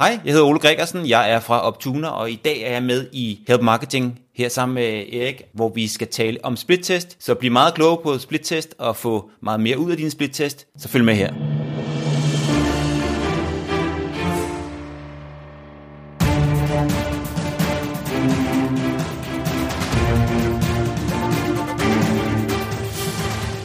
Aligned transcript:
Hej, 0.00 0.20
jeg 0.24 0.32
hedder 0.32 0.46
Ole 0.46 0.58
Gregersen, 0.58 1.08
jeg 1.08 1.30
er 1.30 1.40
fra 1.40 1.60
Optuner, 1.60 2.08
og 2.08 2.30
i 2.30 2.40
dag 2.44 2.62
er 2.62 2.72
jeg 2.72 2.82
med 2.82 3.06
i 3.12 3.44
Help 3.48 3.62
Marketing 3.62 4.20
her 4.34 4.48
sammen 4.48 4.74
med 4.74 5.14
Erik, 5.14 5.42
hvor 5.54 5.68
vi 5.68 5.88
skal 5.88 6.08
tale 6.08 6.38
om 6.42 6.56
splittest. 6.56 7.16
Så 7.24 7.34
bliv 7.34 7.52
meget 7.52 7.74
klog 7.74 8.00
på 8.02 8.18
splittest 8.18 8.74
og 8.78 8.96
få 8.96 9.30
meget 9.42 9.60
mere 9.60 9.78
ud 9.78 9.90
af 9.90 9.96
din 9.96 10.10
splittest, 10.10 10.66
så 10.78 10.88
følg 10.88 11.04
med 11.04 11.14
her. 11.14 11.32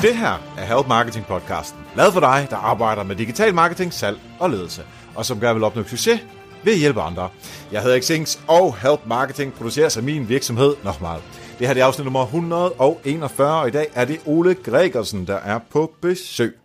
Det 0.02 0.18
her 0.18 0.52
Help 0.73 0.87
Marketing 0.87 1.25
podcasten, 1.25 1.79
lavet 1.95 2.13
for 2.13 2.19
dig, 2.19 2.47
der 2.49 2.55
arbejder 2.55 3.03
med 3.03 3.15
digital 3.15 3.53
marketing, 3.53 3.93
salg 3.93 4.19
og 4.39 4.49
ledelse, 4.49 4.83
og 5.15 5.25
som 5.25 5.39
gerne 5.39 5.53
vil 5.53 5.63
opnå 5.63 5.83
succes 5.83 6.19
ved 6.63 6.73
at 6.73 6.79
hjælpe 6.79 7.01
andre. 7.01 7.29
Jeg 7.71 7.81
hedder 7.81 8.01
Xings, 8.01 8.39
og 8.47 8.78
Help 8.78 9.00
Marketing 9.05 9.54
produceres 9.54 9.97
af 9.97 10.04
min 10.04 10.29
virksomhed 10.29 10.75
Nochmal. 10.83 11.19
Det 11.59 11.67
her 11.67 11.75
er 11.75 11.86
afsnit 11.86 12.05
nummer 12.05 12.23
141, 12.23 13.61
og 13.61 13.67
i 13.67 13.71
dag 13.71 13.87
er 13.93 14.05
det 14.05 14.19
Ole 14.25 14.55
Gregersen, 14.55 15.28
der 15.28 15.36
er 15.36 15.59
på 15.71 15.93
besøg. 16.01 16.55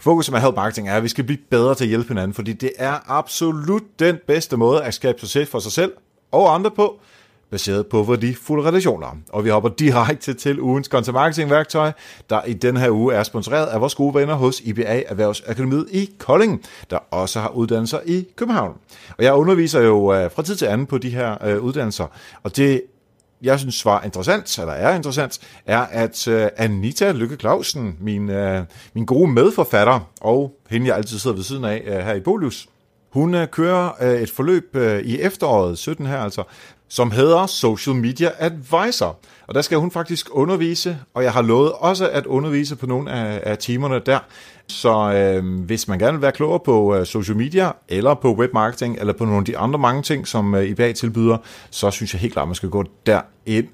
Fokus 0.00 0.30
med 0.30 0.40
Help 0.40 0.54
Marketing 0.54 0.88
er, 0.88 0.96
at 0.96 1.02
vi 1.02 1.08
skal 1.08 1.24
blive 1.24 1.40
bedre 1.50 1.74
til 1.74 1.84
at 1.84 1.88
hjælpe 1.88 2.08
hinanden, 2.08 2.34
fordi 2.34 2.52
det 2.52 2.72
er 2.76 3.10
absolut 3.10 3.82
den 3.98 4.18
bedste 4.26 4.56
måde 4.56 4.84
at 4.84 4.94
skabe 4.94 5.20
succes 5.20 5.48
for 5.48 5.58
sig 5.58 5.72
selv 5.72 5.92
og 6.32 6.54
andre 6.54 6.70
på, 6.70 7.00
baseret 7.50 7.86
på 7.86 8.02
værdifulde 8.02 8.68
relationer. 8.68 9.16
Og 9.28 9.44
vi 9.44 9.50
hopper 9.50 9.70
direkte 9.70 10.34
til 10.34 10.60
ugens 10.60 10.86
content 10.86 11.14
marketing 11.14 11.50
værktøj, 11.50 11.92
der 12.30 12.44
i 12.44 12.52
den 12.52 12.76
her 12.76 12.90
uge 12.90 13.14
er 13.14 13.22
sponsoreret 13.22 13.66
af 13.66 13.80
vores 13.80 13.94
gode 13.94 14.14
venner 14.14 14.34
hos 14.34 14.60
IBA 14.60 15.02
Erhvervsakademiet 15.06 15.86
i 15.90 16.10
Kolding, 16.18 16.62
der 16.90 16.98
også 17.10 17.40
har 17.40 17.48
uddannelser 17.48 17.98
i 18.06 18.26
København. 18.36 18.74
Og 19.18 19.24
jeg 19.24 19.34
underviser 19.34 19.80
jo 19.80 20.14
øh, 20.14 20.30
fra 20.30 20.42
tid 20.42 20.56
til 20.56 20.66
anden 20.66 20.86
på 20.86 20.98
de 20.98 21.10
her 21.10 21.46
øh, 21.46 21.62
uddannelser, 21.62 22.06
og 22.42 22.56
det 22.56 22.82
jeg 23.42 23.58
synes 23.58 23.84
var 23.84 24.02
interessant, 24.02 24.58
eller 24.58 24.72
er 24.72 24.96
interessant, 24.96 25.38
er, 25.66 25.80
at 25.80 26.28
øh, 26.28 26.48
Anita 26.56 27.12
Lykke 27.12 27.36
Clausen, 27.36 27.96
min, 28.00 28.30
min 28.94 29.06
gode 29.06 29.32
medforfatter, 29.32 30.00
og 30.20 30.58
hende 30.70 30.86
jeg 30.86 30.96
altid 30.96 31.18
sidder 31.18 31.36
ved 31.36 31.44
siden 31.44 31.64
af 31.64 32.04
her 32.04 32.14
i 32.14 32.20
Bolus, 32.20 32.68
hun 33.10 33.46
kører 33.46 34.04
et 34.22 34.30
forløb 34.30 34.76
i 35.04 35.20
efteråret 35.20 35.78
17 35.78 36.06
her 36.06 36.18
altså, 36.18 36.42
som 36.88 37.10
hedder 37.10 37.46
Social 37.46 37.96
Media 37.96 38.30
Advisor. 38.38 39.18
Og 39.46 39.54
der 39.54 39.62
skal 39.62 39.78
hun 39.78 39.90
faktisk 39.90 40.26
undervise, 40.30 40.98
og 41.14 41.22
jeg 41.22 41.32
har 41.32 41.42
lovet 41.42 41.72
også 41.72 42.08
at 42.08 42.26
undervise 42.26 42.76
på 42.76 42.86
nogle 42.86 43.10
af, 43.10 43.40
af 43.42 43.58
timerne 43.58 44.00
der. 44.06 44.18
Så 44.68 45.12
øh, 45.12 45.64
hvis 45.64 45.88
man 45.88 45.98
gerne 45.98 46.12
vil 46.12 46.22
være 46.22 46.32
klogere 46.32 46.60
på 46.60 46.96
øh, 46.96 47.06
social 47.06 47.36
media, 47.36 47.72
eller 47.88 48.14
på 48.14 48.34
webmarketing, 48.34 48.98
eller 48.98 49.12
på 49.12 49.24
nogle 49.24 49.38
af 49.38 49.44
de 49.44 49.58
andre 49.58 49.78
mange 49.78 50.02
ting, 50.02 50.28
som 50.28 50.54
øh, 50.54 50.64
IBA 50.64 50.92
tilbyder, 50.92 51.36
så 51.70 51.90
synes 51.90 52.14
jeg 52.14 52.20
helt 52.20 52.32
klart, 52.32 52.42
at 52.42 52.48
man 52.48 52.54
skal 52.54 52.68
gå 52.68 52.84
derind. 53.06 53.68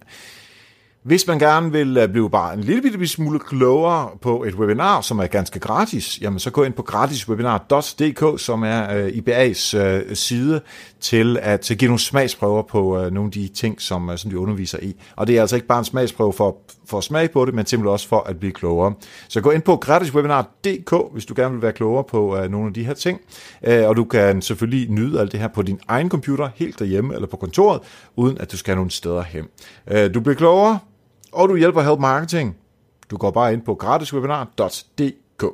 Hvis 1.05 1.27
man 1.27 1.38
gerne 1.38 1.72
vil 1.72 1.97
øh, 1.97 2.08
blive 2.08 2.30
bare 2.30 2.55
en 2.55 2.60
lille 2.60 2.83
bitte 2.83 3.08
smule 3.08 3.38
klogere 3.38 4.10
på 4.22 4.44
et 4.44 4.55
webinar, 4.55 5.00
som 5.00 5.19
er 5.19 5.27
ganske 5.27 5.60
gratis, 5.60 6.19
jamen 6.20 6.38
så 6.38 6.50
gå 6.50 6.62
ind 6.62 6.72
på 6.72 6.83
gratiswebinar.dk, 6.83 8.41
som 8.41 8.62
er 8.62 8.97
øh, 8.97 9.08
IBA's 9.08 9.77
øh, 9.77 10.16
side 10.16 10.60
til 11.00 11.38
at 11.42 11.72
give 11.78 11.88
nogle 11.88 11.98
smagsprøver 11.98 12.62
på 12.62 13.08
nogle 13.12 13.27
af 13.28 13.32
de 13.32 13.48
ting, 13.48 13.80
som, 13.80 14.08
uh, 14.08 14.16
som 14.16 14.30
de 14.30 14.38
underviser 14.38 14.78
i. 14.82 14.97
Og 15.16 15.27
det 15.27 15.36
er 15.36 15.41
altså 15.41 15.56
ikke 15.56 15.69
bare 15.69 15.78
en 15.78 15.84
smagsprøve 15.84 16.32
for, 16.32 16.56
for 16.86 16.98
at 16.98 17.05
smage 17.05 17.28
på 17.28 17.44
det, 17.44 17.55
men 17.55 17.66
simpelthen 17.66 17.92
også 17.92 18.08
for 18.08 18.20
at 18.20 18.38
blive 18.38 18.52
klogere. 18.52 18.94
Så 19.28 19.41
gå 19.41 19.50
ind 19.50 19.62
på 19.62 19.77
gratiswebinar.dk, 19.77 21.12
hvis 21.12 21.27
du 21.27 21.34
gerne 21.36 21.55
vil 21.55 21.62
være 21.62 21.72
klogere 21.72 22.05
på 22.05 22.38
nogle 22.50 22.66
af 22.66 22.75
de 22.75 22.84
her 22.84 22.94
ting. 22.94 23.20
Uh, 23.69 23.88
og 23.88 23.97
du 23.97 24.05
kan 24.05 24.42
selvfølgelig 24.42 24.91
nyde 24.91 25.20
alt 25.20 25.32
det 25.32 25.41
her 25.41 25.48
på 25.48 25.62
din 25.62 25.80
egen 25.88 26.08
computer, 26.08 26.48
helt 26.55 26.78
derhjemme 26.78 27.14
eller 27.14 27.27
på 27.27 27.36
kontoret, 27.36 27.80
uden 28.16 28.38
at 28.38 28.52
du 28.52 28.56
skal 28.56 28.77
nogle 28.77 28.91
steder 28.91 29.22
hen. 29.22 29.44
Uh, 29.91 30.14
du 30.14 30.20
bliver 30.20 30.36
klogere, 30.36 30.78
og 31.35 31.49
du 31.49 31.57
hjælper 31.57 31.83
Help 31.83 32.01
Marketing. 32.01 32.57
Du 33.11 33.17
går 33.17 33.31
bare 33.31 33.53
ind 33.53 33.62
på 33.62 33.75
gratiswebinar.dk. 33.75 35.45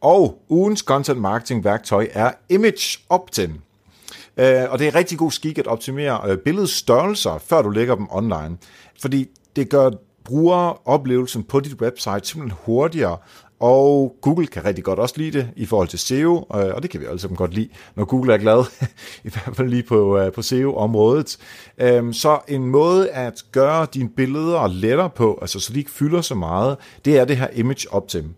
Og 0.00 0.42
ugens 0.48 0.80
content 0.80 1.20
marketing 1.20 1.64
værktøj 1.64 2.08
er 2.12 2.32
Image 2.48 2.98
Optin. 3.08 3.50
Uh, 3.50 4.44
og 4.70 4.78
det 4.78 4.86
er 4.86 4.94
rigtig 4.94 5.18
god 5.18 5.30
skik 5.30 5.58
at 5.58 5.66
optimere 5.66 6.30
øh, 6.30 6.38
billedstørrelser, 6.38 7.38
før 7.38 7.62
du 7.62 7.70
lægger 7.70 7.94
dem 7.94 8.06
online. 8.10 8.56
Fordi 9.00 9.28
det 9.56 9.70
gør 9.70 9.90
brugeroplevelsen 10.24 11.44
på 11.44 11.60
dit 11.60 11.80
website 11.80 12.20
simpelthen 12.22 12.58
hurtigere, 12.64 13.18
og 13.60 14.16
Google 14.20 14.46
kan 14.46 14.64
rigtig 14.64 14.84
godt 14.84 14.98
også 14.98 15.14
lide 15.16 15.38
det 15.38 15.48
i 15.56 15.66
forhold 15.66 15.88
til 15.88 15.98
SEO, 15.98 16.36
øh, 16.36 16.74
og 16.74 16.82
det 16.82 16.90
kan 16.90 17.00
vi 17.00 17.06
alle 17.06 17.18
sammen 17.18 17.36
godt 17.36 17.54
lide, 17.54 17.68
når 17.96 18.04
Google 18.04 18.34
er 18.34 18.38
glad, 18.38 18.64
i 19.24 19.30
hvert 19.30 19.56
fald 19.56 19.68
lige 19.68 19.82
på, 19.82 20.18
øh, 20.18 20.32
på 20.32 20.42
SEO-området. 20.42 21.38
Øhm, 21.78 22.12
så 22.12 22.38
en 22.48 22.66
måde 22.66 23.10
at 23.10 23.44
gøre 23.52 23.86
dine 23.94 24.08
billeder 24.08 24.66
lettere 24.66 25.10
på, 25.10 25.38
altså 25.40 25.60
så 25.60 25.72
de 25.72 25.78
ikke 25.78 25.90
fylder 25.90 26.20
så 26.20 26.34
meget, 26.34 26.76
det 27.04 27.18
er 27.18 27.24
det 27.24 27.36
her 27.36 27.48
Image 27.52 27.92
Optim. 27.92 28.34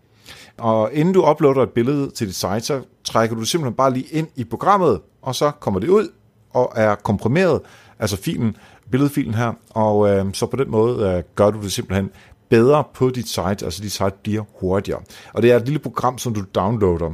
Og 0.57 0.93
inden 0.93 1.13
du 1.13 1.29
uploader 1.29 1.63
et 1.63 1.69
billede 1.69 2.09
til 2.11 2.27
dit 2.27 2.35
site, 2.35 2.61
så 2.61 2.81
trækker 3.03 3.35
du 3.35 3.43
simpelthen 3.43 3.75
bare 3.75 3.93
lige 3.93 4.05
ind 4.11 4.27
i 4.35 4.43
programmet, 4.43 5.01
og 5.21 5.35
så 5.35 5.51
kommer 5.51 5.79
det 5.79 5.89
ud 5.89 6.11
og 6.53 6.71
er 6.75 6.95
komprimeret, 6.95 7.61
altså 7.99 8.17
filen, 8.17 8.55
billedfilen 8.91 9.33
her, 9.33 9.53
og 9.69 10.09
øh, 10.09 10.25
så 10.33 10.45
på 10.45 10.57
den 10.57 10.71
måde 10.71 11.09
øh, 11.09 11.23
gør 11.35 11.51
du 11.51 11.61
det 11.61 11.71
simpelthen 11.71 12.09
bedre 12.49 12.83
på 12.93 13.09
dit 13.09 13.27
site, 13.27 13.65
altså 13.65 13.81
dit 13.83 13.91
site 13.91 14.13
bliver 14.23 14.43
hurtigere. 14.59 15.01
Og 15.33 15.41
det 15.41 15.51
er 15.51 15.55
et 15.55 15.65
lille 15.65 15.79
program, 15.79 16.17
som 16.17 16.33
du 16.33 16.43
downloader. 16.55 17.13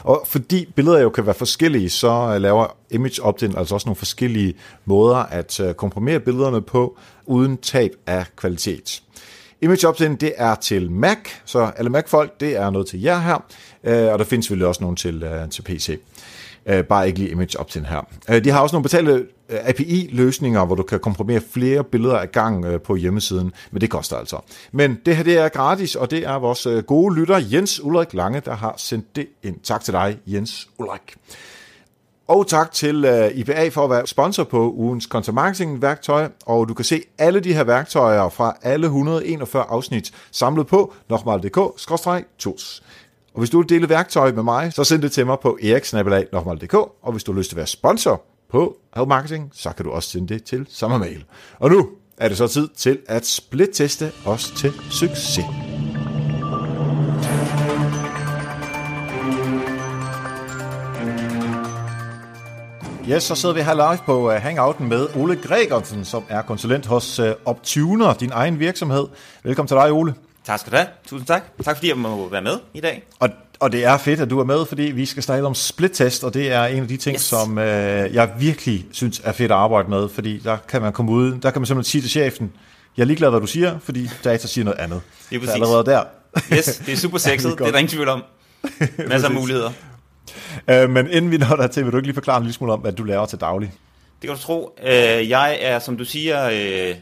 Og 0.00 0.22
fordi 0.26 0.72
billeder 0.76 1.00
jo 1.00 1.10
kan 1.10 1.26
være 1.26 1.34
forskellige, 1.34 1.90
så 1.90 2.32
øh, 2.34 2.40
laver 2.40 2.76
Image 2.90 3.22
Optin 3.22 3.56
altså 3.56 3.74
også 3.74 3.88
nogle 3.88 3.96
forskellige 3.96 4.54
måder 4.84 5.16
at 5.16 5.60
øh, 5.60 5.74
komprimere 5.74 6.20
billederne 6.20 6.62
på, 6.62 6.98
uden 7.26 7.56
tab 7.56 7.90
af 8.06 8.26
kvalitet. 8.36 9.02
Image 9.60 9.88
Optin, 9.88 10.16
det 10.16 10.32
er 10.36 10.54
til 10.54 10.90
Mac, 10.90 11.18
så 11.44 11.58
alle 11.76 11.90
Mac-folk, 11.90 12.40
det 12.40 12.56
er 12.56 12.70
noget 12.70 12.86
til 12.86 13.00
jer 13.00 13.18
her, 13.18 13.44
øh, 13.84 14.12
og 14.12 14.18
der 14.18 14.24
findes 14.24 14.46
selvfølgelig 14.46 14.68
også 14.68 14.80
nogle 14.84 14.96
til, 14.96 15.24
til 15.50 15.62
PC. 15.62 15.98
Øh, 16.68 16.84
bare 16.84 17.06
ikke 17.06 17.18
lige 17.18 17.30
Image 17.30 17.60
Optin 17.60 17.84
her. 17.84 18.06
Øh, 18.30 18.44
de 18.44 18.50
har 18.50 18.60
også 18.60 18.74
nogle 18.74 18.82
betalte 18.82 19.26
øh, 19.48 19.58
API-løsninger, 19.62 20.64
hvor 20.64 20.74
du 20.74 20.82
kan 20.82 21.00
komprimere 21.00 21.40
flere 21.50 21.84
billeder 21.84 22.18
af 22.18 22.32
gang 22.32 22.82
på 22.82 22.96
hjemmesiden, 22.96 23.52
men 23.70 23.80
det 23.80 23.90
koster 23.90 24.16
altså. 24.16 24.38
Men 24.72 25.00
det 25.06 25.16
her 25.16 25.24
det 25.24 25.38
er 25.38 25.48
gratis, 25.48 25.94
og 25.94 26.10
det 26.10 26.26
er 26.26 26.38
vores 26.38 26.66
gode 26.86 27.14
lytter 27.14 27.40
Jens 27.52 27.84
Ulrik 27.84 28.14
Lange, 28.14 28.40
der 28.40 28.54
har 28.54 28.74
sendt 28.76 29.16
det 29.16 29.26
ind. 29.42 29.60
Tak 29.62 29.84
til 29.84 29.92
dig, 29.92 30.18
Jens 30.26 30.68
Ulrik. 30.78 31.16
Og 32.28 32.46
tak 32.46 32.72
til 32.72 33.30
IBA 33.34 33.68
for 33.68 33.84
at 33.84 33.90
være 33.90 34.06
sponsor 34.06 34.44
på 34.44 34.72
ugens 34.72 35.04
content 35.04 35.34
marketing 35.34 35.82
værktøj, 35.82 36.28
og 36.46 36.68
du 36.68 36.74
kan 36.74 36.84
se 36.84 37.02
alle 37.18 37.40
de 37.40 37.54
her 37.54 37.64
værktøjer 37.64 38.28
fra 38.28 38.56
alle 38.62 38.86
141 38.86 39.64
afsnit 39.68 40.12
samlet 40.30 40.66
på 40.66 40.94
nokmal.dk-tools. 41.08 42.82
Og 43.36 43.40
hvis 43.40 43.50
du 43.50 43.58
vil 43.58 43.68
dele 43.68 43.88
værktøj 43.88 44.32
med 44.32 44.42
mig, 44.42 44.72
så 44.72 44.84
send 44.84 45.02
det 45.02 45.12
til 45.12 45.26
mig 45.26 45.38
på 45.42 45.58
eriksnabelag.dk, 45.62 46.74
og 46.74 47.12
hvis 47.12 47.24
du 47.24 47.32
har 47.32 47.38
lyst 47.38 47.48
til 47.48 47.54
at 47.54 47.56
være 47.56 47.66
sponsor 47.66 48.22
på 48.50 48.76
Help 48.96 49.08
Marketing, 49.08 49.50
så 49.52 49.72
kan 49.76 49.84
du 49.84 49.90
også 49.90 50.10
sende 50.10 50.34
det 50.34 50.44
til 50.44 50.66
samme 50.70 50.98
mail. 50.98 51.24
Og 51.58 51.70
nu 51.70 51.88
er 52.18 52.28
det 52.28 52.36
så 52.36 52.46
tid 52.46 52.68
til 52.68 52.98
at 53.08 53.26
split-teste 53.26 54.12
os 54.26 54.50
til 54.50 54.72
succes. 54.90 55.44
Yes, 63.10 63.22
så 63.22 63.34
sidder 63.34 63.54
vi 63.54 63.60
her 63.60 63.74
live 63.74 63.98
på 64.06 64.30
uh, 64.30 64.32
Hangouten 64.32 64.88
med 64.88 65.06
Ole 65.16 65.36
Gregersen, 65.36 66.04
som 66.04 66.24
er 66.28 66.42
konsulent 66.42 66.86
hos 66.86 67.20
uh, 67.20 67.26
Optuner, 67.44 68.14
din 68.14 68.30
egen 68.32 68.58
virksomhed. 68.58 69.06
Velkommen 69.42 69.68
til 69.68 69.76
dig, 69.76 69.92
Ole. 69.92 70.14
Tak 70.46 70.60
skal 70.60 70.72
du 70.72 70.76
have. 70.76 70.88
Tusind 71.06 71.26
tak. 71.26 71.42
Tak 71.64 71.76
fordi 71.76 71.88
jeg 71.88 71.98
må 71.98 72.28
være 72.28 72.42
med 72.42 72.58
i 72.74 72.80
dag. 72.80 73.02
Og, 73.18 73.28
og 73.60 73.72
det 73.72 73.84
er 73.84 73.98
fedt, 73.98 74.20
at 74.20 74.30
du 74.30 74.40
er 74.40 74.44
med, 74.44 74.66
fordi 74.66 74.82
vi 74.82 75.06
skal 75.06 75.22
snakke 75.22 75.46
om 75.46 75.54
split-test, 75.54 76.24
og 76.24 76.34
det 76.34 76.52
er 76.52 76.64
en 76.64 76.82
af 76.82 76.88
de 76.88 76.96
ting, 76.96 77.14
yes. 77.14 77.22
som 77.22 77.58
øh, 77.58 78.14
jeg 78.14 78.30
virkelig 78.38 78.86
synes 78.92 79.20
er 79.24 79.32
fedt 79.32 79.52
at 79.52 79.58
arbejde 79.58 79.90
med, 79.90 80.08
fordi 80.08 80.38
der 80.38 80.56
kan 80.68 80.82
man 80.82 80.92
komme 80.92 81.12
ud, 81.12 81.38
der 81.42 81.50
kan 81.50 81.60
man 81.60 81.66
simpelthen 81.66 81.90
sige 81.90 82.02
til 82.02 82.10
chefen, 82.10 82.52
jeg 82.96 83.02
er 83.02 83.06
ligeglad, 83.06 83.30
hvad 83.30 83.40
du 83.40 83.46
siger, 83.46 83.78
fordi 83.78 84.10
data 84.24 84.46
siger 84.46 84.64
noget 84.64 84.78
andet. 84.78 85.00
Det 85.30 85.36
er 85.36 85.40
præcis. 85.40 85.50
Så 85.50 85.54
allerede 85.54 85.84
der. 85.84 86.04
yes, 86.52 86.82
det 86.86 86.92
er 86.92 86.96
super 86.96 87.18
sexet, 87.28 87.58
det 87.58 87.66
er 87.66 87.70
der 87.70 87.78
ingen 87.78 87.90
tvivl 87.90 88.08
om. 88.08 88.22
Masser 89.08 89.28
af 89.28 89.34
muligheder. 89.34 89.70
Øh, 90.70 90.90
men 90.90 91.10
inden 91.10 91.30
vi 91.30 91.36
når 91.36 91.56
der 91.56 91.66
til, 91.66 91.84
vil 91.84 91.92
du 91.92 91.96
ikke 91.96 92.06
lige 92.06 92.14
forklare 92.14 92.36
en 92.36 92.42
lille 92.42 92.54
smule 92.54 92.72
om, 92.72 92.80
hvad 92.80 92.92
du 92.92 93.04
laver 93.04 93.26
til 93.26 93.40
daglig? 93.40 93.72
Det 94.22 94.28
kan 94.28 94.36
du 94.36 94.42
tro. 94.42 94.78
Øh, 94.82 95.28
jeg 95.30 95.58
er, 95.60 95.78
som 95.78 95.96
du 95.96 96.04
siger, 96.04 96.48
øh, 96.48 96.94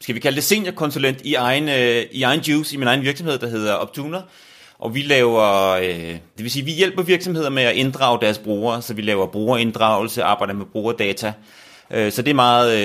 skal 0.00 0.14
vi 0.14 0.20
kalde 0.20 0.36
det 0.36 0.44
seniorkonsulent 0.44 1.20
i 1.24 1.34
egen, 1.34 1.68
øh, 1.68 2.04
i 2.12 2.22
egen 2.22 2.40
juice, 2.40 2.74
i 2.74 2.78
min 2.78 2.88
egen 2.88 3.02
virksomhed, 3.02 3.38
der 3.38 3.48
hedder 3.48 3.72
Optuner. 3.72 4.22
Og 4.78 4.94
vi 4.94 5.02
laver, 5.02 5.70
øh, 5.70 5.88
det 6.10 6.20
vil 6.36 6.50
sige, 6.50 6.64
vi 6.64 6.70
hjælper 6.70 7.02
virksomheder 7.02 7.50
med 7.50 7.62
at 7.62 7.76
inddrage 7.76 8.18
deres 8.20 8.38
brugere, 8.38 8.82
så 8.82 8.94
vi 8.94 9.02
laver 9.02 9.26
brugerinddragelse, 9.26 10.22
arbejder 10.22 10.54
med 10.54 10.66
brugerdata. 10.66 11.32
Øh, 11.90 12.12
så 12.12 12.22
det 12.22 12.30
er 12.30 12.34
meget 12.34 12.78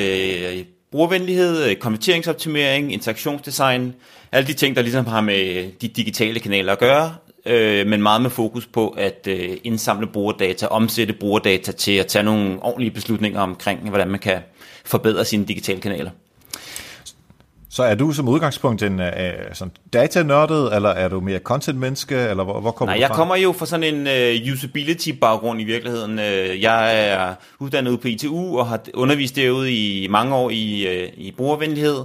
øh, 0.58 0.66
brugervenlighed, 0.92 1.69
øh, 1.69 1.75
konverteringsoptimering, 1.75 2.94
interaktionsdesign, 2.94 3.96
alle 4.31 4.48
de 4.48 4.54
ting, 4.54 4.75
der 4.75 4.81
ligesom 4.81 5.06
har 5.06 5.22
med 5.22 5.72
de 5.81 5.88
digitale 5.88 6.40
kanaler 6.40 6.72
at 6.72 6.80
gøre, 6.80 7.16
øh, 7.46 7.88
men 7.88 8.02
meget 8.02 8.22
med 8.22 8.30
fokus 8.30 8.68
på 8.68 8.90
at 8.90 9.28
øh, 9.28 9.57
indsamle 9.64 10.07
brugerdata, 10.07 10.68
omsætte 10.68 11.14
brugerdata 11.14 11.72
til 11.72 11.92
at 11.92 12.07
tage 12.07 12.24
nogle 12.24 12.57
ordentlige 12.62 12.92
beslutninger 12.92 13.42
omkring, 13.42 13.90
hvordan 13.90 14.07
man 14.07 14.19
kan 14.19 14.40
forbedre 14.86 15.25
sine 15.25 15.46
digitale 15.46 15.81
kanaler. 15.81 16.12
Så 17.73 17.83
er 17.83 17.95
du 17.95 18.12
som 18.12 18.27
udgangspunkt 18.27 18.83
en 18.83 19.00
uh, 19.00 19.06
sådan 19.53 19.71
datanørdet, 19.94 20.75
eller 20.75 20.89
er 20.89 21.07
du 21.07 21.19
mere 21.19 21.39
content-menneske, 21.39 22.15
eller 22.15 22.44
hvor, 22.44 22.59
hvor 22.59 22.71
kommer 22.71 22.91
Nej, 22.91 22.97
du 22.97 23.01
jeg 23.01 23.07
fra? 23.07 23.15
kommer 23.15 23.35
jo 23.35 23.51
fra 23.51 23.65
sådan 23.65 23.95
en 23.95 24.07
uh, 24.47 24.53
usability-baggrund 24.53 25.62
i 25.62 25.63
virkeligheden. 25.63 26.19
Uh, 26.19 26.62
jeg 26.62 27.09
er 27.09 27.33
uddannet 27.59 28.01
på 28.01 28.07
ITU 28.07 28.59
og 28.59 28.68
har 28.68 28.79
undervist 28.94 29.35
derude 29.35 29.71
i 29.73 30.07
mange 30.07 30.35
år 30.35 30.50
i, 30.50 30.88
uh, 30.88 31.25
i 31.25 31.33
brugervenlighed. 31.38 32.03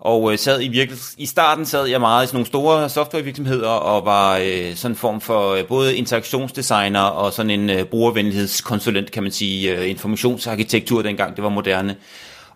Og 0.00 0.22
uh, 0.22 0.36
sad 0.36 0.62
i 0.62 0.68
virkelig, 0.68 0.98
i 1.18 1.26
starten 1.26 1.66
sad 1.66 1.86
jeg 1.86 2.00
meget 2.00 2.24
i 2.24 2.26
sådan 2.26 2.36
nogle 2.36 2.46
store 2.46 2.88
softwarevirksomheder 2.88 3.68
og 3.68 4.06
var 4.06 4.38
uh, 4.38 4.74
sådan 4.74 4.92
en 4.92 4.96
form 4.96 5.20
for 5.20 5.52
uh, 5.52 5.66
både 5.68 5.96
interaktionsdesigner 5.96 7.00
og 7.00 7.32
sådan 7.32 7.50
en 7.50 7.70
uh, 7.70 7.86
brugervenlighedskonsulent, 7.86 9.10
kan 9.10 9.22
man 9.22 9.32
sige, 9.32 9.78
uh, 9.78 9.90
informationsarkitektur 9.90 11.02
dengang 11.02 11.36
det 11.36 11.44
var 11.44 11.50
moderne. 11.50 11.96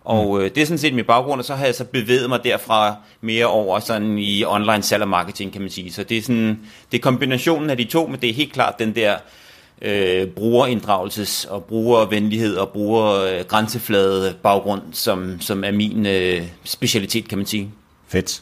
Og 0.05 0.43
øh, 0.43 0.49
det 0.55 0.61
er 0.61 0.65
sådan 0.65 0.77
set 0.77 0.93
min 0.93 1.05
baggrund, 1.05 1.39
og 1.39 1.45
så 1.45 1.55
har 1.55 1.65
jeg 1.65 1.75
så 1.75 1.83
bevæget 1.83 2.29
mig 2.29 2.43
derfra 2.43 2.95
mere 3.21 3.45
over 3.45 3.79
sådan 3.79 4.17
i 4.17 4.43
online 4.45 4.83
salg 4.83 5.01
og 5.01 5.09
marketing, 5.09 5.51
kan 5.51 5.61
man 5.61 5.69
sige. 5.69 5.93
Så 5.93 6.03
det 6.03 6.17
er 6.17 6.21
sådan, 6.21 6.59
det 6.91 6.97
er 6.97 7.01
kombinationen 7.01 7.69
af 7.69 7.77
de 7.77 7.83
to, 7.83 8.07
men 8.07 8.21
det 8.21 8.29
er 8.29 8.33
helt 8.33 8.53
klart 8.53 8.79
den 8.79 8.95
der 8.95 9.15
øh, 9.81 10.27
brugerinddragelses 10.27 11.45
og 11.45 11.63
brugervenlighed 11.63 12.55
og 12.55 12.69
brugergrænseflade 12.69 14.35
baggrund, 14.43 14.81
som, 14.91 15.41
som 15.41 15.63
er 15.63 15.71
min 15.71 16.05
øh, 16.05 16.41
specialitet, 16.63 17.27
kan 17.27 17.37
man 17.37 17.47
sige. 17.47 17.71
Fedt. 18.07 18.41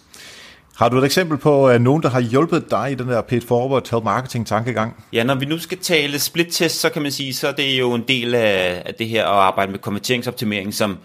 Har 0.76 0.90
du 0.90 0.98
et 0.98 1.06
eksempel 1.06 1.38
på 1.38 1.70
uh, 1.70 1.82
nogen, 1.82 2.04
der 2.04 2.10
har 2.10 2.20
hjulpet 2.20 2.72
dig 2.72 2.92
i 2.92 2.96
den 2.96 3.08
der 3.08 3.22
paid 3.22 3.42
forward 3.42 3.90
help 3.92 4.04
marketing 4.04 4.48
tankegang? 4.48 5.06
Ja, 5.14 5.24
når 5.24 5.36
vi 5.36 5.46
nu 5.46 5.58
skal 5.58 5.78
tale 5.78 6.20
split 6.20 6.48
test, 6.52 6.80
så 6.80 6.90
kan 6.90 7.02
man 7.02 7.12
sige, 7.12 7.34
så 7.34 7.48
er 7.48 7.52
det 7.52 7.80
jo 7.80 7.94
en 7.94 8.04
del 8.08 8.36
af, 8.36 8.82
af 8.86 8.94
det 8.94 9.08
her 9.08 9.26
at 9.26 9.32
arbejde 9.32 9.72
med 9.72 9.80
konverteringsoptimering, 9.80 10.74
som 10.74 10.98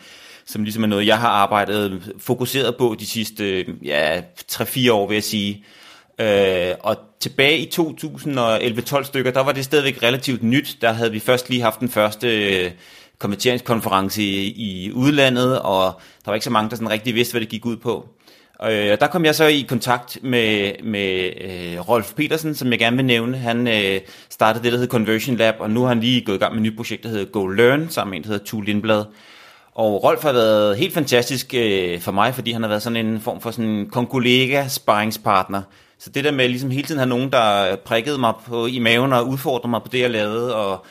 som 0.49 0.65
ligesom 0.65 0.83
er 0.83 0.87
noget, 0.87 1.07
jeg 1.07 1.19
har 1.19 1.29
arbejdet 1.29 2.13
fokuseret 2.19 2.77
på 2.77 2.97
de 3.01 3.07
sidste 3.07 3.65
ja, 3.85 4.21
3-4 4.53 4.93
år, 4.93 5.09
vil 5.09 5.15
jeg 5.15 5.25
sige. 5.25 5.65
Øh, 6.21 6.75
og 6.81 6.97
tilbage 7.21 7.59
i 7.59 7.71
2011-12 7.75 9.03
stykker, 9.03 9.31
der 9.31 9.41
var 9.41 9.53
det 9.53 9.65
stadigvæk 9.65 10.03
relativt 10.03 10.43
nyt. 10.43 10.77
Der 10.81 10.93
havde 10.93 11.13
vi 11.13 11.21
først 11.21 11.51
lige 11.51 11.63
haft 11.63 11.81
den 11.81 11.89
første 11.89 12.57
øh, 12.65 12.71
konverteringskonference 13.19 14.23
i, 14.23 14.47
i 14.47 14.93
udlandet, 14.93 15.59
og 15.59 16.01
der 16.25 16.31
var 16.31 16.35
ikke 16.35 16.45
så 16.45 16.51
mange, 16.51 16.71
der 16.71 16.77
sådan 16.77 16.91
rigtig 16.91 17.15
vidste, 17.15 17.33
hvad 17.33 17.41
det 17.41 17.49
gik 17.49 17.67
ud 17.67 17.77
på. 17.77 18.09
Øh, 18.65 18.99
der 19.01 19.07
kom 19.07 19.25
jeg 19.25 19.35
så 19.35 19.45
i 19.45 19.67
kontakt 19.69 20.19
med, 20.23 20.73
med 20.85 21.31
øh, 21.41 21.89
Rolf 21.89 22.13
Petersen, 22.15 22.55
som 22.55 22.71
jeg 22.71 22.79
gerne 22.79 22.97
vil 22.97 23.05
nævne. 23.05 23.39
Han 23.39 23.69
øh, 23.69 24.01
startede 24.31 24.65
det, 24.65 24.73
der 24.73 24.79
hedder 24.79 24.93
Conversion 24.93 25.37
Lab, 25.37 25.55
og 25.59 25.71
nu 25.71 25.81
har 25.81 25.89
han 25.89 26.01
lige 26.01 26.25
gået 26.25 26.37
i 26.37 26.39
gang 26.39 26.55
med 26.55 26.63
et 26.63 26.71
nyt 26.71 26.77
projekt, 26.77 27.03
der 27.03 27.09
hedder 27.09 27.25
Go 27.25 27.47
Learn, 27.47 27.89
sammen 27.91 28.11
med 28.11 28.19
en, 28.19 28.23
der 28.23 28.29
hedder 28.29 28.45
Tue 28.45 28.65
Lindblad. 28.65 29.05
Og 29.79 30.05
Rolf 30.05 30.23
har 30.23 30.33
været 30.33 30.77
helt 30.77 30.95
fantastisk 30.95 31.55
øh, 31.55 32.01
for 32.01 32.13
mig, 32.13 32.35
fordi 32.35 32.53
han 32.53 32.63
har 32.63 32.69
været 32.69 32.83
sådan 32.83 33.07
en 33.07 33.21
form 33.21 33.41
for 33.41 33.51
sådan 33.51 33.71
en 33.71 33.91
kollega 33.91 34.69
sparringspartner. 34.69 35.63
Så 35.99 36.11
det 36.11 36.25
der 36.25 36.31
med 36.31 36.49
ligesom 36.49 36.71
hele 36.71 36.87
tiden 36.87 36.99
have 36.99 37.09
nogen, 37.09 37.33
der 37.33 37.77
prikkede 37.77 38.19
mig 38.19 38.35
på, 38.47 38.67
i 38.67 38.79
maven 38.79 39.13
og 39.13 39.29
udfordrede 39.29 39.71
mig 39.71 39.83
på 39.83 39.89
det, 39.93 40.01
jeg 40.01 40.11
lavede, 40.11 40.57
og 40.57 40.85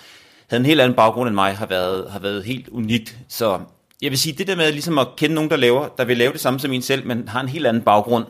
havde 0.50 0.62
en 0.62 0.66
helt 0.66 0.82
anden 0.82 0.96
baggrund 0.96 1.28
end 1.28 1.36
mig, 1.36 1.58
har 1.58 1.66
været, 1.66 2.12
har 2.12 2.20
været 2.20 2.44
helt 2.44 2.68
unikt. 2.68 3.18
Så 3.30 3.60
jeg 4.02 4.12
vil 4.12 4.20
sige, 4.20 4.36
det 4.38 4.48
der 4.48 4.56
med 4.56 4.72
ligesom 4.72 4.98
at 4.98 5.08
kende 5.18 5.36
nogen, 5.36 5.50
der, 5.50 5.58
laver, 5.58 5.88
der 5.98 6.06
vil 6.06 6.18
lave 6.18 6.34
det 6.34 6.42
samme 6.42 6.60
som 6.60 6.74
en 6.74 6.82
selv, 6.82 7.08
men 7.08 7.28
har 7.28 7.42
en 7.42 7.50
helt 7.50 7.68
anden 7.68 7.84
baggrund, 7.84 8.26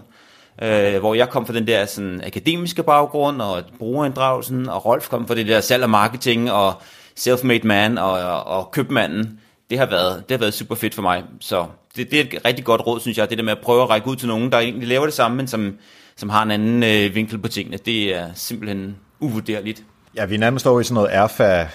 øh, 0.61 0.99
hvor 0.99 1.13
jeg 1.13 1.29
kom 1.29 1.45
fra 1.45 1.53
den 1.53 1.67
der 1.67 1.85
sådan, 1.85 2.21
akademiske 2.25 2.83
baggrund 2.83 3.41
og 3.41 3.63
brugerinddragelsen, 3.79 4.69
og 4.69 4.85
Rolf 4.85 5.09
kom 5.09 5.27
fra 5.27 5.35
det 5.35 5.47
der 5.47 5.61
salg 5.61 5.83
og 5.83 5.89
marketing 5.89 6.51
og 6.51 6.73
self-made 7.19 7.67
man 7.67 7.97
og, 7.97 8.11
og, 8.11 8.43
og 8.43 8.71
købmanden, 8.71 9.39
det 9.69 9.79
har 9.79 9.85
været, 9.85 10.23
det 10.29 10.35
har 10.35 10.39
været 10.39 10.53
super 10.53 10.75
fedt 10.75 10.95
for 10.95 11.01
mig. 11.01 11.23
Så 11.39 11.65
det, 11.95 12.11
det 12.11 12.19
er 12.19 12.23
et 12.23 12.45
rigtig 12.45 12.65
godt 12.65 12.87
råd, 12.87 12.99
synes 12.99 13.17
jeg, 13.17 13.29
det 13.29 13.37
der 13.37 13.43
med 13.43 13.51
at 13.51 13.59
prøve 13.63 13.83
at 13.83 13.89
række 13.89 14.07
ud 14.07 14.15
til 14.15 14.27
nogen, 14.27 14.51
der 14.51 14.59
egentlig 14.59 14.87
laver 14.87 15.05
det 15.05 15.13
samme, 15.13 15.37
men 15.37 15.47
som, 15.47 15.75
som 16.15 16.29
har 16.29 16.43
en 16.43 16.51
anden 16.51 16.83
øh, 16.83 17.15
vinkel 17.15 17.37
på 17.37 17.47
tingene. 17.47 17.77
Det 17.77 18.15
er 18.15 18.27
simpelthen 18.35 18.95
uvurderligt. 19.19 19.83
Ja, 20.15 20.25
vi 20.25 20.35
er 20.35 20.39
nærmest 20.39 20.67
over 20.67 20.79
i 20.79 20.83
sådan 20.83 20.93
noget 20.93 21.09
erfa 21.15 21.67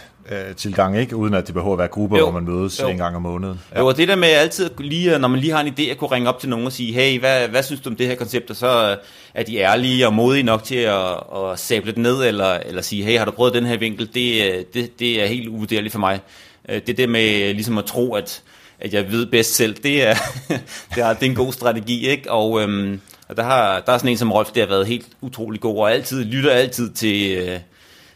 tilgang, 0.56 0.98
ikke? 0.98 1.16
Uden 1.16 1.34
at 1.34 1.46
det 1.46 1.54
behøver 1.54 1.72
at 1.72 1.78
være 1.78 1.88
grupper, 1.88 2.18
jo. 2.18 2.24
hvor 2.24 2.40
man 2.40 2.54
mødes 2.54 2.82
jo. 2.82 2.88
en 2.88 2.96
gang 2.96 3.16
om 3.16 3.22
måneden. 3.22 3.60
Ja. 3.74 3.80
Jo, 3.80 3.86
og 3.86 3.96
det 3.96 4.08
der 4.08 4.16
med 4.16 4.28
altid, 4.28 4.70
lige, 4.78 5.18
når 5.18 5.28
man 5.28 5.40
lige 5.40 5.52
har 5.52 5.60
en 5.60 5.74
idé, 5.78 5.90
at 5.90 5.98
kunne 5.98 6.10
ringe 6.10 6.28
op 6.28 6.38
til 6.38 6.48
nogen 6.48 6.66
og 6.66 6.72
sige, 6.72 6.92
hey, 6.92 7.20
hvad, 7.20 7.48
hvad 7.48 7.62
synes 7.62 7.80
du 7.80 7.90
om 7.90 7.96
det 7.96 8.06
her 8.06 8.14
koncept? 8.14 8.50
Og 8.50 8.56
så 8.56 8.96
er 9.34 9.42
de 9.42 9.58
ærlige 9.58 10.06
og 10.06 10.14
modige 10.14 10.42
nok 10.42 10.64
til 10.64 10.76
at, 10.76 11.14
at 11.36 11.58
sable 11.58 11.90
det 11.90 11.98
ned, 11.98 12.24
eller, 12.24 12.52
eller 12.66 12.82
sige, 12.82 13.04
hey, 13.04 13.18
har 13.18 13.24
du 13.24 13.30
prøvet 13.30 13.54
den 13.54 13.66
her 13.66 13.76
vinkel? 13.76 14.14
Det, 14.14 14.74
det, 14.74 14.98
det 14.98 15.22
er 15.22 15.26
helt 15.26 15.48
uvurderligt 15.48 15.92
for 15.92 16.00
mig. 16.00 16.20
Øh, 16.68 16.82
det 16.86 16.96
der 16.96 17.06
med 17.06 17.42
øh, 17.42 17.54
ligesom 17.54 17.78
at 17.78 17.84
tro, 17.84 18.14
at, 18.14 18.42
at 18.80 18.94
jeg 18.94 19.10
ved 19.10 19.26
bedst 19.26 19.54
selv, 19.54 19.74
det 19.74 20.08
er, 20.08 20.14
det 20.94 21.02
er, 21.04 21.12
det 21.12 21.22
er 21.22 21.30
en 21.30 21.34
god 21.34 21.52
strategi, 21.52 22.08
ikke? 22.08 22.30
Og, 22.32 22.62
øhm, 22.62 23.00
og 23.28 23.36
der, 23.36 23.42
har, 23.42 23.80
der 23.80 23.92
er 23.92 23.98
sådan 23.98 24.10
en 24.10 24.18
som 24.18 24.32
Rolf, 24.32 24.50
der 24.52 24.60
har 24.60 24.68
været 24.68 24.86
helt 24.86 25.06
utrolig 25.20 25.60
god, 25.60 25.78
og 25.78 25.92
altid 25.92 26.24
lytter 26.24 26.50
altid 26.50 26.92
til, 26.92 27.38
øh, 27.38 27.60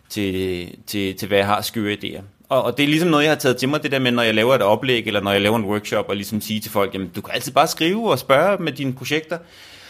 til, 0.09 0.69
til, 0.87 1.17
til, 1.17 1.29
hvad 1.29 1.39
jeg 1.39 1.47
har 1.47 1.63
skøre 1.63 1.97
idéer. 2.03 2.23
Og, 2.49 2.63
og 2.63 2.77
det 2.77 2.83
er 2.83 2.89
ligesom 2.89 3.09
noget, 3.09 3.25
jeg 3.25 3.31
har 3.31 3.39
taget 3.39 3.57
til 3.57 3.69
mig, 3.69 3.83
det 3.83 3.93
der 3.93 3.99
med, 3.99 4.11
når 4.11 4.23
jeg 4.23 4.35
laver 4.35 4.55
et 4.55 4.63
oplæg, 4.63 5.07
eller 5.07 5.21
når 5.21 5.33
jeg 5.33 5.41
laver 5.41 5.57
en 5.57 5.65
workshop, 5.65 6.09
og 6.09 6.17
ligesom 6.17 6.41
sige 6.41 6.61
til 6.61 6.71
folk, 6.71 6.95
jamen 6.95 7.09
du 7.17 7.21
kan 7.21 7.35
altid 7.35 7.53
bare 7.53 7.67
skrive 7.67 8.11
og 8.11 8.19
spørge 8.19 8.63
med 8.63 8.73
dine 8.73 8.93
projekter. 8.93 9.39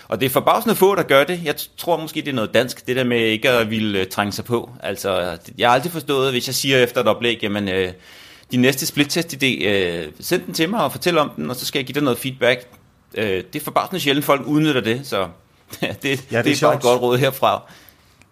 Og 0.08 0.20
det 0.20 0.26
er 0.26 0.30
forbavsende 0.30 0.74
få, 0.74 0.94
der 0.94 1.02
gør 1.02 1.24
det. 1.24 1.40
Jeg 1.44 1.54
tror 1.76 1.96
måske, 1.96 2.20
det 2.20 2.28
er 2.28 2.32
noget 2.32 2.54
dansk, 2.54 2.86
det 2.86 2.96
der 2.96 3.04
med 3.04 3.20
ikke 3.20 3.50
at 3.50 3.70
ville 3.70 4.00
øh, 4.00 4.06
trænge 4.06 4.32
sig 4.32 4.44
på. 4.44 4.70
Altså, 4.82 5.38
jeg 5.58 5.68
har 5.68 5.74
altid 5.74 5.90
forstået, 5.90 6.30
hvis 6.32 6.46
jeg 6.46 6.54
siger 6.54 6.78
efter 6.78 7.00
et 7.00 7.06
oplæg, 7.06 7.38
jamen, 7.42 7.68
øh, 7.68 7.92
din 8.52 8.60
næste 8.60 8.87
split-test-idé, 8.87 9.64
øh, 9.64 10.12
send 10.20 10.43
den 10.43 10.54
til 10.54 10.69
mig 10.69 10.84
og 10.84 10.93
fortæl 10.93 11.19
om 11.19 11.31
den, 11.37 11.50
og 11.50 11.56
så 11.56 11.66
skal 11.66 11.78
jeg 11.78 11.87
give 11.87 11.94
dig 11.94 12.02
noget 12.02 12.19
feedback. 12.19 12.69
Øh, 13.14 13.44
det 13.52 13.56
er 13.56 13.64
forbavsende 13.64 14.00
sjældent, 14.00 14.25
folk 14.25 14.46
udnytter 14.46 14.81
det, 14.81 15.06
så 15.06 15.19
det, 15.70 15.82
ja, 15.82 15.88
det, 15.88 16.02
det 16.02 16.37
er, 16.37 16.43
det 16.43 16.62
er 16.62 16.66
bare 16.66 16.76
et 16.76 16.82
godt 16.82 17.02
råd 17.02 17.19
herfra. 17.19 17.62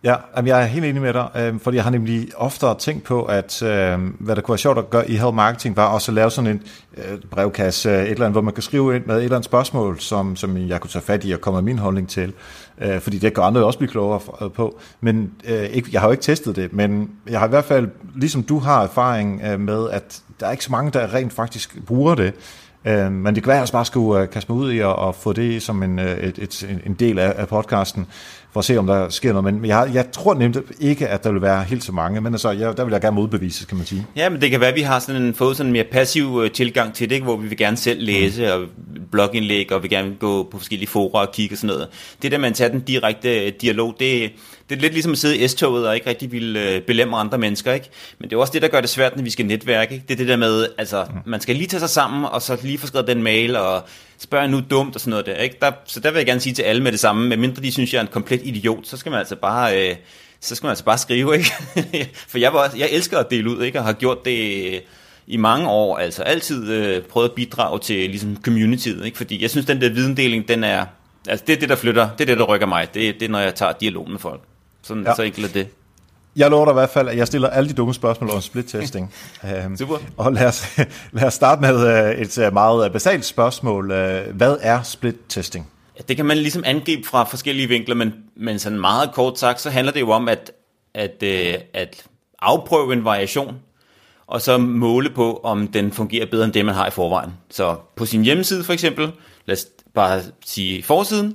Ja, 0.04 0.16
jeg 0.46 0.62
er 0.62 0.64
helt 0.64 0.84
enig 0.84 1.02
med 1.02 1.12
dig, 1.12 1.28
øh, 1.36 1.60
fordi 1.60 1.76
jeg 1.76 1.84
har 1.84 1.90
nemlig 1.90 2.28
ofte 2.36 2.66
tænkt 2.78 3.04
på, 3.04 3.22
at 3.22 3.62
øh, 3.62 3.98
hvad 4.18 4.36
der 4.36 4.42
kunne 4.42 4.52
være 4.52 4.58
sjovt 4.58 4.78
at 4.78 4.90
gøre 4.90 5.10
i 5.10 5.16
Help 5.16 5.34
Marketing, 5.34 5.76
var 5.76 5.86
også 5.86 6.10
at 6.10 6.14
lave 6.14 6.30
sådan 6.30 6.50
en 6.50 6.62
øh, 6.96 7.18
brevkasse, 7.30 7.90
øh, 7.90 8.02
et 8.02 8.10
eller 8.10 8.24
andet, 8.24 8.34
hvor 8.34 8.40
man 8.40 8.54
kan 8.54 8.62
skrive 8.62 8.96
ind 8.96 9.04
med 9.06 9.16
et 9.16 9.24
eller 9.24 9.36
andet 9.36 9.44
spørgsmål, 9.44 10.00
som, 10.00 10.36
som 10.36 10.56
jeg 10.56 10.80
kunne 10.80 10.90
tage 10.90 11.02
fat 11.02 11.24
i 11.24 11.32
og 11.32 11.40
komme 11.40 11.56
med 11.56 11.62
min 11.62 11.78
holdning 11.78 12.08
til, 12.08 12.32
øh, 12.78 13.00
fordi 13.00 13.18
det 13.18 13.34
kan 13.34 13.44
andre 13.44 13.64
også 13.64 13.78
blive 13.78 13.90
klogere 13.90 14.20
øh, 14.42 14.50
på. 14.50 14.78
Men 15.00 15.32
øh, 15.44 15.64
ikke, 15.64 15.88
jeg 15.92 16.00
har 16.00 16.08
jo 16.08 16.12
ikke 16.12 16.22
testet 16.22 16.56
det, 16.56 16.72
men 16.72 17.10
jeg 17.30 17.38
har 17.38 17.46
i 17.46 17.50
hvert 17.50 17.64
fald, 17.64 17.88
ligesom 18.14 18.42
du 18.42 18.58
har 18.58 18.82
erfaring 18.82 19.42
øh, 19.44 19.60
med, 19.60 19.90
at 19.90 20.20
der 20.40 20.46
er 20.46 20.50
ikke 20.50 20.64
så 20.64 20.72
mange, 20.72 20.90
der 20.90 21.14
rent 21.14 21.32
faktisk 21.32 21.78
bruger 21.86 22.14
det. 22.14 22.32
Øh, 22.84 23.12
men 23.12 23.34
det 23.34 23.43
kan 23.43 23.48
være, 23.48 23.62
at 23.62 23.69
jeg 23.69 23.72
bare 23.72 23.84
skulle 23.84 24.22
øh, 24.22 24.31
kaste 24.31 24.52
mig 24.52 24.60
ud 24.60 24.72
i 24.72 24.79
at, 24.79 25.08
at 25.08 25.14
få 25.14 25.32
det 25.32 25.62
som 25.62 25.82
en, 25.82 25.98
øh, 25.98 26.17
et, 26.19 26.38
et, 26.38 26.81
en 26.86 26.94
del 26.94 27.19
af, 27.19 27.34
af 27.36 27.48
podcasten 27.48 28.06
for 28.55 28.58
at 28.58 28.65
se, 28.65 28.77
om 28.77 28.87
der 28.87 29.08
sker 29.08 29.32
noget. 29.32 29.55
Men 29.55 29.65
jeg, 29.65 29.91
jeg 29.94 30.11
tror 30.13 30.34
nemlig 30.34 30.63
ikke, 30.81 31.08
at 31.08 31.25
der 31.25 31.32
vil 31.32 31.43
være 31.43 31.65
helt 31.65 31.84
så 31.84 31.93
mange, 31.93 32.20
men 32.20 32.34
altså, 32.34 32.51
jeg, 32.51 32.77
der 32.77 32.84
vil 32.84 32.93
jeg 32.93 33.01
gerne 33.01 33.15
modbevise, 33.15 33.67
kan 33.67 33.77
man 33.77 33.87
sige. 33.87 34.06
Ja, 34.17 34.29
men 34.29 34.41
det 34.41 34.51
kan 34.51 34.61
være, 34.61 34.69
at 34.69 34.77
vi 34.77 34.81
har 34.81 34.99
sådan 34.99 35.23
en, 35.23 35.34
fået 35.34 35.56
sådan 35.56 35.69
en 35.69 35.73
mere 35.73 35.84
passiv 35.84 36.34
uh, 36.34 36.49
tilgang 36.49 36.94
til 36.94 37.08
det, 37.08 37.15
ikke? 37.15 37.25
hvor 37.25 37.37
vi 37.37 37.49
vil 37.49 37.58
gerne 37.58 37.77
selv 37.77 38.03
læse 38.03 38.46
mm. 38.46 38.53
og 38.53 38.69
blogindlæg, 39.11 39.73
og 39.73 39.82
vi 39.82 39.89
gerne 39.89 40.15
gå 40.20 40.43
på 40.43 40.58
forskellige 40.58 40.89
fora 40.89 41.20
og 41.27 41.32
kigge 41.32 41.55
og 41.55 41.58
sådan 41.58 41.75
noget. 41.75 41.89
Det 42.23 42.32
der 42.32 42.39
med 42.39 42.49
at 42.49 42.55
tage 42.55 42.70
den 42.70 42.81
direkte 42.81 43.51
dialog, 43.51 43.94
det, 44.01 44.32
det 44.69 44.77
er 44.77 44.81
lidt 44.81 44.93
ligesom 44.93 45.13
at 45.13 45.19
sidde 45.19 45.39
i 45.39 45.49
S-toget 45.49 45.89
og 45.89 45.94
ikke 45.94 46.08
rigtig 46.08 46.32
vil 46.32 46.56
øh, 46.56 46.82
belemme 46.82 47.17
andre 47.17 47.39
mennesker, 47.39 47.73
ikke? 47.73 47.91
Men 48.19 48.31
det 48.31 48.37
er 48.37 48.41
også 48.41 48.53
det, 48.53 48.63
der 48.63 48.69
gør 48.69 48.81
det 48.81 48.91
svært, 48.91 49.17
når 49.17 49.23
vi 49.23 49.31
skal 49.31 49.46
netværke, 49.46 49.94
ikke? 49.94 50.05
Det 50.08 50.15
er 50.15 50.19
det 50.19 50.29
der 50.29 50.37
med, 50.37 50.67
altså, 50.79 51.05
mm. 51.11 51.31
man 51.31 51.41
skal 51.41 51.56
lige 51.56 51.67
tage 51.67 51.81
sig 51.81 51.91
sammen, 51.91 52.25
og 52.25 52.43
så 52.43 52.56
lige 52.63 52.79
få 52.79 52.87
skrevet 52.87 53.08
den 53.08 53.23
mail, 53.23 53.56
og 53.56 53.82
spørge 54.24 54.48
nu 54.48 54.62
dumt 54.70 54.94
og 54.94 55.00
sådan 55.00 55.10
noget 55.10 55.26
der, 55.26 55.36
ikke? 55.36 55.56
Der, 55.60 55.72
så 55.84 56.00
der 56.00 56.10
vil 56.10 56.19
jeg 56.19 56.26
gerne 56.26 56.40
sige 56.40 56.52
til 56.54 56.62
alle 56.62 56.82
med 56.82 56.93
det 56.93 57.00
samme, 57.00 57.28
medmindre 57.28 57.62
de 57.62 57.72
synes, 57.72 57.93
jeg 57.93 57.98
er 57.98 58.02
en 58.02 58.12
komplet 58.12 58.40
idiot, 58.44 58.86
så 58.86 58.96
skal 58.96 59.10
man 59.10 59.19
altså 59.19 59.36
bare, 59.36 59.90
øh, 59.90 59.96
så 60.40 60.54
skal 60.54 60.66
man 60.66 60.70
altså 60.70 60.84
bare 60.84 60.98
skrive, 60.98 61.34
ikke? 61.38 61.50
For 62.28 62.38
jeg, 62.38 62.52
var, 62.52 62.72
jeg 62.76 62.88
elsker 62.90 63.19
at 63.19 63.31
dele 63.31 63.50
ud, 63.50 63.62
ikke? 63.62 63.78
Og 63.78 63.84
har 63.84 63.93
gjort 63.93 64.24
det 64.24 64.82
i 65.26 65.36
mange 65.36 65.69
år, 65.69 65.98
altså 65.98 66.22
altid 66.22 66.72
øh, 66.72 67.02
prøvet 67.02 67.28
at 67.28 67.34
bidrage 67.34 67.78
til 67.78 68.10
ligesom 68.10 68.36
communityet, 68.44 69.04
ikke? 69.04 69.16
Fordi 69.16 69.43
jeg 69.43 69.50
synes, 69.50 69.66
den 69.66 69.81
der 69.81 69.88
videndeling, 69.88 70.48
den 70.48 70.64
er, 70.64 70.86
altså 71.28 71.44
det 71.46 71.52
er 71.56 71.60
det, 71.60 71.69
der 71.69 71.76
flytter, 71.76 72.08
det 72.10 72.20
er 72.20 72.26
det, 72.26 72.38
der 72.38 72.44
rykker 72.44 72.66
mig, 72.66 72.94
det, 72.94 73.14
det 73.14 73.22
er, 73.22 73.31
når 73.31 73.38
jeg 73.38 73.54
tager 73.54 73.72
dialog 73.72 74.10
med 74.10 74.19
folk. 74.19 74.40
Sådan, 74.82 75.04
ja. 75.06 75.14
Så 75.14 75.22
enkelt 75.22 75.46
er 75.46 75.52
det. 75.52 75.69
Jeg 76.36 76.50
lover 76.50 76.64
dig 76.64 76.72
i 76.72 76.74
hvert 76.74 76.91
fald, 76.91 77.08
at 77.08 77.17
jeg 77.17 77.26
stiller 77.26 77.48
alle 77.48 77.69
de 77.69 77.74
dumme 77.74 77.94
spørgsmål 77.94 78.31
om 78.31 78.41
split-testing. 78.41 79.12
um, 79.67 79.76
Super. 79.81 79.96
Og 80.17 80.32
lad 80.32 80.46
os, 80.46 80.79
lad 81.12 81.24
os 81.24 81.34
starte 81.34 81.60
med 81.60 81.74
uh, 81.74 82.20
et 82.20 82.38
uh, 82.38 82.53
meget 82.53 82.93
basalt 82.93 83.24
spørgsmål. 83.24 83.86
Hvad 84.32 84.56
er 84.60 84.82
split-testing? 84.82 85.70
Det 86.08 86.17
kan 86.17 86.26
man 86.26 86.36
ligesom 86.36 86.62
angribe 86.67 87.08
fra 87.08 87.24
forskellige 87.24 87.69
vinkler, 87.69 87.94
men, 87.94 88.14
men 88.36 88.58
sådan 88.58 88.81
meget 88.81 89.12
kort 89.12 89.38
sagt, 89.38 89.60
så 89.60 89.70
handler 89.70 89.93
det 89.93 90.00
jo 90.00 90.10
om 90.10 90.29
at, 90.29 90.53
at, 90.94 91.22
at 91.74 92.05
afprøve 92.43 92.93
en 92.93 93.05
variation, 93.05 93.56
og 94.26 94.41
så 94.41 94.58
måle 94.58 95.10
på, 95.10 95.41
om 95.44 95.69
den 95.69 95.93
fungerer 95.93 96.26
bedre 96.26 96.44
end 96.44 96.53
det, 96.53 96.64
man 96.64 96.74
har 96.74 96.86
i 96.86 96.91
forvejen. 96.91 97.31
Så 97.50 97.76
på 97.96 98.06
sin 98.06 98.22
hjemmeside 98.22 98.64
for 98.64 98.72
eksempel, 98.72 99.12
lad 99.46 99.56
os 99.56 99.67
bare 99.94 100.22
sige 100.46 100.82
forsiden, 100.82 101.34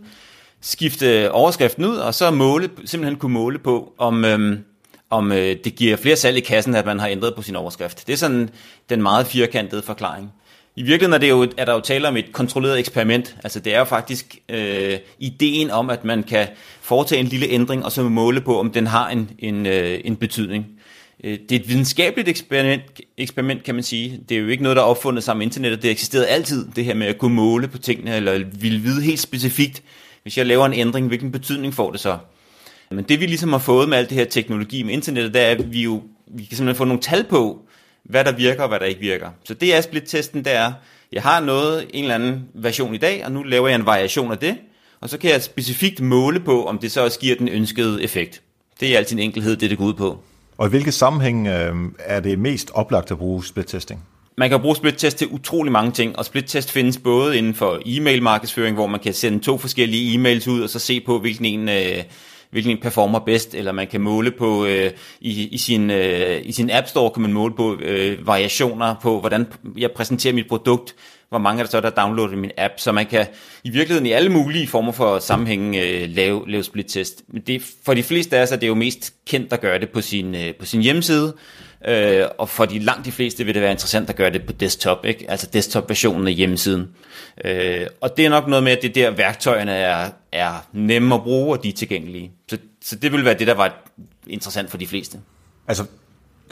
skifte 0.61 1.31
overskriften 1.31 1.85
ud, 1.85 1.95
og 1.95 2.13
så 2.13 2.31
måle, 2.31 2.69
simpelthen 2.85 3.19
kunne 3.19 3.33
måle 3.33 3.59
på, 3.59 3.93
om, 3.97 4.25
øhm, 4.25 4.63
om 5.09 5.31
øh, 5.31 5.55
det 5.63 5.75
giver 5.75 5.95
flere 5.97 6.15
salg 6.15 6.37
i 6.37 6.39
kassen, 6.39 6.75
at 6.75 6.85
man 6.85 6.99
har 6.99 7.07
ændret 7.07 7.35
på 7.35 7.41
sin 7.41 7.55
overskrift. 7.55 8.07
Det 8.07 8.13
er 8.13 8.17
sådan 8.17 8.49
den 8.89 9.01
meget 9.01 9.27
firkantede 9.27 9.81
forklaring. 9.81 10.31
I 10.75 10.83
virkeligheden 10.83 11.13
er, 11.13 11.17
det 11.17 11.29
jo, 11.29 11.51
er 11.57 11.65
der 11.65 11.73
jo 11.73 11.79
tale 11.79 12.07
om 12.07 12.17
et 12.17 12.31
kontrolleret 12.31 12.79
eksperiment. 12.79 13.35
Altså 13.43 13.59
det 13.59 13.73
er 13.73 13.79
jo 13.79 13.85
faktisk 13.85 14.37
øh, 14.49 14.97
ideen 15.19 15.71
om, 15.71 15.89
at 15.89 16.05
man 16.05 16.23
kan 16.23 16.47
foretage 16.81 17.19
en 17.19 17.27
lille 17.27 17.47
ændring, 17.47 17.85
og 17.85 17.91
så 17.91 18.03
måle 18.03 18.41
på, 18.41 18.59
om 18.59 18.71
den 18.71 18.87
har 18.87 19.09
en, 19.09 19.29
en, 19.39 19.65
øh, 19.65 20.01
en 20.03 20.15
betydning. 20.15 20.65
Øh, 21.23 21.39
det 21.49 21.51
er 21.51 21.59
et 21.59 21.69
videnskabeligt 21.69 22.29
eksperiment, 22.29 22.81
eksperiment, 23.17 23.63
kan 23.63 23.75
man 23.75 23.83
sige. 23.83 24.19
Det 24.29 24.37
er 24.37 24.41
jo 24.41 24.47
ikke 24.47 24.63
noget, 24.63 24.75
der 24.75 24.81
er 24.81 24.87
opfundet 24.87 25.23
sammen 25.23 25.39
med 25.39 25.45
internettet. 25.45 25.81
Det 25.81 25.91
eksisterede 25.91 26.27
altid, 26.27 26.67
det 26.75 26.85
her 26.85 26.93
med 26.93 27.07
at 27.07 27.17
kunne 27.17 27.35
måle 27.35 27.67
på 27.67 27.77
tingene, 27.77 28.15
eller 28.15 28.43
ville 28.53 28.79
vide 28.79 29.01
helt 29.01 29.19
specifikt, 29.19 29.83
hvis 30.23 30.37
jeg 30.37 30.45
laver 30.45 30.65
en 30.65 30.73
ændring, 30.73 31.07
hvilken 31.07 31.31
betydning 31.31 31.73
får 31.73 31.91
det 31.91 31.99
så? 31.99 32.17
Men 32.91 33.05
det 33.05 33.19
vi 33.19 33.25
ligesom 33.25 33.51
har 33.51 33.59
fået 33.59 33.89
med 33.89 33.97
alt 33.97 34.09
det 34.09 34.17
her 34.17 34.25
teknologi 34.25 34.83
med 34.83 34.93
internettet, 34.93 35.33
det 35.33 35.41
er, 35.41 35.51
at 35.51 35.73
vi 35.73 35.83
jo 35.83 36.01
vi 36.29 36.45
kan 36.45 36.57
simpelthen 36.57 36.77
få 36.77 36.85
nogle 36.85 37.01
tal 37.01 37.23
på, 37.23 37.61
hvad 38.03 38.25
der 38.25 38.31
virker 38.31 38.63
og 38.63 38.69
hvad 38.69 38.79
der 38.79 38.85
ikke 38.85 39.01
virker. 39.01 39.29
Så 39.43 39.53
det 39.53 39.75
er 39.75 39.81
split-testen, 39.81 40.45
det 40.45 40.55
er, 40.55 40.71
jeg 41.11 41.21
har 41.21 41.39
noget, 41.39 41.85
en 41.93 42.03
eller 42.03 42.15
anden 42.15 42.43
version 42.53 42.95
i 42.95 42.97
dag, 42.97 43.25
og 43.25 43.31
nu 43.31 43.43
laver 43.43 43.67
jeg 43.67 43.75
en 43.75 43.85
variation 43.85 44.31
af 44.31 44.37
det, 44.37 44.57
og 45.01 45.09
så 45.09 45.17
kan 45.17 45.31
jeg 45.31 45.43
specifikt 45.43 46.01
måle 46.01 46.39
på, 46.39 46.65
om 46.65 46.77
det 46.77 46.91
så 46.91 47.03
også 47.03 47.19
giver 47.19 47.35
den 47.35 47.49
ønskede 47.49 48.03
effekt. 48.03 48.41
Det 48.79 48.93
er 48.93 48.97
altid 48.97 49.15
en 49.15 49.23
enkelhed, 49.23 49.55
det 49.55 49.69
det 49.69 49.77
går 49.77 49.85
ud 49.85 49.93
på. 49.93 50.19
Og 50.57 50.67
i 50.67 50.69
hvilke 50.69 50.91
sammenhæng 50.91 51.47
øh, 51.47 51.75
er 51.99 52.19
det 52.19 52.39
mest 52.39 52.71
oplagt 52.73 53.11
at 53.11 53.17
bruge 53.17 53.43
split-testing? 53.43 53.99
Man 54.37 54.49
kan 54.49 54.59
bruge 54.59 54.75
split-test 54.75 55.17
til 55.17 55.27
utrolig 55.27 55.71
mange 55.71 55.91
ting, 55.91 56.19
og 56.19 56.25
split-test 56.25 56.71
findes 56.71 56.97
både 56.97 57.37
inden 57.37 57.53
for 57.53 57.81
e-mail 57.85 58.23
markedsføring, 58.23 58.75
hvor 58.75 58.87
man 58.87 58.99
kan 58.99 59.13
sende 59.13 59.39
to 59.39 59.57
forskellige 59.57 60.15
e-mails 60.15 60.49
ud, 60.49 60.61
og 60.61 60.69
så 60.69 60.79
se 60.79 60.99
på, 60.99 61.19
hvilken 61.19 61.45
en... 61.45 61.69
Øh, 61.69 62.03
hvilken 62.51 62.77
performer 62.81 63.19
bedst, 63.19 63.55
eller 63.55 63.71
man 63.71 63.87
kan 63.87 64.01
måle 64.01 64.31
på 64.31 64.65
øh, 64.65 64.91
i, 65.21 65.47
i, 65.47 65.57
sin, 65.57 65.91
øh, 65.91 66.41
i 66.43 66.51
sin 66.51 66.69
App 66.69 66.87
Store, 66.87 67.11
kan 67.11 67.21
man 67.21 67.33
måle 67.33 67.53
på 67.55 67.77
øh, 67.81 68.27
variationer 68.27 68.95
på, 69.01 69.19
hvordan 69.19 69.47
jeg 69.77 69.91
præsenterer 69.91 70.33
mit 70.33 70.47
produkt, 70.47 70.95
hvor 71.29 71.37
mange 71.37 71.59
er 71.59 71.63
der 71.63 71.69
så, 71.69 71.81
der 71.81 71.89
downloader 71.89 72.35
min 72.35 72.51
app, 72.57 72.73
så 72.77 72.91
man 72.91 73.05
kan 73.05 73.27
i 73.63 73.69
virkeligheden 73.69 74.05
i 74.05 74.11
alle 74.11 74.29
mulige 74.29 74.67
former 74.67 74.91
for 74.91 75.19
sammenhæng 75.19 75.75
øh, 75.75 76.09
lave, 76.09 76.51
lave 76.51 76.63
split-test. 76.63 77.23
Men 77.27 77.41
det, 77.47 77.61
for 77.85 77.93
de 77.93 78.03
fleste 78.03 78.37
af 78.37 78.41
os 78.41 78.51
er 78.51 78.55
det 78.55 78.67
jo 78.67 78.75
mest 78.75 79.13
kendt 79.27 79.53
at 79.53 79.61
gøre 79.61 79.79
det 79.79 79.89
på 79.89 80.01
sin, 80.01 80.35
øh, 80.35 80.55
på 80.59 80.65
sin 80.65 80.81
hjemmeside, 80.81 81.33
øh, 81.87 82.25
og 82.37 82.49
for 82.49 82.65
de 82.65 82.79
langt 82.79 83.05
de 83.05 83.11
fleste 83.11 83.43
vil 83.43 83.53
det 83.53 83.61
være 83.61 83.71
interessant 83.71 84.09
at 84.09 84.15
gøre 84.15 84.29
det 84.29 84.45
på 84.45 84.53
desktop, 84.53 85.05
ikke? 85.05 85.31
altså 85.31 85.47
desktop-versionen 85.53 86.27
af 86.27 86.33
hjemmesiden. 86.33 86.87
Øh, 87.45 87.87
og 88.01 88.17
det 88.17 88.25
er 88.25 88.29
nok 88.29 88.47
noget 88.47 88.63
med, 88.63 88.71
at 88.71 88.81
det 88.81 88.95
der 88.95 89.11
værktøjerne 89.11 89.71
er, 89.71 90.09
er 90.31 90.67
nemme 90.73 91.15
at 91.15 91.23
bruge, 91.23 91.57
og 91.57 91.63
de 91.63 91.69
er 91.69 91.73
tilgængelige. 91.73 92.31
Så, 92.49 92.57
så 92.81 92.95
det 92.95 93.11
vil 93.11 93.25
være 93.25 93.33
det, 93.33 93.47
der 93.47 93.53
var 93.53 93.89
interessant 94.27 94.69
for 94.69 94.77
de 94.77 94.87
fleste. 94.87 95.17
Altså, 95.67 95.85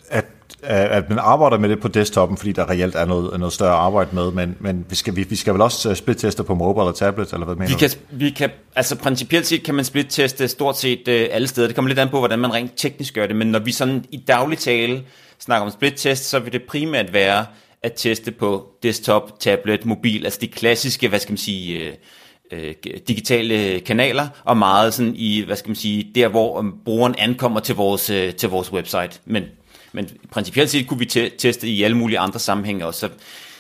at, 0.10 0.26
at 0.64 1.10
man 1.10 1.20
arbejder 1.20 1.58
med 1.58 1.70
det 1.70 1.80
på 1.80 1.88
desktopen, 1.88 2.38
fordi 2.38 2.52
der 2.52 2.70
reelt 2.70 2.96
er 2.96 3.06
noget, 3.06 3.40
noget 3.40 3.54
større 3.54 3.76
arbejde 3.76 4.10
med, 4.16 4.32
men, 4.32 4.56
men 4.60 4.86
vi, 4.90 4.96
skal, 4.96 5.16
vi, 5.16 5.24
vi 5.24 5.36
skal 5.36 5.54
vel 5.54 5.62
også 5.62 5.96
split-teste 5.96 6.44
på 6.44 6.56
mobile 6.56 6.82
eller 6.82 6.94
tablet, 6.94 7.34
eller 7.34 7.46
hvad 7.46 7.56
mener 7.56 7.68
vi 7.68 7.80
kan, 7.80 7.90
vi 8.12 8.30
kan, 8.30 8.50
altså 8.76 8.96
principielt 8.96 9.48
set 9.48 9.64
kan 9.64 9.76
man 9.76 9.86
split-teste 9.86 10.48
stort 10.48 10.78
set 10.78 11.00
uh, 11.08 11.36
alle 11.36 11.48
steder. 11.48 11.68
Det 11.68 11.76
kommer 11.76 11.90
lidt 11.90 12.00
an 12.00 12.10
på, 12.10 12.20
hvordan 12.20 12.40
man 12.40 12.54
rent 12.54 12.72
teknisk 12.76 13.14
gør 13.14 13.28
det, 13.28 13.36
men 13.36 13.48
når 13.48 13.60
vi 13.60 13.72
sådan 13.72 14.06
i 14.12 14.18
daglig 14.18 14.58
tale 14.58 15.04
snakker 15.40 15.66
om 15.66 15.72
split-test, 15.72 16.30
så 16.30 16.40
vil 16.40 16.54
det 16.54 16.62
primært 16.64 17.14
være 17.14 17.46
at 17.84 17.94
teste 17.96 18.32
på 18.32 18.68
desktop, 18.84 19.40
tablet, 19.40 19.86
mobil, 19.86 20.26
altså 20.26 20.40
de 20.42 20.48
klassiske, 20.48 21.08
hvad 21.08 21.20
skal 21.20 21.32
man 21.32 21.38
sige, 21.38 21.80
øh, 21.80 21.94
øh, 22.52 22.74
digitale 23.08 23.80
kanaler, 23.80 24.28
og 24.44 24.58
meget 24.58 24.94
sådan 24.94 25.14
i, 25.16 25.44
hvad 25.46 25.56
skal 25.56 25.70
man 25.70 25.76
sige, 25.76 26.12
der 26.16 26.28
hvor 26.28 26.66
brugeren 26.86 27.16
ankommer 27.18 27.60
til 27.60 27.76
vores, 27.76 28.10
øh, 28.10 28.34
til 28.34 28.50
vores 28.50 28.74
website. 28.74 29.20
Men, 29.26 29.44
men 29.98 30.10
principielt 30.32 30.70
set 30.70 30.88
kunne 30.88 31.00
vi 31.00 31.06
te- 31.06 31.30
teste 31.38 31.68
i 31.68 31.84
alle 31.84 31.98
mulige 31.98 32.20
andre 32.20 32.40
sammenhænge 32.40 32.86
også. 32.86 33.00
Så 33.00 33.10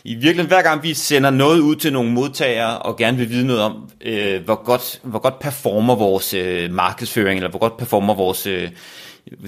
i 0.03 0.13
virkeligheden, 0.13 0.48
hver 0.48 0.62
gang 0.62 0.84
vi 0.84 0.94
sender 0.94 1.29
noget 1.29 1.60
ud 1.60 1.75
til 1.75 1.94
nogle 1.94 2.12
modtagere, 2.12 2.77
og 2.77 2.98
gerne 2.98 3.17
vil 3.17 3.29
vide 3.29 3.48
noget 3.48 3.62
om, 3.62 3.89
øh, 4.01 4.44
hvor, 4.46 4.63
godt, 4.63 5.00
hvor 5.03 5.20
godt 5.20 5.39
performer 5.39 5.96
vores 5.96 6.34
øh, 6.34 6.74
markedsføring, 6.74 7.38
eller 7.38 7.50
hvor 7.50 7.60
godt 7.60 7.77
performer 7.77 8.13
vores 8.13 8.48
øh, 8.48 8.70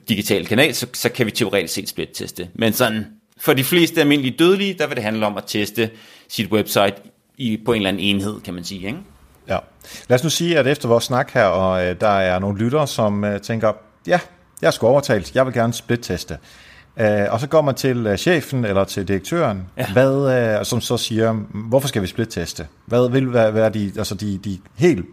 digitale 0.10 0.46
kanal, 0.46 0.76
så, 0.76 0.88
så 0.94 1.10
kan 1.10 1.26
vi 1.26 1.32
teoretisk 1.32 1.74
set 1.74 1.90
split-teste. 1.90 2.50
Men 2.54 2.74
sådan 2.74 3.06
for 3.38 3.54
de 3.54 3.64
fleste 3.64 4.02
almindelige 4.02 4.36
dødelige, 4.40 4.74
der 4.74 4.88
vil 4.88 4.96
det 4.96 5.04
handle 5.04 5.26
om 5.26 5.38
at 5.38 5.44
teste 5.48 5.90
sit 6.30 6.52
website 6.52 6.96
i, 7.38 7.60
på 7.66 7.74
en 7.74 7.78
eller 7.78 7.90
anden 7.90 8.04
enhed, 8.04 8.42
kan 8.42 8.54
man 8.54 8.64
sige. 8.64 8.88
Ikke? 8.88 9.00
Ja. 9.48 9.58
Lad 10.10 10.16
os 10.16 10.24
nu 10.24 10.30
sige, 10.30 10.60
at 10.60 10.68
efter 10.68 10.88
vores 10.88 11.04
snak 11.04 11.32
her, 11.34 11.44
og 11.44 11.86
øh, 11.86 11.96
der 12.02 12.08
er 12.08 12.40
nogle 12.40 12.60
lyttere, 12.60 12.88
som 12.88 13.24
øh, 13.24 13.42
tænker, 13.42 13.74
ja, 14.08 14.20
jeg 14.62 14.74
skal 14.74 14.86
overtalt, 14.86 15.36
jeg 15.36 15.46
vil 15.46 15.54
gerne 15.54 15.74
split-teste. 15.74 16.38
Øh, 17.00 17.26
og 17.30 17.40
så 17.40 17.48
går 17.48 17.62
man 17.62 17.76
til 17.76 18.08
øh, 18.08 18.18
chefen 18.18 18.66
eller 18.66 18.84
til 18.84 19.08
direktøren, 19.08 19.68
ja. 19.78 19.94
hvad, 19.94 20.58
øh, 20.60 20.66
som 20.66 20.82
så 20.82 20.98
siger, 20.98 21.34
hvorfor 21.70 21.88
skal 21.88 22.02
vi 22.02 22.08
split-teste? 22.08 22.68
Hvad 22.86 23.10
vil 23.10 23.34
være, 23.34 23.54
være 23.54 23.70
de, 23.70 23.92
altså 23.98 24.16
de, 24.16 24.38
de 24.38 24.60
helt 24.76 25.06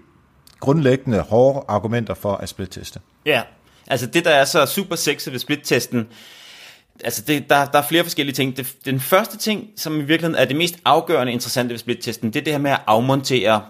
grundlæggende 0.60 1.20
hårde 1.20 1.64
argumenter 1.68 2.14
for 2.14 2.34
at 2.34 2.48
split-teste? 2.48 3.00
Ja, 3.26 3.42
altså 3.86 4.06
det, 4.06 4.24
der 4.24 4.30
er 4.30 4.44
så 4.44 4.66
super 4.66 4.96
sexet 4.96 5.32
ved 5.32 5.40
split-testen, 5.40 6.08
altså 7.04 7.22
det, 7.26 7.50
der, 7.50 7.64
der 7.64 7.78
er 7.78 7.86
flere 7.88 8.02
forskellige 8.02 8.34
ting. 8.34 8.56
Det, 8.56 8.74
den 8.84 9.00
første 9.00 9.36
ting, 9.36 9.66
som 9.76 9.94
i 9.94 10.02
virkeligheden 10.02 10.34
er 10.34 10.44
det 10.44 10.56
mest 10.56 10.74
afgørende 10.84 11.32
interessante 11.32 11.72
ved 11.72 11.78
split-testen, 11.78 12.32
det 12.32 12.40
er 12.40 12.44
det 12.44 12.52
her 12.52 12.60
med 12.60 12.70
at 12.70 12.80
afmontere 12.86 13.62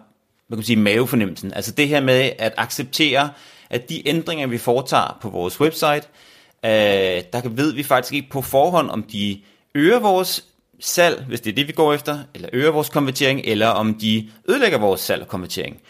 hvad 0.48 0.56
kan 0.56 0.58
man 0.58 0.64
sige, 0.64 0.76
mavefornemmelsen. 0.76 1.52
Altså 1.54 1.72
det 1.72 1.88
her 1.88 2.00
med 2.00 2.30
at 2.38 2.54
acceptere, 2.56 3.30
at 3.70 3.88
de 3.88 4.08
ændringer, 4.08 4.46
vi 4.46 4.58
foretager 4.58 5.18
på 5.22 5.30
vores 5.30 5.60
website, 5.60 6.02
øh, 6.64 6.70
der 7.32 7.48
ved 7.48 7.72
vi 7.72 7.82
faktisk 7.82 8.14
ikke 8.14 8.30
på 8.30 8.42
forhånd, 8.42 8.90
om 8.90 9.02
de 9.02 9.40
øger 9.74 9.98
vores 9.98 10.44
salg, 10.80 11.24
hvis 11.28 11.40
det 11.40 11.50
er 11.50 11.54
det, 11.54 11.68
vi 11.68 11.72
går 11.72 11.94
efter, 11.94 12.18
eller 12.34 12.48
øger 12.52 12.70
vores 12.70 12.88
konvertering, 12.88 13.40
eller 13.44 13.66
om 13.66 13.94
de 13.94 14.28
ødelægger 14.48 14.78
vores 14.78 15.00
salg 15.00 15.22
og 15.22 15.28
konvertering. 15.28 15.80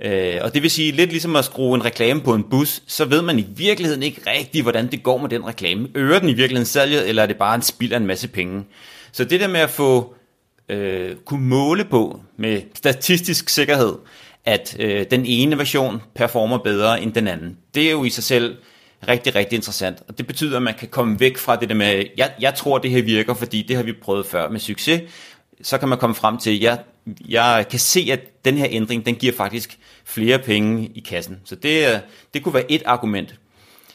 Øh, 0.00 0.38
og 0.42 0.54
det 0.54 0.62
vil 0.62 0.70
sige, 0.70 0.92
lidt 0.92 1.10
ligesom 1.10 1.36
at 1.36 1.44
skrue 1.44 1.74
en 1.74 1.84
reklame 1.84 2.20
på 2.20 2.34
en 2.34 2.44
bus, 2.44 2.82
så 2.86 3.04
ved 3.04 3.22
man 3.22 3.38
i 3.38 3.46
virkeligheden 3.56 4.02
ikke 4.02 4.20
rigtigt, 4.26 4.64
hvordan 4.64 4.90
det 4.90 5.02
går 5.02 5.18
med 5.18 5.28
den 5.28 5.46
reklame. 5.46 5.88
Øger 5.94 6.18
den 6.18 6.28
i 6.28 6.32
virkeligheden 6.32 6.66
salget, 6.66 7.08
eller 7.08 7.22
er 7.22 7.26
det 7.26 7.36
bare 7.36 7.54
en 7.54 7.62
spild 7.62 7.92
af 7.92 7.96
en 7.96 8.06
masse 8.06 8.28
penge? 8.28 8.64
Så 9.12 9.24
det 9.24 9.40
der 9.40 9.48
med 9.48 9.60
at 9.60 9.70
få 9.70 10.14
øh, 10.68 11.16
kunne 11.24 11.46
måle 11.46 11.84
på 11.84 12.20
med 12.36 12.62
statistisk 12.74 13.48
sikkerhed, 13.48 13.94
at 14.44 14.76
øh, 14.78 15.06
den 15.10 15.26
ene 15.26 15.58
version 15.58 16.02
performer 16.14 16.58
bedre 16.58 17.02
end 17.02 17.12
den 17.12 17.28
anden, 17.28 17.56
det 17.74 17.86
er 17.86 17.90
jo 17.90 18.04
i 18.04 18.10
sig 18.10 18.24
selv 18.24 18.56
rigtig, 19.08 19.34
rigtig 19.34 19.56
interessant. 19.56 20.02
Og 20.08 20.18
det 20.18 20.26
betyder, 20.26 20.56
at 20.56 20.62
man 20.62 20.74
kan 20.74 20.88
komme 20.88 21.20
væk 21.20 21.38
fra 21.38 21.56
det 21.56 21.68
der 21.68 21.74
med, 21.74 22.04
jeg, 22.16 22.32
jeg 22.40 22.54
tror, 22.54 22.78
det 22.78 22.90
her 22.90 23.02
virker, 23.02 23.34
fordi 23.34 23.62
det 23.62 23.76
har 23.76 23.82
vi 23.82 23.92
prøvet 23.92 24.26
før 24.26 24.48
med 24.48 24.60
succes. 24.60 25.02
Så 25.62 25.78
kan 25.78 25.88
man 25.88 25.98
komme 25.98 26.14
frem 26.14 26.38
til, 26.38 26.60
jeg, 26.60 26.78
jeg 27.28 27.66
kan 27.70 27.78
se, 27.78 28.08
at 28.12 28.44
den 28.44 28.58
her 28.58 28.66
ændring, 28.70 29.06
den 29.06 29.14
giver 29.14 29.32
faktisk 29.32 29.78
flere 30.04 30.38
penge 30.38 30.90
i 30.94 31.00
kassen. 31.00 31.40
Så 31.44 31.54
det, 31.54 31.88
øh, 31.88 31.98
det 32.34 32.42
kunne 32.42 32.54
være 32.54 32.72
et 32.72 32.82
argument. 32.86 33.34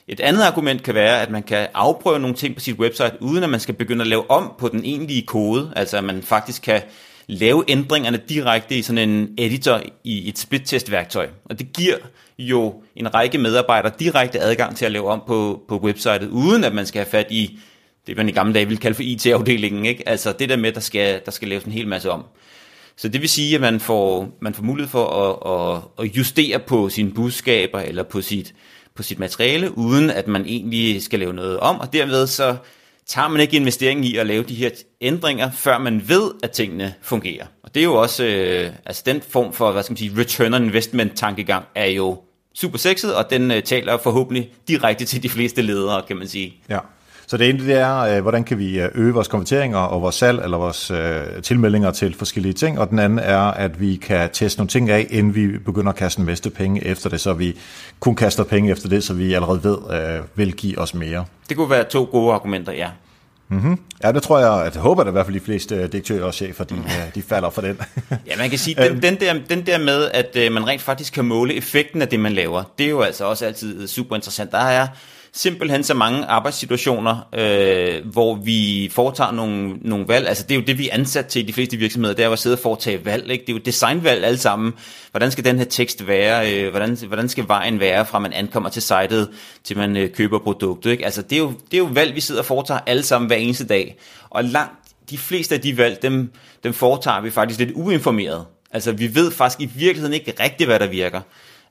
Et 0.07 0.19
andet 0.19 0.43
argument 0.43 0.83
kan 0.83 0.93
være, 0.93 1.21
at 1.21 1.29
man 1.29 1.43
kan 1.43 1.67
afprøve 1.73 2.19
nogle 2.19 2.35
ting 2.35 2.55
på 2.55 2.59
sit 2.59 2.79
website, 2.79 3.17
uden 3.19 3.43
at 3.43 3.49
man 3.49 3.59
skal 3.59 3.75
begynde 3.75 4.01
at 4.01 4.07
lave 4.07 4.31
om 4.31 4.53
på 4.59 4.67
den 4.67 4.85
egentlige 4.85 5.21
kode. 5.21 5.73
Altså 5.75 5.97
at 5.97 6.03
man 6.03 6.23
faktisk 6.23 6.61
kan 6.61 6.81
lave 7.27 7.63
ændringerne 7.67 8.17
direkte 8.29 8.75
i 8.75 8.81
sådan 8.81 9.09
en 9.09 9.33
editor 9.37 9.81
i 10.03 10.29
et 10.29 10.37
split-test-værktøj. 10.37 11.27
Og 11.45 11.59
det 11.59 11.73
giver 11.73 11.95
jo 12.39 12.81
en 12.95 13.13
række 13.13 13.37
medarbejdere 13.37 13.91
direkte 13.99 14.39
adgang 14.39 14.75
til 14.75 14.85
at 14.85 14.91
lave 14.91 15.09
om 15.09 15.23
på, 15.27 15.61
på 15.67 15.77
websitet, 15.77 16.27
uden 16.27 16.63
at 16.63 16.75
man 16.75 16.85
skal 16.85 16.99
have 16.99 17.11
fat 17.11 17.27
i 17.29 17.59
det, 18.07 18.17
man 18.17 18.29
i 18.29 18.31
gamle 18.31 18.53
dage 18.53 18.65
ville 18.65 18.81
kalde 18.81 18.95
for 18.95 19.03
IT-afdelingen. 19.03 19.85
Ikke? 19.85 20.09
Altså 20.09 20.31
det 20.39 20.49
der 20.49 20.55
med, 20.55 20.71
der 20.71 20.79
skal, 20.79 21.21
der 21.25 21.31
skal 21.31 21.47
laves 21.47 21.63
en 21.63 21.71
hel 21.71 21.87
masse 21.87 22.11
om. 22.11 22.23
Så 22.97 23.07
det 23.07 23.21
vil 23.21 23.29
sige, 23.29 23.55
at 23.55 23.61
man 23.61 23.79
får, 23.79 24.37
man 24.41 24.53
får 24.53 24.63
mulighed 24.63 24.89
for 24.89 25.05
at, 25.05 25.77
at, 25.77 26.05
at 26.05 26.17
justere 26.17 26.59
på 26.59 26.89
sine 26.89 27.11
budskaber 27.11 27.79
eller 27.79 28.03
på 28.03 28.21
sit, 28.21 28.53
på 28.95 29.03
sit 29.03 29.19
materiale, 29.19 29.77
uden 29.77 30.09
at 30.09 30.27
man 30.27 30.45
egentlig 30.45 31.03
skal 31.03 31.19
lave 31.19 31.33
noget 31.33 31.59
om, 31.59 31.79
og 31.79 31.93
derved 31.93 32.27
så 32.27 32.55
tager 33.07 33.27
man 33.27 33.41
ikke 33.41 33.57
investeringen 33.57 34.03
i 34.03 34.17
at 34.17 34.27
lave 34.27 34.43
de 34.43 34.55
her 34.55 34.69
ændringer, 35.01 35.51
før 35.51 35.77
man 35.77 36.09
ved, 36.09 36.31
at 36.43 36.51
tingene 36.51 36.93
fungerer. 37.01 37.45
Og 37.63 37.75
det 37.75 37.79
er 37.79 37.83
jo 37.83 37.95
også, 37.95 38.25
øh, 38.25 38.71
altså 38.85 39.03
den 39.05 39.21
form 39.29 39.53
for, 39.53 39.71
hvad 39.71 39.83
skal 39.83 39.91
man 39.91 39.97
sige, 39.97 40.11
return 40.17 40.53
on 40.53 40.63
investment 40.63 41.17
tankegang 41.17 41.65
er 41.75 41.85
jo 41.85 42.21
super 42.53 42.77
sexet, 42.77 43.15
og 43.15 43.29
den 43.29 43.51
øh, 43.51 43.63
taler 43.63 43.97
forhåbentlig 43.97 44.51
direkte 44.67 45.05
til 45.05 45.23
de 45.23 45.29
fleste 45.29 45.61
ledere, 45.61 46.01
kan 46.07 46.17
man 46.17 46.27
sige. 46.27 46.55
Ja. 46.69 46.79
Så 47.29 47.37
det 47.37 47.49
ene 47.49 47.65
det 47.65 47.75
er, 47.75 47.97
øh, 47.97 48.21
hvordan 48.21 48.43
kan 48.43 48.59
vi 48.59 48.79
øh, 48.79 48.89
øge 48.95 49.13
vores 49.13 49.27
konverteringer 49.27 49.77
og 49.77 50.01
vores 50.01 50.15
salg 50.15 50.43
eller 50.43 50.57
vores 50.57 50.91
øh, 50.91 51.41
tilmeldinger 51.43 51.91
til 51.91 52.15
forskellige 52.15 52.53
ting, 52.53 52.79
og 52.79 52.89
den 52.89 52.99
anden 52.99 53.19
er, 53.19 53.39
at 53.39 53.81
vi 53.81 53.95
kan 53.95 54.29
teste 54.33 54.59
nogle 54.59 54.69
ting 54.69 54.89
af, 54.89 55.07
inden 55.09 55.35
vi 55.35 55.57
begynder 55.57 55.89
at 55.89 55.95
kaste 55.95 56.19
en 56.19 56.25
masse 56.25 56.49
penge 56.49 56.85
efter 56.85 57.09
det, 57.09 57.21
så 57.21 57.33
vi 57.33 57.57
kun 57.99 58.15
kaster 58.15 58.43
penge 58.43 58.71
efter 58.71 58.89
det, 58.89 59.03
så 59.03 59.13
vi 59.13 59.33
allerede 59.33 59.63
ved, 59.63 59.77
vil 60.35 60.53
give 60.53 60.79
os 60.79 60.93
mere. 60.93 61.25
Det 61.49 61.57
kunne 61.57 61.69
være 61.69 61.83
to 61.83 62.07
gode 62.11 62.33
argumenter, 62.33 62.73
ja. 62.73 62.89
Mm-hmm. 63.49 63.79
Ja, 64.03 64.11
det 64.11 64.23
tror 64.23 64.39
jeg, 64.39 64.65
at 64.65 64.73
jeg 64.75 64.81
håber, 64.81 65.01
at 65.01 65.07
i 65.07 65.11
hvert 65.11 65.25
fald 65.25 65.39
de 65.39 65.45
fleste 65.45 65.75
øh, 65.75 65.91
direktører 65.91 66.25
og 66.25 66.33
chefer, 66.33 66.63
de, 66.63 66.75
øh, 66.75 67.15
de 67.15 67.21
falder 67.21 67.49
for 67.49 67.61
den. 67.61 67.79
ja, 68.27 68.37
man 68.37 68.49
kan 68.49 68.59
sige, 68.59 68.75
den, 68.89 69.01
den, 69.05 69.19
der, 69.19 69.33
den 69.49 69.65
der 69.65 69.77
med, 69.77 70.11
at 70.13 70.35
øh, 70.35 70.51
man 70.51 70.67
rent 70.67 70.81
faktisk 70.81 71.13
kan 71.13 71.25
måle 71.25 71.53
effekten 71.53 72.01
af 72.01 72.07
det, 72.07 72.19
man 72.19 72.33
laver, 72.33 72.63
det 72.77 72.85
er 72.85 72.89
jo 72.89 73.01
altså 73.01 73.25
også 73.25 73.45
altid 73.45 73.87
super 73.87 74.15
interessant. 74.15 74.51
Der 74.51 74.57
er 74.57 74.87
simpelthen 75.37 75.83
så 75.83 75.93
mange 75.93 76.25
arbejdssituationer, 76.25 77.27
øh, 77.33 78.11
hvor 78.11 78.35
vi 78.35 78.89
foretager 78.91 79.31
nogle, 79.31 79.77
nogle 79.81 80.07
valg. 80.07 80.27
Altså 80.27 80.43
det 80.43 80.51
er 80.51 80.59
jo 80.59 80.65
det, 80.67 80.77
vi 80.77 80.89
er 80.89 80.93
ansat 80.93 81.25
til 81.25 81.43
i 81.43 81.45
de 81.45 81.53
fleste 81.53 81.77
virksomheder, 81.77 82.15
det 82.15 82.23
er 82.23 82.27
jo 82.27 82.33
at 82.33 82.39
sidde 82.39 82.55
og 82.55 82.59
foretage 82.59 83.05
valg. 83.05 83.31
Ikke? 83.31 83.41
Det 83.41 83.49
er 83.49 83.53
jo 83.53 83.61
designvalg 83.65 84.23
alle 84.23 84.37
sammen. 84.37 84.73
Hvordan 85.11 85.31
skal 85.31 85.45
den 85.45 85.57
her 85.57 85.65
tekst 85.65 86.07
være? 86.07 86.53
Øh, 86.53 86.69
hvordan, 86.69 86.97
hvordan 87.07 87.29
skal 87.29 87.47
vejen 87.47 87.79
være 87.79 88.05
fra 88.05 88.19
man 88.19 88.33
ankommer 88.33 88.69
til 88.69 88.81
sitet, 88.81 89.29
til 89.63 89.77
man 89.77 89.97
øh, 89.97 90.09
køber 90.09 90.39
produktet? 90.39 90.91
Ikke? 90.91 91.05
Altså 91.05 91.21
det 91.21 91.35
er, 91.35 91.39
jo, 91.39 91.53
det 91.71 91.73
er 91.73 91.81
jo 91.81 91.89
valg, 91.93 92.15
vi 92.15 92.21
sidder 92.21 92.41
og 92.41 92.45
foretager 92.45 92.79
alle 92.87 93.03
sammen 93.03 93.27
hver 93.27 93.37
eneste 93.37 93.67
dag. 93.67 93.97
Og 94.29 94.43
langt 94.43 94.79
de 95.09 95.17
fleste 95.17 95.55
af 95.55 95.61
de 95.61 95.77
valg, 95.77 96.01
dem, 96.01 96.31
dem 96.63 96.73
foretager 96.73 97.21
vi 97.21 97.29
faktisk 97.29 97.59
lidt 97.59 97.71
uinformeret. 97.75 98.45
Altså 98.71 98.91
vi 98.91 99.15
ved 99.15 99.31
faktisk 99.31 99.61
i 99.61 99.71
virkeligheden 99.75 100.13
ikke 100.13 100.33
rigtigt, 100.39 100.69
hvad 100.69 100.79
der 100.79 100.87
virker. 100.87 101.21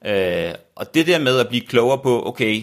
Øh, 0.06 0.54
og 0.76 0.94
det 0.94 1.06
der 1.06 1.18
med 1.18 1.38
at 1.38 1.48
blive 1.48 1.66
klogere 1.66 1.98
på, 1.98 2.26
okay, 2.26 2.62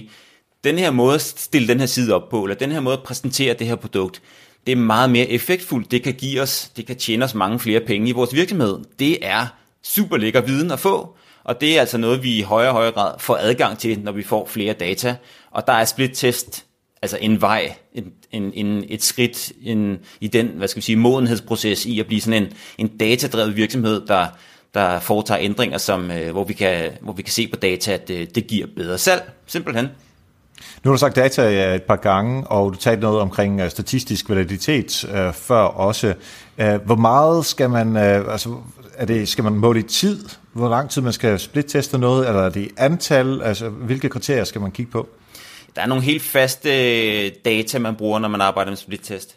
den 0.64 0.78
her 0.78 0.92
måde 0.92 1.16
at 1.16 1.22
stille 1.22 1.68
den 1.68 1.80
her 1.80 1.86
side 1.86 2.14
op 2.16 2.30
på, 2.30 2.44
eller 2.44 2.56
den 2.56 2.72
her 2.72 2.80
måde 2.80 2.98
at 2.98 3.04
præsentere 3.04 3.54
det 3.54 3.68
her 3.68 3.76
produkt, 3.76 4.22
det 4.66 4.72
er 4.72 4.76
meget 4.76 5.10
mere 5.10 5.28
effektfuldt. 5.28 5.92
Det 5.92 6.04
kan 6.04 6.14
give 6.14 6.42
os, 6.42 6.72
det 6.76 6.86
kan 6.86 6.96
tjene 6.96 7.26
os 7.26 7.36
mange 7.36 7.60
flere 7.60 7.80
penge 7.80 8.10
i 8.10 8.12
vores 8.12 8.34
virksomhed. 8.34 8.80
Det 9.00 9.26
er 9.26 9.48
super 9.84 10.18
lækker 10.18 10.42
viden 10.42 10.72
at 10.72 10.80
få, 10.80 11.16
og 11.44 11.62
det 11.62 11.76
er 11.76 11.80
altså 11.80 11.98
noget, 11.98 12.24
vi 12.24 12.38
i 12.38 12.42
højere 12.42 12.70
og 12.70 12.76
højere 12.76 12.92
grad 12.92 13.14
får 13.20 13.38
adgang 13.42 13.78
til, 13.78 14.00
når 14.00 14.12
vi 14.12 14.24
får 14.24 14.46
flere 14.46 14.74
data. 14.74 15.16
Og 15.52 15.68
der 15.68 15.74
er 15.74 15.86
split-test 15.86 16.66
altså 17.02 17.18
en 17.22 17.42
vej, 17.42 17.76
en, 17.94 18.14
en, 18.32 18.54
en, 18.54 18.84
et 18.90 19.04
skridt 19.04 19.52
en, 19.62 20.00
i 20.22 20.28
den, 20.28 20.48
hvad 20.48 20.68
skal 20.68 20.78
vi 20.78 20.86
sige, 20.86 20.96
modenhedsproces 20.96 21.86
i 21.86 22.00
at 22.00 22.08
blive 22.08 22.22
sådan 22.22 22.44
en, 22.44 22.54
en 22.78 22.98
datadrevet 22.98 23.56
virksomhed, 23.56 24.08
der, 24.08 24.28
der 24.74 25.00
foretager 25.00 25.42
ændringer, 25.42 25.78
som, 25.78 26.12
øh, 26.12 26.32
hvor, 26.32 26.44
vi 26.44 26.54
kan, 26.54 26.92
hvor 27.02 27.14
vi 27.14 27.22
kan 27.22 27.32
se 27.32 27.48
på 27.48 27.56
data, 27.56 27.92
at 27.92 28.08
det, 28.08 28.36
det 28.36 28.48
giver 28.48 28.68
bedre 28.76 28.98
salg, 28.98 29.32
simpelthen. 29.48 29.88
Nu 30.84 30.90
har 30.90 30.94
du 30.94 31.00
sagt 31.00 31.16
data 31.16 31.76
et 31.76 31.84
par 31.84 31.96
gange, 31.96 32.48
og 32.48 32.74
du 32.74 32.78
talte 32.78 33.02
noget 33.02 33.20
omkring 33.20 33.62
øh, 33.62 33.70
statistisk 33.70 34.30
validitet 34.30 35.06
øh, 35.14 35.34
før 35.34 35.62
også. 35.62 36.14
Uh, 36.58 36.76
hvor 36.76 36.96
meget 36.96 37.46
skal 37.46 37.70
man, 37.70 37.98
øh, 37.98 38.32
altså 38.32 38.56
er 38.98 39.06
det, 39.06 39.28
skal 39.30 39.44
man 39.44 39.54
måle 39.54 39.80
i 39.80 39.84
tid? 39.84 40.26
Hvor 40.54 40.70
lang 40.70 40.90
tid 40.90 41.02
man 41.02 41.14
skal 41.14 41.40
split-teste 41.40 41.98
noget? 41.98 42.28
Eller 42.28 42.42
er 42.42 42.50
det 42.50 42.72
antal? 42.78 43.42
Altså, 43.42 43.70
hvilke 43.70 44.10
kriterier 44.10 44.44
skal 44.44 44.62
man 44.62 44.72
kigge 44.72 44.92
på? 44.92 45.10
Der 45.76 45.82
er 45.82 45.86
nogle 45.86 46.04
helt 46.04 46.22
faste 46.22 46.70
øh, 46.70 47.32
data, 47.46 47.80
man 47.80 47.96
bruger, 47.96 48.20
når 48.20 48.28
man 48.28 48.42
arbejder 48.42 48.72
med 48.72 48.78
split-test. 48.78 49.36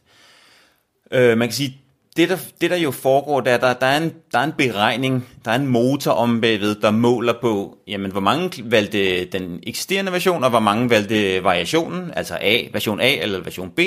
Man 1.13 1.39
kan 1.39 1.53
sige, 1.53 1.81
det 2.17 2.29
der, 2.29 2.39
det 2.61 2.71
der 2.71 2.77
jo 2.77 2.91
foregår, 2.91 3.41
der, 3.41 3.57
der, 3.57 3.73
der, 3.73 3.87
er 3.87 3.97
en, 3.97 4.13
der 4.33 4.39
er 4.39 4.45
en 4.45 4.53
beregning, 4.59 5.29
der 5.45 5.51
er 5.51 5.55
en 5.55 5.67
motor 5.67 6.13
om 6.13 6.41
bagved, 6.41 6.75
der 6.75 6.91
måler 6.91 7.35
på, 7.41 7.79
jamen, 7.89 8.11
hvor 8.11 8.21
mange 8.21 8.71
valgte 8.71 9.25
den 9.25 9.61
eksisterende 9.63 10.13
version, 10.13 10.45
og 10.45 10.51
hvor 10.51 10.61
mange 10.61 10.91
valgte 10.91 11.45
variationen, 11.45 12.13
altså 12.17 12.39
A, 12.41 12.59
version 12.73 13.01
A 13.01 13.15
eller 13.15 13.41
version 13.41 13.71
B. 13.71 13.81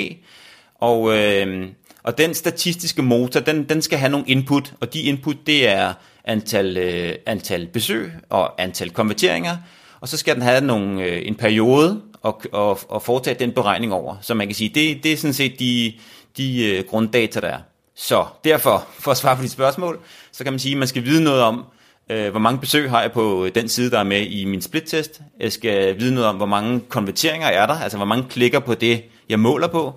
Og, 0.74 1.18
øh, 1.18 1.68
og 2.02 2.18
den 2.18 2.34
statistiske 2.34 3.02
motor, 3.02 3.40
den, 3.40 3.64
den 3.64 3.82
skal 3.82 3.98
have 3.98 4.10
nogle 4.10 4.26
input, 4.28 4.72
og 4.80 4.94
de 4.94 5.02
input, 5.02 5.36
det 5.46 5.68
er 5.68 5.92
antal, 6.24 6.76
øh, 6.76 7.14
antal 7.26 7.66
besøg 7.66 8.12
og 8.28 8.62
antal 8.62 8.90
konverteringer, 8.90 9.56
og 10.00 10.08
så 10.08 10.16
skal 10.16 10.34
den 10.34 10.42
have 10.42 10.60
nogle, 10.60 11.04
øh, 11.04 11.22
en 11.26 11.34
periode 11.34 12.00
og, 12.22 12.42
og, 12.52 12.78
og 12.88 13.02
foretage 13.02 13.38
den 13.38 13.52
beregning 13.52 13.92
over. 13.92 14.16
Så 14.20 14.34
man 14.34 14.46
kan 14.46 14.54
sige, 14.54 14.68
det, 14.68 15.04
det 15.04 15.12
er 15.12 15.16
sådan 15.16 15.34
set 15.34 15.58
de, 15.58 15.92
de 16.36 16.64
øh, 16.64 16.84
grunddata, 16.84 17.40
der 17.40 17.48
er. 17.48 17.58
Så 18.02 18.26
derfor, 18.44 18.86
for 18.98 19.10
at 19.10 19.16
svare 19.16 19.36
på 19.36 19.42
dit 19.42 19.50
spørgsmål, 19.50 19.98
så 20.32 20.44
kan 20.44 20.52
man 20.52 20.60
sige, 20.60 20.72
at 20.72 20.78
man 20.78 20.88
skal 20.88 21.04
vide 21.04 21.24
noget 21.24 21.42
om, 21.42 21.64
øh, 22.10 22.30
hvor 22.30 22.40
mange 22.40 22.60
besøg 22.60 22.90
har 22.90 23.00
jeg 23.00 23.12
på 23.12 23.48
den 23.54 23.68
side, 23.68 23.90
der 23.90 23.98
er 23.98 24.04
med 24.04 24.26
i 24.26 24.44
min 24.44 24.62
split-test. 24.62 25.20
Jeg 25.40 25.52
skal 25.52 26.00
vide 26.00 26.14
noget 26.14 26.28
om, 26.28 26.36
hvor 26.36 26.46
mange 26.46 26.80
konverteringer 26.88 27.48
er 27.48 27.66
der, 27.66 27.74
altså 27.74 27.96
hvor 27.96 28.06
mange 28.06 28.24
klikker 28.30 28.58
på 28.58 28.74
det, 28.74 29.02
jeg 29.28 29.40
måler 29.40 29.68
på. 29.68 29.94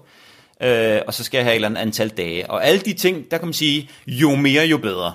Øh, 0.63 0.99
og 1.07 1.13
så 1.13 1.23
skal 1.23 1.37
jeg 1.37 1.45
have 1.45 1.51
et 1.51 1.55
eller 1.55 1.67
andet 1.67 1.81
antal 1.81 2.09
dage. 2.09 2.51
Og 2.51 2.65
alle 2.65 2.81
de 2.81 2.93
ting, 2.93 3.31
der 3.31 3.37
kan 3.37 3.47
man 3.47 3.53
sige, 3.53 3.89
jo 4.07 4.35
mere, 4.35 4.65
jo 4.65 4.77
bedre. 4.77 5.13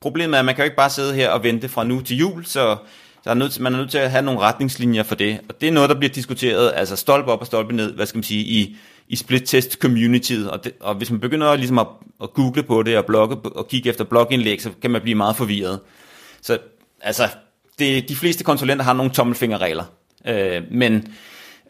Problemet 0.00 0.34
er, 0.34 0.38
at 0.38 0.44
man 0.44 0.54
kan 0.54 0.62
jo 0.62 0.64
ikke 0.64 0.76
bare 0.76 0.90
sidde 0.90 1.14
her 1.14 1.30
og 1.30 1.42
vente 1.42 1.68
fra 1.68 1.84
nu 1.84 2.00
til 2.00 2.16
jul, 2.16 2.44
så 2.44 2.76
der 3.24 3.30
er 3.30 3.34
nødt, 3.34 3.52
til, 3.52 3.62
man 3.62 3.74
er 3.74 3.78
nødt 3.78 3.90
til 3.90 3.98
at 3.98 4.10
have 4.10 4.24
nogle 4.24 4.40
retningslinjer 4.40 5.02
for 5.02 5.14
det. 5.14 5.40
Og 5.48 5.60
det 5.60 5.68
er 5.68 5.72
noget, 5.72 5.90
der 5.90 5.96
bliver 5.96 6.12
diskuteret, 6.12 6.72
altså 6.76 6.96
stolpe 6.96 7.32
op 7.32 7.40
og 7.40 7.46
stolpe 7.46 7.76
ned, 7.76 7.92
hvad 7.92 8.06
skal 8.06 8.18
man 8.18 8.24
sige, 8.24 8.44
i 8.44 8.76
i 9.08 9.16
split-test 9.16 9.78
communityet, 9.78 10.50
og, 10.50 10.64
det, 10.64 10.72
og 10.80 10.94
hvis 10.94 11.10
man 11.10 11.20
begynder 11.20 11.56
ligesom 11.56 11.78
at, 11.78 11.86
at 12.22 12.32
google 12.32 12.62
på 12.62 12.82
det 12.82 12.98
og 12.98 13.06
blogge 13.06 13.36
og 13.36 13.68
kigge 13.68 13.88
efter 13.88 14.04
blogindlæg, 14.04 14.62
så 14.62 14.70
kan 14.82 14.90
man 14.90 15.02
blive 15.02 15.14
meget 15.14 15.36
forvirret. 15.36 15.80
Så 16.42 16.58
altså, 17.00 17.28
det, 17.78 18.08
de 18.08 18.16
fleste 18.16 18.44
konsulenter 18.44 18.84
har 18.84 18.92
nogle 18.92 19.12
tommelfingerregler, 19.12 19.84
øh, 20.26 20.62
men, 20.70 21.14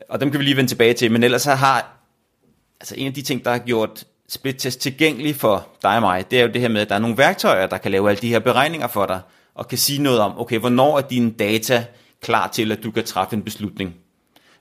og 0.08 0.20
dem 0.20 0.30
kan 0.30 0.40
vi 0.40 0.44
lige 0.44 0.56
vende 0.56 0.70
tilbage 0.70 0.94
til, 0.94 1.12
men 1.12 1.22
ellers 1.22 1.42
så 1.42 1.54
har, 1.54 1.98
altså 2.80 2.94
en 2.98 3.06
af 3.06 3.14
de 3.14 3.22
ting, 3.22 3.44
der 3.44 3.50
har 3.50 3.58
gjort 3.58 4.04
split-test 4.28 4.80
tilgængelig 4.80 5.36
for 5.36 5.68
dig 5.82 5.96
og 5.96 6.02
mig, 6.02 6.30
det 6.30 6.38
er 6.38 6.42
jo 6.42 6.52
det 6.52 6.60
her 6.60 6.68
med, 6.68 6.80
at 6.80 6.88
der 6.88 6.94
er 6.94 6.98
nogle 6.98 7.18
værktøjer, 7.18 7.66
der 7.66 7.78
kan 7.78 7.90
lave 7.90 8.10
alle 8.10 8.20
de 8.20 8.28
her 8.28 8.38
beregninger 8.38 8.86
for 8.86 9.06
dig, 9.06 9.20
og 9.54 9.68
kan 9.68 9.78
sige 9.78 10.02
noget 10.02 10.20
om, 10.20 10.40
okay, 10.40 10.58
hvornår 10.58 10.98
er 10.98 11.02
dine 11.02 11.30
data 11.30 11.84
klar 12.22 12.48
til, 12.48 12.72
at 12.72 12.82
du 12.82 12.90
kan 12.90 13.04
træffe 13.04 13.36
en 13.36 13.42
beslutning. 13.42 13.94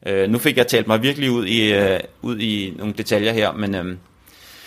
Øh, 0.06 0.30
nu 0.30 0.38
fik 0.38 0.58
jeg 0.58 0.68
talt 0.68 0.88
mig 0.88 1.02
virkelig 1.02 1.32
ud 1.32 1.46
i, 1.46 1.74
øh, 1.74 2.00
ud 2.22 2.40
i 2.40 2.74
nogle 2.78 2.94
detaljer 2.98 3.32
her, 3.32 3.52
men... 3.52 3.76
Øh, 3.76 3.96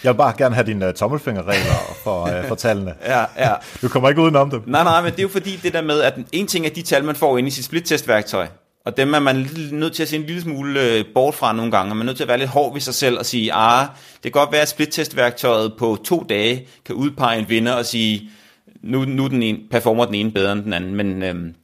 jeg 0.04 0.12
vil 0.12 0.16
bare 0.16 0.34
gerne 0.38 0.54
have 0.54 0.66
dine 0.66 0.88
uh, 0.88 0.94
tommelfingerregler 0.94 1.96
for, 2.04 2.22
uh, 2.22 2.48
for 2.48 2.54
tallene. 2.54 2.94
ja, 3.06 3.24
ja. 3.38 3.54
Du 3.82 3.88
kommer 3.88 4.08
ikke 4.08 4.22
udenom 4.22 4.50
dem. 4.50 4.62
Nej, 4.66 4.84
nej, 4.84 5.02
men 5.02 5.12
det 5.12 5.18
er 5.18 5.22
jo 5.22 5.28
fordi 5.28 5.56
det 5.56 5.72
der 5.72 5.82
med, 5.82 6.00
at 6.00 6.14
en 6.32 6.46
ting 6.46 6.66
er 6.66 6.70
de 6.70 6.82
tal, 6.82 7.04
man 7.04 7.16
får 7.16 7.38
ind 7.38 7.48
i 7.48 7.50
sit 7.50 7.64
split-test-værktøj, 7.64 8.46
og 8.84 8.96
dem 8.96 9.14
er 9.14 9.18
man 9.18 9.46
nødt 9.72 9.92
til 9.94 10.02
at 10.02 10.08
se 10.08 10.16
en 10.16 10.22
lille 10.22 10.42
smule 10.42 10.98
uh, 10.98 11.14
bort 11.14 11.34
fra 11.34 11.52
nogle 11.52 11.70
gange. 11.70 11.94
Man 11.94 12.00
er 12.00 12.04
nødt 12.04 12.16
til 12.16 12.24
at 12.24 12.28
være 12.28 12.38
lidt 12.38 12.50
hård 12.50 12.72
ved 12.72 12.80
sig 12.80 12.94
selv 12.94 13.18
og 13.18 13.26
sige, 13.26 13.52
ah, 13.52 13.86
det 14.14 14.32
kan 14.32 14.40
godt 14.40 14.52
være, 14.52 14.62
at 14.62 14.68
split-test-værktøjet 14.68 15.72
på 15.78 15.98
to 16.04 16.26
dage 16.28 16.66
kan 16.86 16.94
udpege 16.94 17.38
en 17.38 17.48
vinder 17.48 17.72
og 17.72 17.86
sige, 17.86 18.30
nu, 18.82 19.04
nu 19.04 19.26
den 19.28 19.42
ene, 19.42 19.58
performer 19.70 20.04
den 20.04 20.14
ene 20.14 20.30
bedre 20.30 20.52
end 20.52 20.64
den 20.64 20.72
anden. 20.72 20.94
Men 20.94 21.22
øhm, 21.22 21.54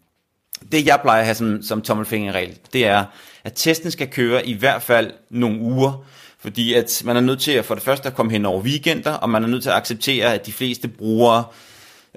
det 0.72 0.86
jeg 0.86 0.98
plejer 1.02 1.20
at 1.20 1.26
have 1.26 1.34
som, 1.34 1.62
som 1.62 1.82
tommelfingerregel, 1.82 2.58
det 2.72 2.86
er, 2.86 3.04
at 3.46 3.52
testen 3.54 3.90
skal 3.90 4.08
køre 4.08 4.46
i 4.46 4.52
hvert 4.52 4.82
fald 4.82 5.12
nogle 5.30 5.60
uger, 5.60 6.04
fordi 6.38 6.74
at 6.74 7.02
man 7.04 7.16
er 7.16 7.20
nødt 7.20 7.40
til 7.40 7.52
at 7.52 7.64
for 7.64 7.74
det 7.74 7.82
første 7.82 8.08
at 8.08 8.14
komme 8.14 8.32
hen 8.32 8.46
over 8.46 8.60
weekender, 8.60 9.12
og 9.12 9.30
man 9.30 9.44
er 9.44 9.48
nødt 9.48 9.62
til 9.62 9.70
at 9.70 9.76
acceptere, 9.76 10.34
at 10.34 10.46
de 10.46 10.52
fleste 10.52 10.88
brugere, 10.88 11.44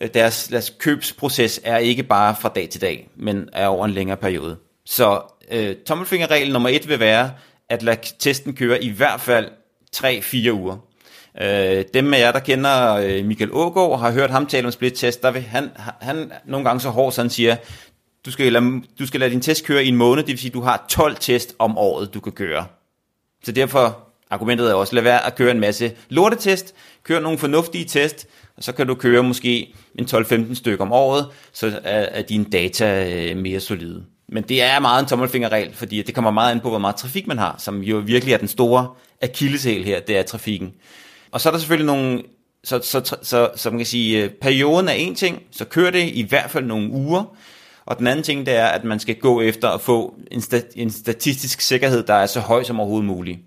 øh, 0.01 0.09
deres, 0.13 0.47
deres 0.47 0.73
købsproces 0.79 1.61
er 1.63 1.77
ikke 1.77 2.03
bare 2.03 2.35
fra 2.41 2.51
dag 2.55 2.69
til 2.69 2.81
dag, 2.81 3.09
men 3.15 3.49
er 3.53 3.67
over 3.67 3.85
en 3.85 3.91
længere 3.91 4.17
periode. 4.17 4.57
Så 4.85 5.21
øh, 5.51 5.75
tommelfingerregel 5.75 6.53
nummer 6.53 6.69
et 6.69 6.89
vil 6.89 6.99
være, 6.99 7.31
at 7.69 7.83
lade 7.83 7.97
testen 8.19 8.55
køre 8.55 8.83
i 8.83 8.89
hvert 8.89 9.21
fald 9.21 9.47
3-4 9.95 10.51
uger. 10.51 10.77
Øh, 11.41 11.85
dem 11.93 12.13
af 12.13 12.19
jer, 12.19 12.31
der 12.31 12.39
kender 12.39 12.95
øh, 12.95 13.25
Michael 13.25 13.53
Ågaard, 13.53 13.99
har 13.99 14.11
hørt 14.11 14.29
ham 14.29 14.45
tale 14.45 14.65
om 14.65 14.71
split-test, 14.71 15.23
der 15.23 15.31
vil 15.31 15.41
han, 15.41 15.69
han 16.01 16.31
nogle 16.45 16.65
gange 16.65 16.81
så 16.81 16.89
hård, 16.89 17.11
så 17.11 17.21
han 17.21 17.29
siger, 17.29 17.55
du 18.25 18.32
skal, 18.32 18.53
lade, 18.53 18.82
du 18.99 19.08
skal 19.08 19.19
lade 19.19 19.32
din 19.32 19.41
test 19.41 19.65
køre 19.65 19.86
i 19.86 19.88
en 19.88 19.95
måned, 19.95 20.23
det 20.23 20.32
vil 20.32 20.39
sige, 20.39 20.49
at 20.49 20.53
du 20.53 20.62
har 20.62 20.86
12 20.89 21.15
test 21.15 21.55
om 21.60 21.77
året, 21.77 22.13
du 22.13 22.19
kan 22.19 22.32
køre. 22.32 22.65
Så 23.43 23.51
derfor, 23.51 23.99
argumentet 24.29 24.69
er 24.69 24.73
også, 24.73 24.95
lad 24.95 25.03
være 25.03 25.25
at 25.25 25.36
køre 25.36 25.51
en 25.51 25.60
masse 25.60 25.91
lortetest, 26.10 26.75
kør 27.03 27.19
nogle 27.19 27.38
fornuftige 27.38 27.86
test, 27.86 28.27
og 28.58 28.63
så 28.63 28.71
kan 28.71 28.88
du 28.88 28.95
køre 28.95 29.23
måske 29.23 29.73
en 29.95 30.05
12-15 30.05 30.55
stykker 30.55 30.86
om 30.86 30.91
året, 30.91 31.27
så 31.53 31.79
er, 31.84 31.99
er 31.99 32.21
dine 32.21 32.45
data 32.45 33.13
øh, 33.13 33.38
mere 33.38 33.60
solide. 33.60 34.03
Men 34.27 34.43
det 34.43 34.62
er 34.62 34.79
meget 34.79 35.03
en 35.03 35.10
tommelfingerregel, 35.10 35.73
fordi 35.73 36.01
det 36.01 36.15
kommer 36.15 36.32
meget 36.32 36.51
an 36.51 36.60
på, 36.60 36.69
hvor 36.69 36.79
meget 36.79 36.95
trafik 36.95 37.27
man 37.27 37.38
har, 37.38 37.55
som 37.58 37.82
jo 37.82 37.97
virkelig 37.97 38.34
er 38.34 38.38
den 38.38 38.47
store 38.47 38.88
akilleshæl 39.21 39.84
her, 39.84 39.99
det 39.99 40.17
er 40.17 40.23
trafikken. 40.23 40.73
Og 41.32 41.41
så 41.41 41.49
er 41.49 41.51
der 41.51 41.60
selvfølgelig 41.60 41.86
nogle, 41.86 42.23
så, 42.63 42.79
så, 42.84 43.01
så, 43.03 43.15
så, 43.21 43.49
så 43.55 43.69
man 43.69 43.79
kan 43.79 43.86
sige, 43.86 44.23
øh, 44.23 44.29
perioden 44.29 44.88
er 44.88 44.93
en 44.93 45.15
ting, 45.15 45.43
så 45.51 45.65
kør 45.65 45.89
det 45.89 46.10
i 46.13 46.21
hvert 46.21 46.51
fald 46.51 46.65
nogle 46.65 46.89
uger, 46.89 47.36
og 47.89 47.99
den 47.99 48.08
anden 48.08 48.23
ting, 48.23 48.45
det 48.45 48.56
er, 48.56 48.65
at 48.65 48.84
man 48.84 48.99
skal 48.99 49.15
gå 49.15 49.41
efter 49.41 49.69
at 49.69 49.82
få 49.82 50.15
en, 50.32 50.41
stat, 50.41 50.67
en 50.75 50.89
statistisk 50.89 51.62
sikkerhed, 51.62 52.04
der 52.04 52.13
er 52.13 52.25
så 52.25 52.39
høj 52.39 52.63
som 52.63 52.80
overhovedet 52.80 53.08
muligt. 53.08 53.39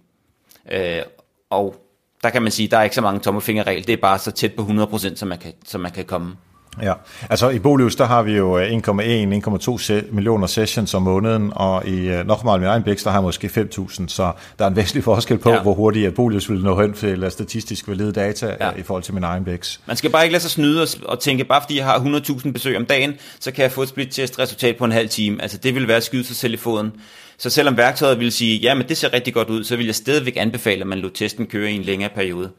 Øh, 0.72 1.02
og 1.50 1.76
der 2.22 2.30
kan 2.30 2.42
man 2.42 2.52
sige, 2.52 2.68
der 2.68 2.78
er 2.78 2.82
ikke 2.82 2.94
så 2.94 3.00
mange 3.00 3.20
tommelfingerregel, 3.20 3.86
det 3.86 3.92
er 3.92 3.96
bare 3.96 4.18
så 4.18 4.30
tæt 4.30 4.52
på 4.52 4.62
100%, 4.62 5.16
som 5.16 5.28
man 5.28 5.38
kan, 5.38 5.52
som 5.64 5.80
man 5.80 5.90
kan 5.90 6.04
komme. 6.04 6.36
Ja, 6.82 6.92
altså 7.30 7.48
i 7.48 7.58
Bolius, 7.58 7.96
der 7.96 8.04
har 8.04 8.22
vi 8.22 8.36
jo 8.36 8.60
1,1-1,2 8.60 9.92
øh, 9.92 10.14
millioner 10.14 10.46
sessions 10.46 10.94
om 10.94 11.02
måneden, 11.02 11.52
og 11.54 11.88
i 11.88 12.08
uh, 12.08 12.26
Nochmal 12.26 12.60
med 12.60 12.68
egen 12.68 12.82
der 12.82 13.10
har 13.10 13.18
jeg 13.18 13.22
måske 13.22 13.46
5.000, 13.46 14.08
så 14.08 14.32
der 14.58 14.64
er 14.64 14.68
en 14.68 14.76
væsentlig 14.76 15.04
forskel 15.04 15.38
på, 15.38 15.50
ja. 15.50 15.62
hvor 15.62 15.74
hurtigt 15.74 16.06
at 16.06 16.14
Bolius 16.14 16.50
vil 16.50 16.62
nå 16.62 16.80
hen 16.80 16.92
til 16.92 17.26
statistisk 17.30 17.88
valide 17.88 18.12
data 18.12 18.56
ja. 18.60 18.70
i 18.78 18.82
forhold 18.82 19.02
til 19.02 19.14
min 19.14 19.24
egen 19.24 19.44
bæks. 19.44 19.80
Man 19.86 19.96
skal 19.96 20.10
bare 20.10 20.24
ikke 20.24 20.32
lade 20.32 20.42
sig 20.42 20.50
snyde 20.50 20.86
og 21.04 21.20
tænke, 21.20 21.44
bare 21.44 21.60
fordi 21.60 21.76
jeg 21.76 21.84
har 21.84 21.98
100.000 21.98 22.52
besøg 22.52 22.76
om 22.76 22.86
dagen, 22.86 23.14
så 23.40 23.50
kan 23.50 23.62
jeg 23.62 23.72
få 23.72 23.82
et 23.82 23.88
split-test 23.88 24.38
resultat 24.38 24.76
på 24.76 24.84
en 24.84 24.92
halv 24.92 25.08
time. 25.08 25.42
Altså 25.42 25.58
det 25.58 25.74
vil 25.74 25.88
være 25.88 25.96
at 25.96 26.04
skyde 26.04 26.24
sig 26.24 26.36
selv 26.36 26.54
i 26.54 26.56
foden. 26.56 26.92
Så 27.38 27.50
selvom 27.50 27.76
værktøjet 27.76 28.18
vil 28.18 28.32
sige, 28.32 28.58
ja, 28.58 28.74
men 28.74 28.88
det 28.88 28.96
ser 28.96 29.12
rigtig 29.12 29.34
godt 29.34 29.50
ud, 29.50 29.64
så 29.64 29.76
vil 29.76 29.86
jeg 29.86 29.94
stadigvæk 29.94 30.36
anbefale, 30.36 30.80
at 30.80 30.86
man 30.86 30.98
lå 30.98 31.08
testen 31.08 31.46
køre 31.46 31.70
i 31.70 31.74
en 31.74 31.82
længere 31.82 32.10
periode. 32.14 32.50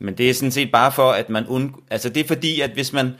Men 0.00 0.14
det 0.14 0.30
er 0.30 0.34
sådan 0.34 0.50
set 0.50 0.72
bare 0.72 0.92
for, 0.92 1.10
at 1.10 1.30
man 1.30 1.46
undgår... 1.46 1.82
Altså 1.90 2.08
det 2.08 2.20
er 2.20 2.28
fordi, 2.28 2.60
at 2.60 2.70
hvis 2.70 2.92
man... 2.92 3.10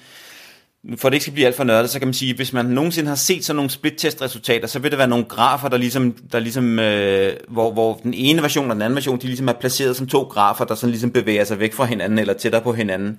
For 0.97 1.09
det 1.09 1.15
ikke 1.15 1.23
skal 1.23 1.33
blive 1.33 1.47
alt 1.47 1.57
for 1.57 1.65
nørdet, 1.65 1.91
så 1.91 1.99
kan 1.99 2.09
man 2.09 2.15
sige, 2.15 2.35
hvis 2.35 2.53
man 2.53 2.67
nogensinde 2.67 3.09
har 3.09 3.17
set 3.17 3.45
sådan 3.45 3.57
nogle 3.57 3.71
split-test-resultater, 3.71 4.67
så 4.67 4.79
vil 4.79 4.91
der 4.91 4.97
være 4.97 5.09
nogle 5.09 5.25
grafer, 5.25 5.69
der 5.69 5.77
ligesom, 5.77 6.13
der 6.33 6.39
ligesom 6.39 6.79
øh, 6.79 7.33
hvor, 7.49 7.73
hvor 7.73 8.01
den 8.03 8.15
ene 8.15 8.43
version 8.43 8.71
og 8.71 8.75
den 8.75 8.83
anden 8.83 8.95
version, 8.95 9.19
de 9.19 9.27
ligesom 9.27 9.49
er 9.49 9.53
placeret 9.53 9.97
som 9.97 10.07
to 10.07 10.23
grafer, 10.23 10.65
der 10.65 10.75
sådan 10.75 10.91
ligesom 10.91 11.11
bevæger 11.11 11.45
sig 11.45 11.59
væk 11.59 11.75
fra 11.75 11.85
hinanden, 11.85 12.19
eller 12.19 12.35
tættere 12.35 12.63
på 12.63 12.73
hinanden. 12.73 13.19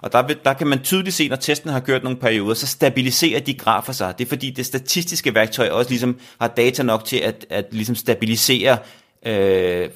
Og 0.00 0.12
der, 0.12 0.26
vil, 0.26 0.36
der 0.44 0.52
kan 0.52 0.66
man 0.66 0.78
tydeligt 0.82 1.16
se, 1.16 1.28
når 1.28 1.36
testen 1.36 1.70
har 1.70 1.80
kørt 1.80 2.04
nogle 2.04 2.18
perioder, 2.18 2.54
så 2.54 2.66
stabiliserer 2.66 3.40
de 3.40 3.54
grafer 3.54 3.92
sig. 3.92 4.14
Det 4.18 4.24
er 4.24 4.28
fordi 4.28 4.50
det 4.50 4.66
statistiske 4.66 5.34
værktøj 5.34 5.68
også 5.68 5.90
ligesom 5.90 6.18
har 6.40 6.48
data 6.48 6.82
nok 6.82 7.04
til 7.04 7.16
at, 7.16 7.46
at 7.50 7.66
ligesom 7.70 7.94
stabilisere 7.94 8.78
øh, 9.26 9.88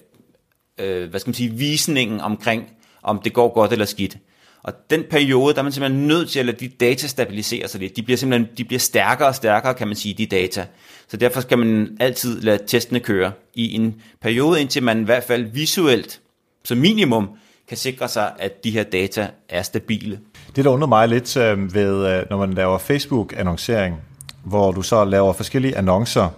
øh, 0.80 1.10
hvad 1.10 1.20
skal 1.20 1.28
man 1.28 1.34
sige, 1.34 1.50
visningen 1.50 2.20
omkring 2.20 2.68
om 3.04 3.20
det 3.24 3.32
går 3.32 3.54
godt 3.54 3.72
eller 3.72 3.84
skidt. 3.84 4.16
Og 4.62 4.72
den 4.90 5.04
periode, 5.10 5.54
der 5.54 5.58
er 5.58 5.62
man 5.62 5.72
simpelthen 5.72 6.06
nødt 6.06 6.30
til 6.30 6.38
at 6.38 6.46
lade 6.46 6.56
de 6.56 6.68
data 6.68 7.06
stabilisere 7.06 7.68
sig 7.68 7.80
lidt. 7.80 7.96
De 7.96 8.02
bliver 8.02 8.16
simpelthen 8.16 8.48
de 8.58 8.64
bliver 8.64 8.80
stærkere 8.80 9.28
og 9.28 9.34
stærkere, 9.34 9.74
kan 9.74 9.88
man 9.88 9.96
sige, 9.96 10.14
de 10.14 10.26
data. 10.26 10.66
Så 11.08 11.16
derfor 11.16 11.40
skal 11.40 11.58
man 11.58 11.96
altid 12.00 12.40
lade 12.40 12.58
testene 12.66 13.00
køre 13.00 13.32
i 13.54 13.74
en 13.74 13.94
periode, 14.22 14.60
indtil 14.60 14.82
man 14.82 15.00
i 15.00 15.04
hvert 15.04 15.24
fald 15.24 15.44
visuelt, 15.44 16.20
som 16.64 16.78
minimum, 16.78 17.28
kan 17.68 17.76
sikre 17.76 18.08
sig, 18.08 18.32
at 18.38 18.64
de 18.64 18.70
her 18.70 18.82
data 18.82 19.28
er 19.48 19.62
stabile. 19.62 20.20
Det, 20.56 20.64
der 20.64 20.70
undrer 20.70 20.88
mig 20.88 21.08
lidt 21.08 21.36
øh, 21.36 21.74
ved, 21.74 22.06
øh, 22.06 22.22
når 22.30 22.36
man 22.36 22.54
laver 22.54 22.78
Facebook-annoncering, 22.78 23.96
hvor 24.44 24.72
du 24.72 24.82
så 24.82 25.04
laver 25.04 25.32
forskellige 25.32 25.76
annoncer 25.76 26.28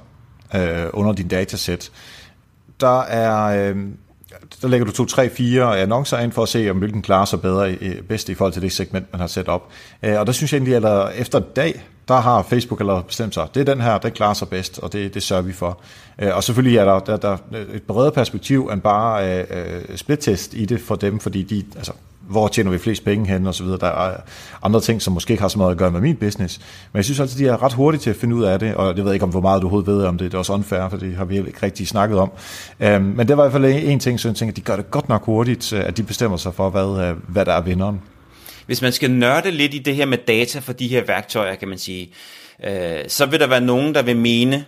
øh, 0.54 0.86
under 0.92 1.12
din 1.12 1.28
datasæt, 1.28 1.90
der 2.80 3.00
er... 3.00 3.70
Øh, 3.70 3.76
der 4.62 4.68
lægger 4.68 4.86
du 4.86 4.92
to, 4.92 5.04
tre, 5.04 5.30
fire 5.30 5.80
annoncer 5.80 6.18
ind 6.18 6.32
for 6.32 6.42
at 6.42 6.48
se, 6.48 6.70
om 6.70 6.78
hvilken 6.78 7.02
klarer 7.02 7.24
sig 7.24 7.40
bedre, 7.40 7.76
bedst 8.08 8.28
i 8.28 8.34
forhold 8.34 8.52
til 8.52 8.62
det 8.62 8.72
segment, 8.72 9.06
man 9.12 9.20
har 9.20 9.26
sat 9.26 9.48
op. 9.48 9.68
Øh, 10.02 10.20
og 10.20 10.26
der 10.26 10.32
synes 10.32 10.52
jeg 10.52 10.58
egentlig, 10.58 10.84
at 10.84 11.12
efter 11.16 11.38
en 11.38 11.44
dag, 11.56 11.82
der 12.08 12.20
har 12.20 12.42
Facebook 12.42 12.80
eller 12.80 13.02
bestemt 13.02 13.34
sig, 13.34 13.48
det 13.54 13.60
er 13.60 13.74
den 13.74 13.82
her, 13.82 13.98
den 13.98 14.12
klarer 14.12 14.34
sig 14.34 14.48
bedst, 14.48 14.78
og 14.78 14.92
det, 14.92 15.14
det 15.14 15.22
sørger 15.22 15.42
vi 15.42 15.52
for. 15.52 15.80
Øh, 16.18 16.36
og 16.36 16.44
selvfølgelig 16.44 16.78
er 16.78 16.84
der, 16.84 16.98
der, 16.98 17.16
der 17.16 17.36
et 17.74 17.82
bredere 17.82 18.12
perspektiv 18.12 18.70
end 18.72 18.80
bare 18.80 19.42
uh, 19.42 19.96
split-test 19.96 20.54
i 20.54 20.64
det 20.64 20.80
for 20.80 20.94
dem, 20.94 21.18
fordi 21.18 21.42
de, 21.42 21.64
altså, 21.76 21.92
hvor 22.28 22.48
tjener 22.48 22.70
vi 22.70 22.78
flest 22.78 23.04
penge 23.04 23.26
hen 23.26 23.46
og 23.46 23.54
så 23.54 23.64
videre. 23.64 23.78
Der 23.78 23.86
er 23.86 24.16
andre 24.62 24.80
ting, 24.80 25.02
som 25.02 25.12
måske 25.12 25.32
ikke 25.32 25.40
har 25.40 25.48
så 25.48 25.58
meget 25.58 25.70
at 25.70 25.78
gøre 25.78 25.90
med 25.90 26.00
min 26.00 26.16
business. 26.16 26.60
Men 26.92 26.96
jeg 26.96 27.04
synes 27.04 27.20
altid, 27.20 27.44
de 27.44 27.50
er 27.50 27.62
ret 27.62 27.72
hurtige 27.72 28.00
til 28.00 28.10
at 28.10 28.16
finde 28.16 28.34
ud 28.36 28.44
af 28.44 28.58
det, 28.58 28.74
og 28.74 28.96
jeg 28.96 29.04
ved 29.04 29.12
ikke, 29.12 29.24
om 29.24 29.30
hvor 29.30 29.40
meget 29.40 29.62
du 29.62 29.66
overhovedet 29.66 29.86
ved 29.86 30.04
om 30.04 30.18
det. 30.18 30.24
Det 30.24 30.34
er 30.34 30.38
også 30.38 30.52
unfair, 30.52 30.88
for 30.88 30.96
det 30.96 31.16
har 31.16 31.24
vi 31.24 31.36
ikke 31.36 31.58
rigtig 31.62 31.88
snakket 31.88 32.18
om. 32.18 32.32
Um, 32.80 33.02
men 33.02 33.28
det 33.28 33.36
var 33.36 33.46
i 33.46 33.50
hvert 33.50 33.62
fald 33.62 33.84
en 33.84 34.00
ting, 34.00 34.20
så 34.20 34.28
jeg 34.28 34.36
tænker, 34.36 34.52
at 34.52 34.56
de 34.56 34.60
gør 34.60 34.76
det 34.76 34.90
godt 34.90 35.08
nok 35.08 35.24
hurtigt, 35.24 35.72
øh, 35.72 35.84
at 35.86 35.96
de 35.96 36.02
bestemmer 36.02 36.36
sig 36.36 36.54
for, 36.54 36.70
hvad, 36.70 37.08
øh, 37.08 37.16
hvad 37.28 37.44
der 37.44 37.52
er 37.52 37.60
vinderen. 37.60 38.00
Hvis 38.66 38.82
man 38.82 38.92
skal 38.92 39.10
nørde 39.10 39.50
lidt 39.50 39.74
i 39.74 39.78
det 39.78 39.94
her 39.94 40.06
med 40.06 40.18
data 40.18 40.58
for 40.58 40.72
de 40.72 40.88
her 40.88 41.02
værktøjer, 41.06 41.54
kan 41.54 41.68
man 41.68 41.78
sige, 41.78 42.10
øh, 42.64 42.98
så 43.08 43.26
vil 43.26 43.40
der 43.40 43.46
være 43.46 43.60
nogen, 43.60 43.94
der 43.94 44.02
vil 44.02 44.16
mene, 44.16 44.64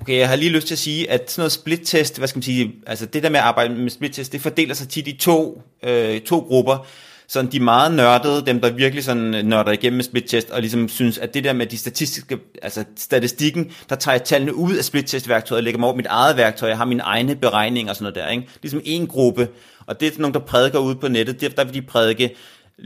Okay, 0.00 0.18
jeg 0.18 0.28
har 0.28 0.36
lige 0.36 0.50
lyst 0.50 0.66
til 0.66 0.74
at 0.74 0.78
sige, 0.78 1.10
at 1.10 1.30
sådan 1.30 1.40
noget 1.40 1.52
split-test, 1.52 2.18
hvad 2.18 2.28
skal 2.28 2.38
man 2.38 2.42
sige, 2.42 2.72
altså 2.86 3.06
det 3.06 3.22
der 3.22 3.30
med 3.30 3.38
at 3.38 3.44
arbejde 3.44 3.74
med 3.74 3.90
split-test, 3.90 4.32
det 4.32 4.40
fordeler 4.40 4.74
sig 4.74 4.88
tit 4.88 5.08
i 5.08 5.16
to, 5.16 5.62
øh, 5.82 6.20
to 6.20 6.38
grupper. 6.38 6.86
Sådan 7.28 7.52
de 7.52 7.60
meget 7.60 7.94
nørdede, 7.94 8.46
dem 8.46 8.60
der 8.60 8.70
virkelig 8.70 9.04
sådan 9.04 9.34
øh, 9.34 9.42
nørder 9.42 9.72
igennem 9.72 9.96
med 9.96 10.04
split-test, 10.04 10.50
og 10.50 10.60
ligesom 10.60 10.88
synes, 10.88 11.18
at 11.18 11.34
det 11.34 11.44
der 11.44 11.52
med 11.52 11.66
de 11.66 11.78
statistiske, 11.78 12.38
altså 12.62 12.84
statistikken, 12.96 13.70
der 13.88 13.96
tager 13.96 14.14
jeg 14.14 14.24
tallene 14.24 14.54
ud 14.54 14.74
af 14.74 14.84
split-test-værktøjet 14.84 15.58
og 15.58 15.64
lægger 15.64 15.80
mig 15.80 15.86
over 15.86 15.96
mit 15.96 16.06
eget 16.06 16.36
værktøj, 16.36 16.68
jeg 16.68 16.78
har 16.78 16.84
mine 16.84 17.02
egne 17.02 17.36
beregninger 17.36 17.90
og 17.90 17.96
sådan 17.96 18.04
noget 18.04 18.14
der, 18.14 18.28
ikke? 18.28 18.48
Ligesom 18.62 18.80
en 18.84 19.06
gruppe, 19.06 19.48
og 19.86 20.00
det 20.00 20.08
er 20.08 20.20
nogen, 20.20 20.34
der 20.34 20.40
prædiker 20.40 20.78
ud 20.78 20.94
på 20.94 21.08
nettet, 21.08 21.40
der, 21.40 21.48
der 21.48 21.64
vil 21.64 21.74
de 21.74 21.82
prædike, 21.82 22.34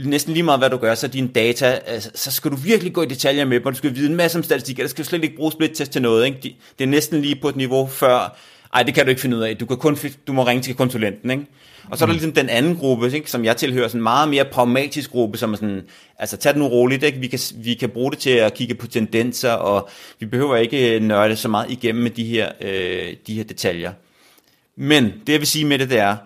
næsten 0.04 0.32
lige 0.32 0.42
meget 0.42 0.60
hvad 0.60 0.70
du 0.70 0.76
gør, 0.76 0.94
så 0.94 1.08
dine 1.08 1.28
data, 1.28 1.78
altså, 1.86 2.10
så 2.14 2.30
skal 2.30 2.50
du 2.50 2.56
virkelig 2.56 2.92
gå 2.92 3.02
i 3.02 3.06
detaljer 3.06 3.44
med 3.44 3.66
og 3.66 3.72
du 3.72 3.78
skal 3.78 3.94
vide 3.94 4.10
en 4.10 4.16
masse 4.16 4.38
om 4.38 4.42
statistik, 4.42 4.76
der 4.76 4.86
skal 4.86 5.04
slet 5.04 5.24
ikke 5.24 5.36
bruge 5.36 5.52
split-test 5.52 5.92
til 5.92 6.02
noget. 6.02 6.26
Ikke? 6.26 6.56
Det 6.78 6.84
er 6.84 6.88
næsten 6.88 7.22
lige 7.22 7.36
på 7.36 7.48
et 7.48 7.56
niveau 7.56 7.86
før, 7.86 8.36
ej, 8.74 8.82
det 8.82 8.94
kan 8.94 9.04
du 9.04 9.08
ikke 9.08 9.20
finde 9.20 9.36
ud 9.36 9.42
af, 9.42 9.56
du, 9.56 9.66
kan 9.66 9.76
kun, 9.76 9.98
du 10.26 10.32
må 10.32 10.46
ringe 10.46 10.62
til 10.62 10.74
konsulenten. 10.74 11.30
Ikke? 11.30 11.46
Og 11.90 11.98
så 11.98 12.04
er 12.04 12.06
der 12.06 12.12
mm. 12.12 12.16
ligesom 12.16 12.32
den 12.32 12.48
anden 12.48 12.76
gruppe, 12.76 13.12
ikke, 13.12 13.30
som 13.30 13.44
jeg 13.44 13.56
tilhører, 13.56 13.88
sådan 13.88 13.98
en 13.98 14.02
meget 14.02 14.28
mere 14.28 14.44
pragmatisk 14.44 15.10
gruppe, 15.10 15.38
som 15.38 15.52
er 15.52 15.56
sådan, 15.56 15.82
altså 16.18 16.36
tag 16.36 16.52
det 16.52 16.58
nu 16.58 16.66
roligt, 16.66 17.02
ikke? 17.02 17.18
Vi, 17.18 17.26
kan, 17.26 17.38
vi 17.54 17.74
kan 17.74 17.88
bruge 17.88 18.10
det 18.10 18.18
til 18.18 18.30
at 18.30 18.54
kigge 18.54 18.74
på 18.74 18.86
tendenser, 18.86 19.52
og 19.52 19.88
vi 20.18 20.26
behøver 20.26 20.56
ikke 20.56 21.00
nørde 21.00 21.36
så 21.36 21.48
meget 21.48 21.70
igennem 21.70 22.02
med 22.02 22.10
de 22.10 22.24
her, 22.24 22.52
øh, 22.60 23.16
de 23.26 23.34
her 23.34 23.44
detaljer. 23.44 23.92
Men 24.76 25.04
det 25.26 25.32
jeg 25.32 25.40
vil 25.40 25.46
sige 25.46 25.64
med 25.64 25.78
det, 25.78 25.90
det 25.90 25.98
er, 25.98 26.16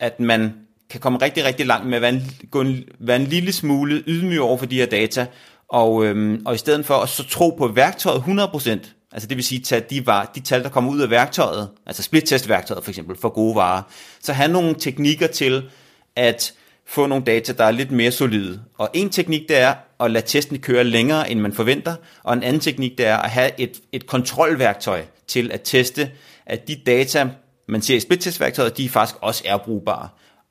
at 0.00 0.20
man 0.20 0.52
kan 0.90 1.00
komme 1.00 1.18
rigtig, 1.22 1.44
rigtig 1.44 1.66
langt 1.66 1.86
med 1.86 1.96
at 1.96 2.02
være 2.02 2.12
en, 2.12 2.30
gå 2.50 2.60
en, 2.60 2.84
være 2.98 3.16
en 3.16 3.26
lille 3.26 3.52
smule 3.52 4.02
ydmyg 4.06 4.40
over 4.40 4.58
for 4.58 4.66
de 4.66 4.76
her 4.76 4.86
data, 4.86 5.26
og, 5.68 6.04
øhm, 6.04 6.42
og 6.46 6.54
i 6.54 6.58
stedet 6.58 6.86
for 6.86 6.94
at 6.94 7.08
så 7.08 7.24
tro 7.24 7.50
på 7.50 7.68
værktøjet 7.68 8.20
100%, 8.20 8.70
altså 9.12 9.28
det 9.28 9.36
vil 9.36 9.44
sige, 9.44 9.60
tage 9.60 9.84
de, 9.90 10.06
var, 10.06 10.30
de 10.34 10.40
tal, 10.40 10.62
der 10.62 10.68
kommer 10.68 10.90
ud 10.90 11.00
af 11.00 11.10
værktøjet, 11.10 11.68
altså 11.86 12.02
split-test-værktøjet 12.02 12.84
for 12.84 12.90
eksempel, 12.90 13.16
for 13.16 13.28
gode 13.28 13.54
varer, 13.54 13.82
så 14.20 14.32
have 14.32 14.52
nogle 14.52 14.74
teknikker 14.74 15.26
til 15.26 15.70
at 16.16 16.52
få 16.86 17.06
nogle 17.06 17.24
data, 17.24 17.52
der 17.52 17.64
er 17.64 17.70
lidt 17.70 17.90
mere 17.90 18.10
solide. 18.10 18.60
Og 18.78 18.90
en 18.94 19.10
teknik, 19.10 19.48
det 19.48 19.58
er 19.58 19.74
at 20.00 20.10
lade 20.10 20.26
testen 20.26 20.58
køre 20.58 20.84
længere, 20.84 21.30
end 21.30 21.40
man 21.40 21.52
forventer, 21.52 21.94
og 22.22 22.34
en 22.34 22.42
anden 22.42 22.60
teknik, 22.60 22.98
det 22.98 23.06
er 23.06 23.16
at 23.16 23.30
have 23.30 23.50
et, 23.60 23.80
et 23.92 24.06
kontrolværktøj 24.06 25.02
til 25.26 25.52
at 25.52 25.60
teste, 25.64 26.10
at 26.46 26.68
de 26.68 26.76
data, 26.86 27.28
man 27.68 27.82
ser 27.82 27.96
i 27.96 28.00
split-test-værktøjet, 28.00 28.76
de 28.76 28.88
faktisk 28.88 29.16
også 29.20 29.42
er 29.46 29.56
brugbare. 29.56 30.08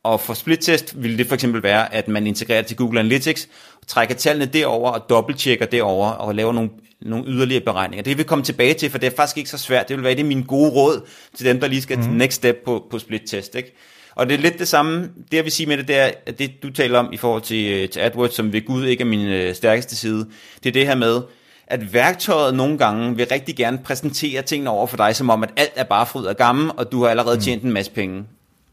Og 0.08 0.22
for 0.22 0.34
split-test 0.34 1.04
vil 1.04 1.18
det 1.18 1.28
for 1.28 1.34
eksempel 1.34 1.64
være, 1.64 1.94
at 1.94 2.08
man 2.08 2.28
integrerer 2.28 2.62
til 2.62 2.78
Google 2.78 3.00
Analytics, 3.00 3.48
trækker 3.88 4.16
tallene 4.16 4.46
derover 4.46 4.92
og 4.92 5.10
dobbelttjekker 5.10 5.66
derover 5.66 6.10
og 6.10 6.36
laver 6.36 6.54
nogle, 6.54 6.70
nogle 7.02 7.26
yderligere 7.28 7.64
beregninger. 7.64 8.04
Det 8.04 8.18
vil 8.18 8.26
komme 8.26 8.44
tilbage 8.44 8.74
til, 8.74 8.90
for 8.90 8.98
det 8.98 9.08
er 9.08 9.16
faktisk 9.16 9.38
ikke 9.38 9.50
så 9.50 9.58
svært. 9.58 9.90
Det 9.90 9.96
vil 9.98 10.04
være 10.04 10.16
det 10.16 10.26
min 10.26 10.44
gode 10.44 10.70
råd 10.70 11.08
til 11.36 11.46
dem, 11.46 11.60
der 11.60 11.68
lige 11.68 11.82
skal 11.82 11.98
mm. 11.98 12.04
til 12.04 12.12
next 12.12 12.36
step 12.36 12.56
på, 12.66 12.88
på 12.92 13.00
split-test. 13.00 13.56
Ikke? 13.56 13.76
Og 14.16 14.30
det 14.30 14.36
er 14.36 14.40
lidt 14.40 14.60
det 14.60 14.68
samme, 14.68 15.02
det 15.02 15.38
jeg 15.38 15.44
vil 15.44 15.52
sige 15.52 15.68
med 15.68 15.78
det, 15.78 15.88
det 15.88 15.98
er, 15.98 16.12
at 16.26 16.40
det 16.40 16.64
du 16.64 16.70
taler 16.70 17.00
om 17.00 17.14
i 17.14 17.18
forhold 17.18 17.42
til, 17.42 17.72
øh, 17.74 17.90
til 17.90 18.00
AdWords, 18.00 18.36
som 18.36 18.54
ved 18.54 18.66
Gud 18.66 18.86
ikke 18.86 19.02
er 19.02 19.06
min 19.06 19.28
øh, 19.28 19.56
stærkeste 19.56 19.96
side, 19.96 20.28
det 20.64 20.70
er 20.70 20.74
det 20.74 20.88
her 20.88 20.96
med, 20.96 21.22
at 21.68 21.94
værktøjet 21.94 22.56
nogle 22.56 22.78
gange 22.78 23.16
vil 23.16 23.28
rigtig 23.32 23.56
gerne 23.56 23.80
præsentere 23.84 24.42
tingene 24.42 24.70
over 24.70 24.88
for 24.88 24.98
dig, 24.98 25.16
som 25.16 25.30
om, 25.30 25.44
at 25.44 25.50
alt 25.58 25.74
er 25.76 25.84
bare 25.84 26.06
fryd 26.06 26.26
og 26.26 26.38
gammel, 26.38 26.72
og 26.78 26.92
du 26.92 27.04
har 27.04 27.10
allerede 27.10 27.36
mm. 27.36 27.42
tjent 27.42 27.64
en 27.64 27.72
masse 27.74 27.92
penge. 27.92 28.24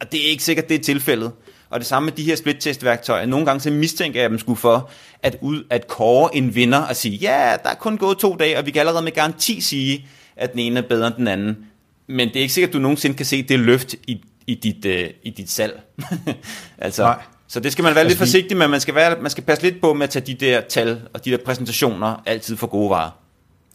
Og 0.04 0.12
det 0.12 0.26
er 0.26 0.30
ikke 0.30 0.42
sikkert, 0.42 0.68
det 0.68 0.74
er 0.74 0.82
tilfældet. 0.82 1.32
Og 1.70 1.80
det 1.80 1.86
samme 1.86 2.04
med 2.04 2.12
de 2.12 2.22
her 2.22 2.36
split-test-værktøjer. 2.36 3.26
Nogle 3.26 3.46
gange 3.46 3.60
så 3.60 3.70
mistænker 3.70 4.20
jeg 4.20 4.30
dem 4.30 4.38
skulle 4.38 4.56
for 4.56 4.90
at, 5.22 5.36
ud, 5.40 5.64
at 5.70 5.86
kåre 5.86 6.36
en 6.36 6.54
vinder 6.54 6.78
og 6.78 6.96
sige, 6.96 7.16
ja, 7.16 7.56
der 7.62 7.70
er 7.70 7.74
kun 7.74 7.96
gået 7.96 8.18
to 8.18 8.36
dage, 8.36 8.58
og 8.58 8.66
vi 8.66 8.70
kan 8.70 8.80
allerede 8.80 9.04
med 9.04 9.12
garanti 9.12 9.60
sige, 9.60 10.06
at 10.36 10.52
den 10.52 10.60
ene 10.60 10.80
er 10.80 10.82
bedre 10.88 11.06
end 11.06 11.14
den 11.14 11.28
anden. 11.28 11.56
Men 12.06 12.28
det 12.28 12.36
er 12.36 12.40
ikke 12.40 12.54
sikkert, 12.54 12.68
at 12.68 12.74
du 12.74 12.78
nogensinde 12.78 13.16
kan 13.16 13.26
se 13.26 13.42
det 13.42 13.58
løft 13.58 13.94
i, 14.06 14.24
i, 14.46 14.54
dit, 14.54 14.84
uh, 14.86 15.10
i 15.22 15.30
dit 15.30 15.50
salg. 15.50 15.82
altså, 16.78 17.02
Nej. 17.02 17.22
Så 17.48 17.60
det 17.60 17.72
skal 17.72 17.82
man 17.82 17.94
være 17.94 18.04
altså, 18.04 18.08
lidt 18.08 18.18
forsigtig 18.18 18.56
med. 18.56 18.68
Man 18.68 18.80
skal, 18.80 18.94
være, 18.94 19.20
man 19.20 19.30
skal 19.30 19.44
passe 19.44 19.62
lidt 19.62 19.80
på 19.80 19.94
med 19.94 20.04
at 20.04 20.10
tage 20.10 20.26
de 20.26 20.34
der 20.34 20.60
tal 20.60 21.00
og 21.14 21.24
de 21.24 21.30
der 21.30 21.38
præsentationer 21.44 22.22
altid 22.26 22.56
for 22.56 22.66
gode 22.66 22.90
varer. 22.90 23.10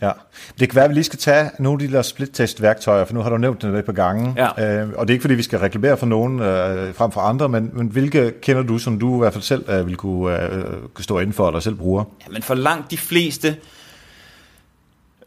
Ja, 0.01 0.11
det 0.59 0.69
kan 0.69 0.75
være, 0.75 0.85
at 0.85 0.89
vi 0.89 0.93
lige 0.93 1.03
skal 1.03 1.19
tage 1.19 1.49
nogle 1.59 1.83
af 1.83 1.89
de 1.89 1.95
der 1.95 2.01
split-test-værktøjer, 2.01 3.05
for 3.05 3.13
nu 3.13 3.21
har 3.21 3.29
du 3.29 3.37
nævnt 3.37 3.61
det 3.61 3.79
et 3.79 3.85
par 3.85 3.93
gange. 3.93 4.33
Ja. 4.37 4.81
Øh, 4.81 4.89
og 4.95 5.07
det 5.07 5.11
er 5.11 5.15
ikke, 5.15 5.23
fordi 5.23 5.35
vi 5.35 5.43
skal 5.43 5.59
reklamere 5.59 5.97
for 5.97 6.05
nogen 6.05 6.39
øh, 6.39 6.93
frem 6.93 7.11
for 7.11 7.21
andre, 7.21 7.49
men, 7.49 7.71
men 7.73 7.87
hvilke 7.87 8.33
kender 8.41 8.63
du, 8.63 8.77
som 8.77 8.99
du 8.99 9.15
i 9.15 9.19
hvert 9.19 9.33
fald 9.33 9.43
selv 9.43 9.69
øh, 9.69 9.87
vil 9.87 9.95
kunne, 9.95 10.53
øh, 10.53 10.63
kunne 10.93 11.03
stå 11.03 11.19
inden 11.19 11.33
for, 11.33 11.47
eller 11.47 11.59
selv 11.59 11.75
bruger? 11.75 12.03
Ja, 12.27 12.31
men 12.31 12.41
for 12.41 12.55
langt 12.55 12.91
de 12.91 12.97
fleste, 12.97 13.55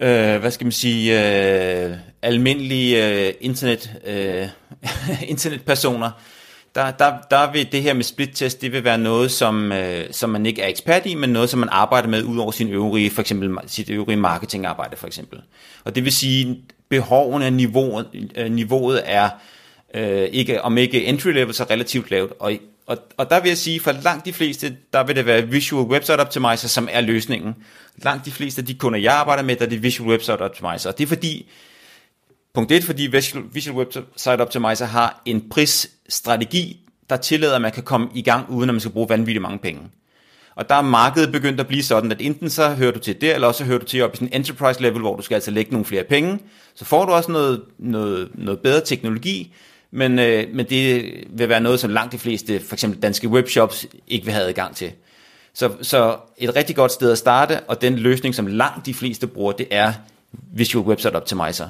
øh, 0.00 0.40
hvad 0.40 0.50
skal 0.50 0.64
man 0.64 0.72
sige, 0.72 1.12
øh, 1.86 1.96
almindelige 2.22 3.26
øh, 3.26 3.34
internet, 3.40 3.90
øh, 4.06 4.48
internetpersoner, 5.28 6.10
der, 6.74 6.90
der, 6.90 7.12
der 7.30 7.52
vil 7.52 7.72
det 7.72 7.82
her 7.82 7.94
med 7.94 8.04
split-test, 8.04 8.60
det 8.60 8.72
vil 8.72 8.84
være 8.84 8.98
noget, 8.98 9.30
som, 9.30 9.72
øh, 9.72 10.04
som 10.10 10.30
man 10.30 10.46
ikke 10.46 10.62
er 10.62 10.68
ekspert 10.68 11.06
i, 11.06 11.14
men 11.14 11.30
noget, 11.30 11.50
som 11.50 11.60
man 11.60 11.68
arbejder 11.72 12.08
med 12.08 12.22
ud 12.22 12.38
over 12.38 12.50
sin 12.50 12.68
øvrige, 12.68 13.10
for 13.10 13.20
eksempel 13.20 13.58
sit 13.66 13.90
øvrige 13.90 14.16
marketingarbejde 14.16 14.96
for 14.96 15.06
eksempel. 15.06 15.40
Og 15.84 15.94
det 15.94 16.04
vil 16.04 16.12
sige, 16.12 16.62
behovene, 16.88 17.50
niveauet, 17.50 18.28
øh, 18.36 18.52
niveauet 18.52 19.02
er 19.04 19.30
øh, 19.94 20.28
ikke, 20.32 20.62
om 20.62 20.78
ikke 20.78 21.04
entry 21.04 21.28
level, 21.28 21.54
så 21.54 21.64
relativt 21.70 22.10
lavt. 22.10 22.32
Og 22.38 22.52
og, 22.86 22.98
og 23.16 23.30
der 23.30 23.40
vil 23.40 23.48
jeg 23.48 23.58
sige, 23.58 23.80
for 23.80 23.92
langt 23.92 24.24
de 24.24 24.32
fleste, 24.32 24.76
der 24.92 25.04
vil 25.04 25.16
det 25.16 25.26
være 25.26 25.48
Visual 25.48 25.86
Website 25.86 26.20
Optimizer, 26.20 26.68
som 26.68 26.88
er 26.90 27.00
løsningen. 27.00 27.54
Langt 27.96 28.24
de 28.24 28.30
fleste 28.30 28.60
af 28.60 28.66
de 28.66 28.74
kunder, 28.74 28.98
jeg 28.98 29.14
arbejder 29.14 29.42
med, 29.42 29.56
der 29.56 29.64
er 29.64 29.68
det 29.68 29.82
Visual 29.82 30.10
Website 30.10 30.40
Optimizer. 30.40 30.90
Og 30.90 30.98
det 30.98 31.04
er 31.04 31.08
fordi, 31.08 31.50
punkt 32.54 32.72
1, 32.72 32.84
fordi 32.84 33.06
Visual, 33.52 33.76
Web 33.76 33.92
Site 34.16 34.40
Optimizer 34.40 34.86
har 34.86 35.22
en 35.24 35.48
prisstrategi, 35.50 36.80
der 37.10 37.16
tillader, 37.16 37.54
at 37.54 37.62
man 37.62 37.72
kan 37.72 37.82
komme 37.82 38.08
i 38.14 38.22
gang, 38.22 38.50
uden 38.50 38.70
at 38.70 38.74
man 38.74 38.80
skal 38.80 38.92
bruge 38.92 39.08
vanvittigt 39.08 39.42
mange 39.42 39.58
penge. 39.58 39.80
Og 40.54 40.68
der 40.68 40.74
er 40.74 40.82
markedet 40.82 41.32
begyndt 41.32 41.60
at 41.60 41.66
blive 41.66 41.82
sådan, 41.82 42.12
at 42.12 42.20
enten 42.20 42.50
så 42.50 42.74
hører 42.74 42.92
du 42.92 42.98
til 42.98 43.20
der, 43.20 43.34
eller 43.34 43.48
også 43.48 43.64
hører 43.64 43.78
du 43.78 43.84
til 43.84 44.02
op 44.02 44.14
i 44.14 44.16
sådan 44.16 44.28
en 44.28 44.34
enterprise 44.34 44.82
level, 44.82 45.00
hvor 45.00 45.16
du 45.16 45.22
skal 45.22 45.34
altså 45.34 45.50
lægge 45.50 45.72
nogle 45.72 45.84
flere 45.84 46.04
penge. 46.04 46.38
Så 46.74 46.84
får 46.84 47.04
du 47.04 47.12
også 47.12 47.32
noget, 47.32 47.62
noget, 47.78 48.30
noget 48.34 48.60
bedre 48.60 48.80
teknologi, 48.84 49.54
men, 49.90 50.18
øh, 50.18 50.54
men 50.54 50.66
det 50.70 51.14
vil 51.30 51.48
være 51.48 51.60
noget, 51.60 51.80
som 51.80 51.90
langt 51.90 52.12
de 52.12 52.18
fleste, 52.18 52.60
for 52.60 52.74
eksempel 52.74 53.02
danske 53.02 53.28
webshops, 53.28 53.86
ikke 54.08 54.24
vil 54.24 54.34
have 54.34 54.46
adgang 54.46 54.76
til. 54.76 54.92
Så, 55.54 55.70
så 55.82 56.16
et 56.38 56.56
rigtig 56.56 56.76
godt 56.76 56.92
sted 56.92 57.12
at 57.12 57.18
starte, 57.18 57.60
og 57.60 57.80
den 57.80 57.98
løsning, 57.98 58.34
som 58.34 58.46
langt 58.46 58.86
de 58.86 58.94
fleste 58.94 59.26
bruger, 59.26 59.52
det 59.52 59.66
er 59.70 59.92
Visual 60.52 60.86
Website 60.86 61.16
Optimizer. 61.16 61.68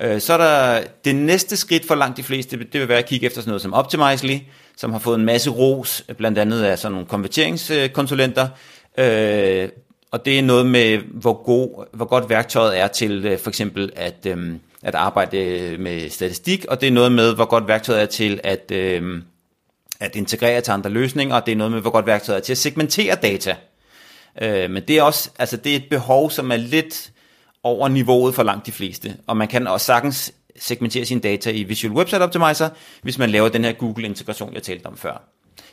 Øh, 0.00 0.20
så 0.20 0.32
er 0.32 0.38
der 0.38 0.84
det 1.04 1.14
næste 1.14 1.56
skridt 1.56 1.86
for 1.86 1.94
langt 1.94 2.16
de 2.16 2.22
fleste, 2.22 2.58
det 2.58 2.80
vil 2.80 2.88
være 2.88 2.98
at 2.98 3.06
kigge 3.06 3.26
efter 3.26 3.40
sådan 3.40 3.50
noget 3.50 3.62
som 3.62 3.74
Optimizely, 3.74 4.38
som 4.76 4.92
har 4.92 4.98
fået 4.98 5.18
en 5.18 5.24
masse 5.24 5.50
ros, 5.50 6.04
blandt 6.18 6.38
andet 6.38 6.62
af 6.62 6.78
sådan 6.78 6.92
nogle 6.92 7.06
konverteringskonsulenter, 7.06 8.48
øh, 8.98 9.68
og 10.10 10.24
det 10.24 10.38
er 10.38 10.42
noget 10.42 10.66
med, 10.66 10.98
hvor, 10.98 11.42
god, 11.44 11.86
hvor 11.92 12.04
godt 12.04 12.28
værktøjet 12.28 12.78
er 12.78 12.86
til 12.86 13.26
øh, 13.26 13.38
for 13.38 13.50
eksempel 13.50 13.92
at, 13.96 14.26
øh, 14.26 14.54
at 14.82 14.94
arbejde 14.94 15.38
øh, 15.38 15.80
med 15.80 16.10
statistik, 16.10 16.64
og 16.68 16.80
det 16.80 16.86
er 16.86 16.92
noget 16.92 17.12
med, 17.12 17.34
hvor 17.34 17.44
godt 17.44 17.68
værktøjet 17.68 18.02
er 18.02 18.06
til 18.06 18.40
at, 18.44 18.70
øh, 18.70 19.22
at 20.00 20.16
integrere 20.16 20.60
til 20.60 20.72
andre 20.72 20.90
løsninger, 20.90 21.36
og 21.36 21.46
det 21.46 21.52
er 21.52 21.56
noget 21.56 21.72
med, 21.72 21.80
hvor 21.80 21.90
godt 21.90 22.06
værktøjet 22.06 22.36
er 22.38 22.42
til 22.42 22.52
at 22.52 22.58
segmentere 22.58 23.14
data. 23.14 23.56
Øh, 24.42 24.70
men 24.70 24.82
det 24.88 24.98
er 24.98 25.02
også 25.02 25.30
altså 25.38 25.56
det 25.56 25.72
er 25.72 25.76
et 25.76 25.88
behov, 25.90 26.30
som 26.30 26.50
er 26.50 26.56
lidt 26.56 27.11
over 27.64 27.88
niveauet 27.88 28.34
for 28.34 28.42
langt 28.42 28.66
de 28.66 28.72
fleste, 28.72 29.16
og 29.26 29.36
man 29.36 29.48
kan 29.48 29.66
også 29.66 29.86
sagtens 29.86 30.32
segmentere 30.58 31.04
sine 31.04 31.20
data 31.20 31.50
i 31.50 31.62
Visual 31.62 31.94
Website 31.94 32.22
Optimizer, 32.22 32.68
hvis 33.02 33.18
man 33.18 33.30
laver 33.30 33.48
den 33.48 33.64
her 33.64 33.72
Google-integration, 33.72 34.54
jeg 34.54 34.62
talte 34.62 34.86
om 34.86 34.96
før. 34.96 35.22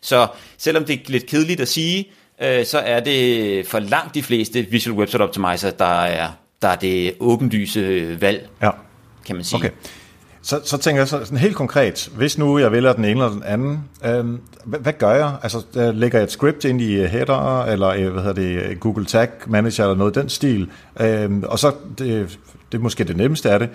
Så 0.02 0.28
selvom 0.58 0.86
det 0.86 0.96
er 0.96 1.00
lidt 1.12 1.26
kedeligt 1.26 1.62
at 1.62 1.68
sige, 1.68 2.10
øh, 2.42 2.66
så 2.66 2.80
er 2.80 3.00
det 3.00 3.68
for 3.68 3.80
langt 3.80 4.16
de 4.16 4.24
fleste 4.24 4.62
Visual 4.62 4.98
Website 4.98 5.22
Optimizer, 5.22 5.72
der 5.72 6.02
er, 6.02 6.32
der 6.62 6.68
er 6.68 6.76
det 6.76 7.16
åbenlyse 7.20 8.18
valg, 8.22 8.50
ja. 8.62 8.72
kan 9.26 9.36
man 9.36 9.46
sige. 9.46 9.58
Okay. 9.58 9.70
Så, 10.50 10.60
så 10.64 10.78
tænker 10.78 11.02
jeg 11.02 11.08
så, 11.08 11.20
sådan 11.26 11.38
helt 11.38 11.56
konkret, 11.56 12.10
hvis 12.16 12.38
nu 12.38 12.58
jeg 12.60 12.72
vælger 12.72 12.94
den 12.94 13.06
ene 13.06 13.12
eller 13.12 13.30
den 13.30 13.44
anden, 13.44 13.84
øh, 14.06 14.40
hvad, 14.66 14.80
hvad 14.80 14.94
gør 14.94 15.12
jeg? 15.12 15.34
Altså, 15.44 15.66
der 15.74 15.92
lægger 15.92 16.18
jeg 16.18 16.24
et 16.24 16.32
script 16.32 16.66
ind 16.66 16.82
i 16.82 17.06
header, 17.06 17.66
eller 17.66 17.88
øh, 17.88 18.10
hvad 18.10 18.24
hedder 18.24 18.42
det, 18.68 18.80
Google 18.80 19.06
Tag 19.06 19.28
Manager, 19.48 19.84
eller 19.84 19.96
noget 19.96 20.16
den 20.16 20.30
stil, 20.30 20.70
øh, 21.00 21.32
og 21.44 21.60
så, 21.60 21.72
det, 21.98 22.40
det 22.72 22.78
er 22.78 22.82
måske 22.82 23.04
det 23.04 23.18
nemmeste 23.18 23.52
af 23.52 23.60
det, 23.60 23.70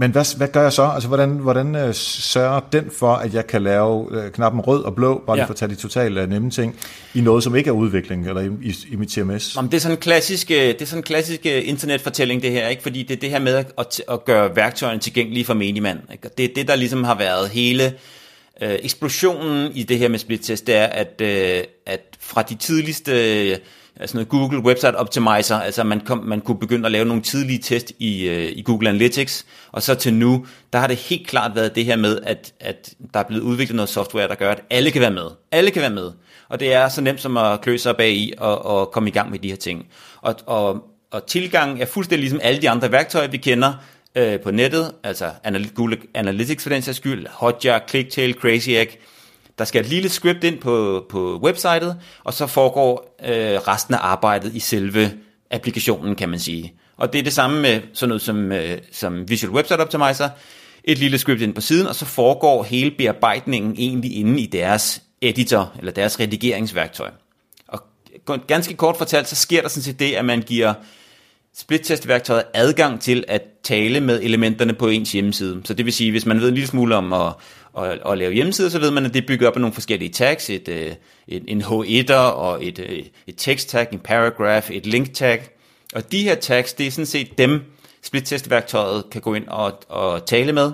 men 0.00 0.10
hvad, 0.10 0.36
hvad 0.36 0.48
gør 0.48 0.62
jeg 0.62 0.72
så? 0.72 0.82
Altså, 0.82 1.08
hvordan, 1.08 1.30
hvordan 1.30 1.74
øh, 1.74 1.94
sørger 1.94 2.60
den 2.72 2.90
for, 2.98 3.12
at 3.12 3.34
jeg 3.34 3.46
kan 3.46 3.62
lave 3.62 4.08
øh, 4.10 4.30
knappen 4.30 4.60
rød 4.60 4.82
og 4.82 4.94
blå, 4.94 5.22
bare 5.26 5.36
ja. 5.36 5.44
for 5.44 5.50
at 5.50 5.56
tage 5.56 5.68
de 5.68 5.74
totalt 5.74 6.18
øh, 6.18 6.28
nemme 6.28 6.50
ting, 6.50 6.76
i 7.14 7.20
noget, 7.20 7.44
som 7.44 7.56
ikke 7.56 7.68
er 7.68 7.72
udvikling, 7.72 8.28
eller 8.28 8.40
i, 8.40 8.46
i, 8.62 8.74
i 8.90 8.96
mit 8.96 9.08
TMS? 9.08 9.56
Jamen, 9.56 9.70
det 9.70 9.76
er 9.76 9.80
sådan 9.80 9.96
en 9.96 10.00
klassisk, 10.00 10.48
det 10.48 10.82
er 10.82 10.86
sådan 10.86 10.98
en 10.98 11.02
klassisk 11.02 11.46
internetfortælling, 11.46 12.42
det 12.42 12.50
her, 12.50 12.68
ikke? 12.68 12.82
fordi 12.82 13.02
det 13.02 13.16
er 13.16 13.20
det 13.20 13.30
her 13.30 13.38
med 13.38 13.64
at, 13.78 14.02
at 14.10 14.24
gøre 14.24 14.56
værktøjerne 14.56 15.00
tilgængelige 15.00 15.44
for 15.44 15.54
menigmand. 15.54 15.98
Ikke? 16.12 16.28
Det 16.38 16.44
er 16.44 16.54
det, 16.54 16.68
der 16.68 16.76
ligesom 16.76 17.04
har 17.04 17.14
været 17.14 17.48
hele 17.48 17.84
øh, 18.62 18.78
eksplosionen 18.82 19.72
i 19.74 19.82
det 19.82 19.98
her 19.98 20.08
med 20.08 20.18
splittest, 20.18 20.66
det 20.66 20.76
er, 20.76 20.86
at, 20.86 21.20
øh, 21.20 21.64
at 21.86 22.00
fra 22.20 22.42
de 22.42 22.54
tidligste... 22.54 23.12
Øh, 23.50 23.56
altså 24.00 24.16
noget 24.16 24.28
Google 24.28 24.58
Website 24.58 24.96
Optimizer, 24.96 25.56
altså 25.56 25.84
man, 25.84 26.00
kom, 26.00 26.18
man 26.18 26.40
kunne 26.40 26.58
begynde 26.58 26.86
at 26.86 26.92
lave 26.92 27.04
nogle 27.04 27.22
tidlige 27.22 27.58
test 27.58 27.92
i, 27.98 28.28
øh, 28.28 28.52
i 28.56 28.62
Google 28.62 28.88
Analytics, 28.88 29.46
og 29.72 29.82
så 29.82 29.94
til 29.94 30.14
nu, 30.14 30.46
der 30.72 30.78
har 30.78 30.86
det 30.86 30.96
helt 30.96 31.26
klart 31.26 31.54
været 31.54 31.74
det 31.74 31.84
her 31.84 31.96
med, 31.96 32.18
at, 32.22 32.52
at 32.60 32.94
der 33.14 33.20
er 33.20 33.24
blevet 33.24 33.42
udviklet 33.42 33.76
noget 33.76 33.88
software, 33.88 34.28
der 34.28 34.34
gør, 34.34 34.50
at 34.50 34.62
alle 34.70 34.90
kan 34.90 35.00
være 35.00 35.10
med. 35.10 35.26
Alle 35.52 35.70
kan 35.70 35.82
være 35.82 35.90
med. 35.90 36.10
Og 36.48 36.60
det 36.60 36.72
er 36.72 36.88
så 36.88 37.00
nemt 37.00 37.20
som 37.20 37.36
at 37.36 37.60
klø 37.60 37.76
sig 37.76 37.96
bag 37.96 38.12
i 38.12 38.32
og, 38.38 38.66
og 38.66 38.90
komme 38.90 39.08
i 39.08 39.12
gang 39.12 39.30
med 39.30 39.38
de 39.38 39.48
her 39.48 39.56
ting. 39.56 39.86
Og, 40.20 40.34
og, 40.46 40.84
og 41.10 41.26
tilgang 41.26 41.82
er 41.82 41.86
fuldstændig 41.86 42.20
ligesom 42.20 42.40
alle 42.42 42.62
de 42.62 42.70
andre 42.70 42.92
værktøjer, 42.92 43.28
vi 43.28 43.36
kender 43.36 43.72
øh, 44.14 44.40
på 44.40 44.50
nettet, 44.50 44.92
altså 45.02 45.30
Google 45.74 45.96
Analytics 46.14 46.62
for 46.62 46.70
den 46.70 46.82
sags 46.82 46.96
skyld, 46.96 47.26
Hotjar, 47.30 47.82
Clicktail, 47.88 48.34
Crazy 48.34 48.68
Egg, 48.68 48.98
der 49.60 49.66
skal 49.66 49.80
et 49.80 49.90
lille 49.90 50.08
script 50.08 50.44
ind 50.44 50.58
på, 50.58 51.06
på 51.10 51.40
websitet, 51.42 51.96
og 52.24 52.34
så 52.34 52.46
foregår 52.46 53.16
øh, 53.24 53.58
resten 53.68 53.94
af 53.94 53.98
arbejdet 54.02 54.54
i 54.54 54.60
selve 54.60 55.12
applikationen, 55.50 56.14
kan 56.14 56.28
man 56.28 56.38
sige. 56.38 56.74
Og 56.96 57.12
det 57.12 57.18
er 57.18 57.22
det 57.22 57.32
samme 57.32 57.62
med 57.62 57.80
sådan 57.92 58.08
noget 58.08 58.22
som, 58.22 58.52
øh, 58.52 58.78
som 58.92 59.28
Visual 59.28 59.54
Website 59.54 59.80
Optimizer. 59.80 60.28
Et 60.84 60.98
lille 60.98 61.18
script 61.18 61.42
ind 61.42 61.54
på 61.54 61.60
siden, 61.60 61.86
og 61.86 61.94
så 61.94 62.04
foregår 62.04 62.62
hele 62.62 62.90
bearbejdningen 62.98 63.74
egentlig 63.78 64.16
inde 64.16 64.40
i 64.40 64.46
deres 64.46 65.02
editor, 65.22 65.72
eller 65.78 65.92
deres 65.92 66.20
redigeringsværktøj. 66.20 67.10
Og 67.68 67.82
ganske 68.46 68.74
kort 68.74 68.96
fortalt, 68.96 69.28
så 69.28 69.36
sker 69.36 69.62
der 69.62 69.68
sådan 69.68 69.82
set 69.82 69.98
det, 69.98 70.12
at 70.12 70.24
man 70.24 70.42
giver 70.42 70.74
splittestværktøjet 71.56 72.44
adgang 72.54 73.00
til 73.00 73.24
at 73.28 73.42
tale 73.62 74.00
med 74.00 74.22
elementerne 74.22 74.72
på 74.72 74.88
ens 74.88 75.12
hjemmeside. 75.12 75.60
Så 75.64 75.74
det 75.74 75.84
vil 75.84 75.92
sige, 75.92 76.10
hvis 76.10 76.26
man 76.26 76.40
ved 76.40 76.48
en 76.48 76.54
lille 76.54 76.68
smule 76.68 76.96
om 76.96 77.12
at 77.12 77.32
og, 77.80 77.98
og 78.02 78.18
lave 78.18 78.32
hjemmesider, 78.32 78.68
så 78.68 78.78
ved 78.78 78.90
man, 78.90 79.06
at 79.06 79.14
det 79.14 79.26
bygger 79.26 79.48
op 79.48 79.54
af 79.54 79.60
nogle 79.60 79.74
forskellige 79.74 80.12
tags, 80.12 80.50
et, 80.50 80.68
øh, 80.68 80.92
et, 81.28 81.44
en 81.48 81.62
H1'er 81.62 82.14
og 82.14 82.64
et, 82.64 82.78
øh, 82.78 83.02
et 83.26 83.34
text 83.36 83.68
tag, 83.68 83.86
en 83.92 83.98
paragraph, 83.98 84.70
et 84.70 84.86
link 84.86 85.14
tag. 85.14 85.42
Og 85.94 86.12
de 86.12 86.22
her 86.22 86.34
tags, 86.34 86.72
det 86.72 86.86
er 86.86 86.90
sådan 86.90 87.06
set 87.06 87.38
dem, 87.38 87.62
split-test-værktøjet 88.02 89.04
kan 89.10 89.20
gå 89.20 89.34
ind 89.34 89.48
og, 89.48 89.80
og 89.88 90.26
tale 90.26 90.52
med. 90.52 90.72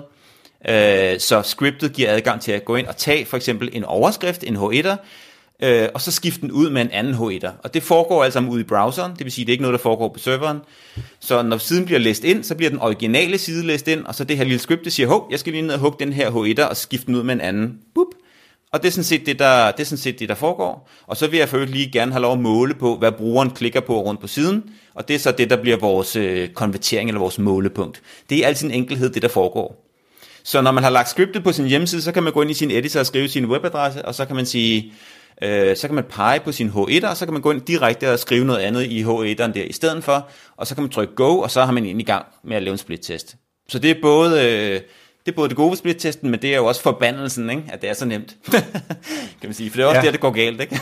Øh, 0.69 1.19
så 1.19 1.41
scriptet 1.41 1.93
giver 1.93 2.11
adgang 2.13 2.41
til 2.41 2.51
at 2.51 2.65
gå 2.65 2.75
ind 2.75 2.87
og 2.87 2.97
tage 2.97 3.25
for 3.25 3.37
eksempel 3.37 3.69
en 3.73 3.83
overskrift, 3.83 4.43
en 4.43 4.57
H1'er, 4.57 4.95
øh, 5.63 5.89
og 5.93 6.01
så 6.01 6.11
skifte 6.11 6.41
den 6.41 6.51
ud 6.51 6.69
med 6.69 6.81
en 6.81 6.91
anden 6.91 7.13
H1'er. 7.13 7.51
Og 7.63 7.73
det 7.73 7.83
foregår 7.83 8.23
altså 8.23 8.39
ud 8.39 8.59
i 8.59 8.63
browseren, 8.63 9.11
det 9.11 9.23
vil 9.23 9.31
sige, 9.31 9.45
det 9.45 9.51
er 9.51 9.53
ikke 9.53 9.61
noget, 9.61 9.73
der 9.79 9.83
foregår 9.83 10.07
på 10.07 10.19
serveren. 10.19 10.59
Så 11.19 11.41
når 11.41 11.57
siden 11.57 11.85
bliver 11.85 11.99
læst 11.99 12.23
ind, 12.23 12.43
så 12.43 12.55
bliver 12.55 12.69
den 12.69 12.79
originale 12.79 13.37
side 13.37 13.65
læst 13.65 13.87
ind, 13.87 14.05
og 14.05 14.15
så 14.15 14.23
det 14.23 14.37
her 14.37 14.43
lille 14.43 14.59
script, 14.59 14.85
det 14.85 14.93
siger, 14.93 15.07
hov, 15.07 15.27
jeg 15.31 15.39
skal 15.39 15.53
lige 15.53 15.61
ned 15.61 15.73
og 15.73 15.79
hugge 15.79 16.05
den 16.05 16.13
her 16.13 16.31
H1'er 16.31 16.69
og 16.69 16.77
skifte 16.77 17.07
den 17.07 17.15
ud 17.15 17.23
med 17.23 17.33
en 17.33 17.41
anden. 17.41 17.79
Boop. 17.95 18.07
Og 18.71 18.81
det 18.81 18.87
er, 18.87 18.91
sådan 18.91 19.03
set 19.03 19.25
det, 19.25 19.39
der, 19.39 19.71
det 19.71 19.79
er 19.79 19.83
sådan 19.83 19.97
set 19.97 20.19
det, 20.19 20.29
der 20.29 20.35
foregår. 20.35 20.89
Og 21.07 21.17
så 21.17 21.27
vil 21.27 21.39
jeg 21.39 21.49
for 21.49 21.57
lige 21.57 21.91
gerne 21.91 22.11
have 22.11 22.21
lov 22.21 22.33
at 22.33 22.39
måle 22.39 22.73
på, 22.73 22.97
hvad 22.97 23.11
brugeren 23.11 23.49
klikker 23.49 23.79
på 23.79 24.01
rundt 24.01 24.21
på 24.21 24.27
siden. 24.27 24.63
Og 24.93 25.07
det 25.07 25.15
er 25.15 25.19
så 25.19 25.31
det, 25.31 25.49
der 25.49 25.61
bliver 25.61 25.77
vores 25.77 26.15
øh, 26.15 26.49
konvertering 26.49 27.09
eller 27.09 27.19
vores 27.19 27.39
målepunkt. 27.39 28.01
Det 28.29 28.37
er 28.37 28.47
altid 28.47 28.67
en 28.67 28.73
enkelhed, 28.73 29.09
det 29.09 29.21
der 29.21 29.27
foregår. 29.27 29.83
Så 30.43 30.61
når 30.61 30.71
man 30.71 30.83
har 30.83 30.89
lagt 30.89 31.09
scriptet 31.09 31.43
på 31.43 31.51
sin 31.51 31.65
hjemmeside, 31.65 32.01
så 32.01 32.11
kan 32.11 32.23
man 32.23 32.33
gå 32.33 32.41
ind 32.41 32.51
i 32.51 32.53
sin 32.53 32.71
editor 32.71 32.99
og 32.99 33.05
skrive 33.05 33.27
sin 33.27 33.45
webadresse, 33.45 34.05
og 34.05 34.15
så 34.15 34.25
kan 34.25 34.35
man 34.35 34.45
sige, 34.45 34.93
øh, 35.41 35.77
så 35.77 35.87
kan 35.87 35.95
man 35.95 36.03
pege 36.03 36.39
på 36.39 36.51
sin 36.51 36.69
H1'er, 36.69 37.07
og 37.07 37.17
så 37.17 37.25
kan 37.25 37.33
man 37.33 37.41
gå 37.41 37.51
ind 37.51 37.61
direkte 37.61 38.11
og 38.11 38.19
skrive 38.19 38.45
noget 38.45 38.59
andet 38.59 38.83
i 38.83 39.03
H1'eren 39.03 39.53
der 39.53 39.63
i 39.63 39.73
stedet 39.73 40.03
for, 40.03 40.29
og 40.57 40.67
så 40.67 40.75
kan 40.75 40.81
man 40.81 40.91
trykke 40.91 41.15
Go, 41.15 41.39
og 41.39 41.51
så 41.51 41.65
har 41.65 41.71
man 41.71 41.85
ind 41.85 42.01
i 42.01 42.03
gang 42.03 42.25
med 42.43 42.57
at 42.57 42.63
lave 42.63 42.71
en 42.71 42.77
split-test. 42.77 43.35
Så 43.69 43.79
det 43.79 43.91
er 43.91 43.95
både... 44.01 44.45
Øh, 44.45 44.81
det 45.25 45.33
er 45.33 45.35
både 45.35 45.49
det 45.49 45.57
gode 45.57 45.69
ved 45.69 45.77
split-testen, 45.77 46.29
men 46.29 46.41
det 46.41 46.53
er 46.53 46.57
jo 46.57 46.65
også 46.65 46.81
forbandelsen, 46.81 47.49
ikke? 47.49 47.63
at 47.69 47.81
det 47.81 47.89
er 47.89 47.93
så 47.93 48.05
nemt, 48.05 48.35
kan 49.39 49.43
man 49.43 49.53
sige. 49.53 49.69
For 49.69 49.77
det 49.77 49.83
er 49.83 49.87
også 49.87 49.99
ja. 49.99 50.05
der, 50.05 50.11
det 50.11 50.19
går 50.19 50.31
galt, 50.31 50.61
ikke? 50.61 50.79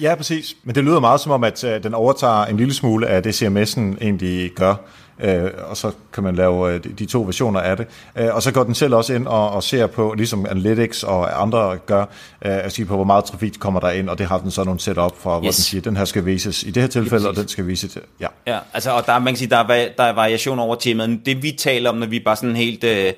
ja, 0.00 0.14
præcis. 0.14 0.56
Men 0.64 0.74
det 0.74 0.84
lyder 0.84 1.00
meget 1.00 1.20
som 1.20 1.32
om, 1.32 1.44
at 1.44 1.64
øh, 1.64 1.82
den 1.82 1.94
overtager 1.94 2.44
en 2.44 2.56
lille 2.56 2.74
smule 2.74 3.06
af 3.06 3.22
det, 3.22 3.42
CMS'en 3.42 3.80
egentlig 3.80 4.50
gør 4.50 4.74
øh, 5.22 5.50
og 5.68 5.76
så 5.76 5.92
kan 6.12 6.24
man 6.24 6.34
lave 6.34 6.74
øh, 6.74 6.80
de 6.98 7.06
to 7.06 7.22
versioner 7.22 7.60
af 7.60 7.76
det. 7.76 7.86
Øh, 8.16 8.34
og 8.34 8.42
så 8.42 8.52
går 8.52 8.64
den 8.64 8.74
selv 8.74 8.94
også 8.94 9.14
ind 9.14 9.26
og, 9.26 9.50
og 9.50 9.62
ser 9.62 9.86
på, 9.86 10.14
ligesom 10.16 10.46
Analytics 10.50 11.02
og 11.02 11.42
andre 11.42 11.78
gør, 11.78 12.00
øh, 12.00 12.06
at 12.40 12.72
sige 12.72 12.86
på, 12.86 12.94
hvor 12.94 13.04
meget 13.04 13.24
trafik 13.24 13.52
kommer 13.58 13.80
der 13.80 13.90
ind, 13.90 14.08
og 14.08 14.18
det 14.18 14.26
har 14.26 14.38
den 14.38 14.50
så 14.50 14.64
nogle 14.64 14.80
setup 14.80 15.16
for, 15.18 15.38
hvor 15.38 15.48
yes. 15.48 15.56
den 15.56 15.62
siger, 15.62 15.82
den 15.82 15.96
her 15.96 16.04
skal 16.04 16.26
vises 16.26 16.62
i 16.62 16.70
det 16.70 16.82
her 16.82 16.88
tilfælde, 16.88 17.28
og 17.28 17.36
den 17.36 17.48
skal 17.48 17.66
vises 17.66 17.92
til, 17.92 18.02
ja. 18.20 18.26
Ja, 18.46 18.58
altså, 18.72 18.90
og 18.90 19.06
der, 19.06 19.18
man 19.18 19.32
kan 19.32 19.38
sige, 19.38 19.50
der, 19.50 19.56
er, 19.56 19.88
der 19.96 20.04
er 20.04 20.12
variation 20.12 20.58
over 20.58 20.74
temaet. 20.74 21.20
Det 21.26 21.42
vi 21.42 21.52
taler 21.52 21.90
om, 21.90 21.96
når 21.96 22.06
vi 22.06 22.20
bare 22.20 22.36
sådan 22.36 22.56
helt... 22.56 22.84
Øh, 22.84 23.12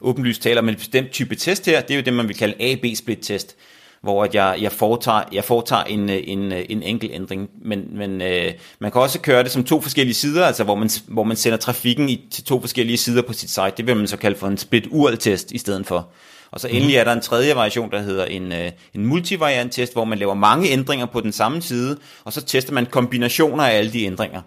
åbenlyst 0.00 0.42
taler 0.42 0.60
om 0.60 0.68
en 0.68 0.74
bestemt 0.74 1.10
type 1.10 1.34
test 1.34 1.66
her, 1.66 1.80
det 1.80 1.90
er 1.90 1.94
jo 1.98 2.02
det, 2.02 2.12
man 2.12 2.28
vil 2.28 2.36
kalde 2.36 2.54
A-B-split-test 2.60 3.56
hvor 4.02 4.24
at 4.24 4.34
jeg, 4.34 4.58
jeg, 4.60 4.72
foretager, 4.72 5.22
jeg 5.32 5.44
foretager 5.44 5.84
en, 5.84 6.08
en, 6.08 6.52
en 6.52 6.82
enkelt 6.82 7.12
ændring. 7.14 7.48
Men, 7.62 7.84
men 7.92 8.20
øh, 8.20 8.52
man 8.78 8.92
kan 8.92 9.00
også 9.00 9.20
køre 9.20 9.42
det 9.42 9.50
som 9.50 9.64
to 9.64 9.80
forskellige 9.80 10.14
sider, 10.14 10.46
altså 10.46 10.64
hvor 10.64 10.74
man, 10.74 10.90
hvor 11.08 11.24
man 11.24 11.36
sender 11.36 11.58
trafikken 11.58 12.08
i, 12.08 12.26
til 12.30 12.44
to 12.44 12.60
forskellige 12.60 12.96
sider 12.96 13.22
på 13.22 13.32
sit 13.32 13.50
site. 13.50 13.72
Det 13.76 13.86
vil 13.86 13.96
man 13.96 14.06
så 14.06 14.16
kalde 14.16 14.36
for 14.38 14.46
en 14.46 14.58
split-URL-test 14.58 15.52
i 15.52 15.58
stedet 15.58 15.86
for. 15.86 16.08
Og 16.50 16.60
så 16.60 16.68
endelig 16.68 16.96
er 16.96 17.04
der 17.04 17.12
en 17.12 17.20
tredje 17.20 17.54
variation, 17.54 17.90
der 17.90 18.02
hedder 18.02 18.24
en, 18.24 18.52
øh, 18.52 18.70
en 18.94 19.06
multivariant-test, 19.06 19.92
hvor 19.92 20.04
man 20.04 20.18
laver 20.18 20.34
mange 20.34 20.70
ændringer 20.70 21.06
på 21.06 21.20
den 21.20 21.32
samme 21.32 21.62
side, 21.62 21.98
og 22.24 22.32
så 22.32 22.44
tester 22.44 22.72
man 22.72 22.86
kombinationer 22.86 23.64
af 23.64 23.78
alle 23.78 23.92
de 23.92 24.04
ændringer. 24.04 24.40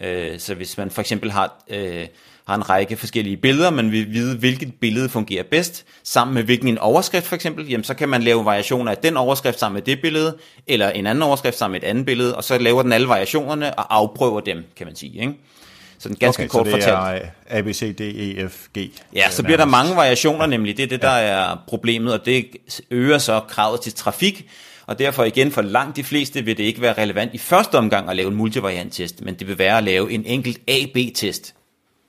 Øh, 0.00 0.38
så 0.38 0.54
hvis 0.54 0.78
man 0.78 0.90
for 0.90 1.00
eksempel 1.00 1.30
har, 1.30 1.64
øh, 1.70 2.06
har 2.46 2.54
en 2.54 2.70
række 2.70 2.96
forskellige 2.96 3.36
billeder, 3.36 3.70
man 3.70 3.92
vil 3.92 4.12
vide, 4.12 4.36
hvilket 4.36 4.74
billede 4.80 5.08
fungerer 5.08 5.42
bedst, 5.50 5.84
sammen 6.04 6.34
med 6.34 6.42
hvilken 6.42 6.68
en 6.68 6.78
overskrift 6.78 7.26
for 7.26 7.34
eksempel, 7.34 7.68
jamen 7.68 7.84
så 7.84 7.94
kan 7.94 8.08
man 8.08 8.22
lave 8.22 8.44
variationer 8.44 8.90
af 8.90 8.98
den 8.98 9.16
overskrift 9.16 9.58
sammen 9.58 9.74
med 9.74 9.82
det 9.82 10.00
billede, 10.02 10.36
eller 10.66 10.90
en 10.90 11.06
anden 11.06 11.22
overskrift 11.22 11.58
sammen 11.58 11.72
med 11.72 11.82
et 11.82 11.90
andet 11.90 12.06
billede, 12.06 12.36
og 12.36 12.44
så 12.44 12.58
laver 12.58 12.82
den 12.82 12.92
alle 12.92 13.08
variationerne 13.08 13.74
og 13.74 13.96
afprøver 13.96 14.40
dem, 14.40 14.64
kan 14.76 14.86
man 14.86 14.96
sige. 14.96 15.20
Ikke? 15.20 15.34
Så 15.98 16.08
den 16.08 16.16
ganske 16.16 16.42
okay, 16.42 16.48
kort 16.48 16.66
så 16.66 16.76
det 16.76 16.82
fortalt. 16.84 17.24
er 17.46 17.58
A, 17.58 17.62
B, 17.62 17.72
C, 17.72 17.96
D, 17.96 18.00
E, 18.00 18.48
F, 18.48 18.66
G. 18.78 18.90
Ja, 19.14 19.30
så 19.30 19.42
bliver 19.42 19.56
der 19.56 19.64
mange 19.64 19.96
variationer 19.96 20.46
nemlig. 20.46 20.76
Det 20.76 20.82
er 20.82 20.86
det, 20.86 21.02
der 21.02 21.08
er 21.08 21.56
problemet, 21.68 22.12
og 22.12 22.26
det 22.26 22.46
øger 22.90 23.18
så 23.18 23.40
kravet 23.48 23.80
til 23.80 23.92
trafik. 23.92 24.46
Og 24.90 24.98
derfor 24.98 25.24
igen, 25.24 25.50
for 25.50 25.62
langt 25.62 25.96
de 25.96 26.04
fleste 26.04 26.44
vil 26.44 26.56
det 26.56 26.64
ikke 26.64 26.80
være 26.80 27.02
relevant 27.02 27.34
i 27.34 27.38
første 27.38 27.78
omgang 27.78 28.10
at 28.10 28.16
lave 28.16 28.28
en 28.28 28.36
multivariant-test, 28.36 29.24
men 29.24 29.34
det 29.34 29.48
vil 29.48 29.58
være 29.58 29.78
at 29.78 29.84
lave 29.84 30.12
en 30.12 30.24
enkelt 30.24 30.58
A-B-test. 30.68 31.54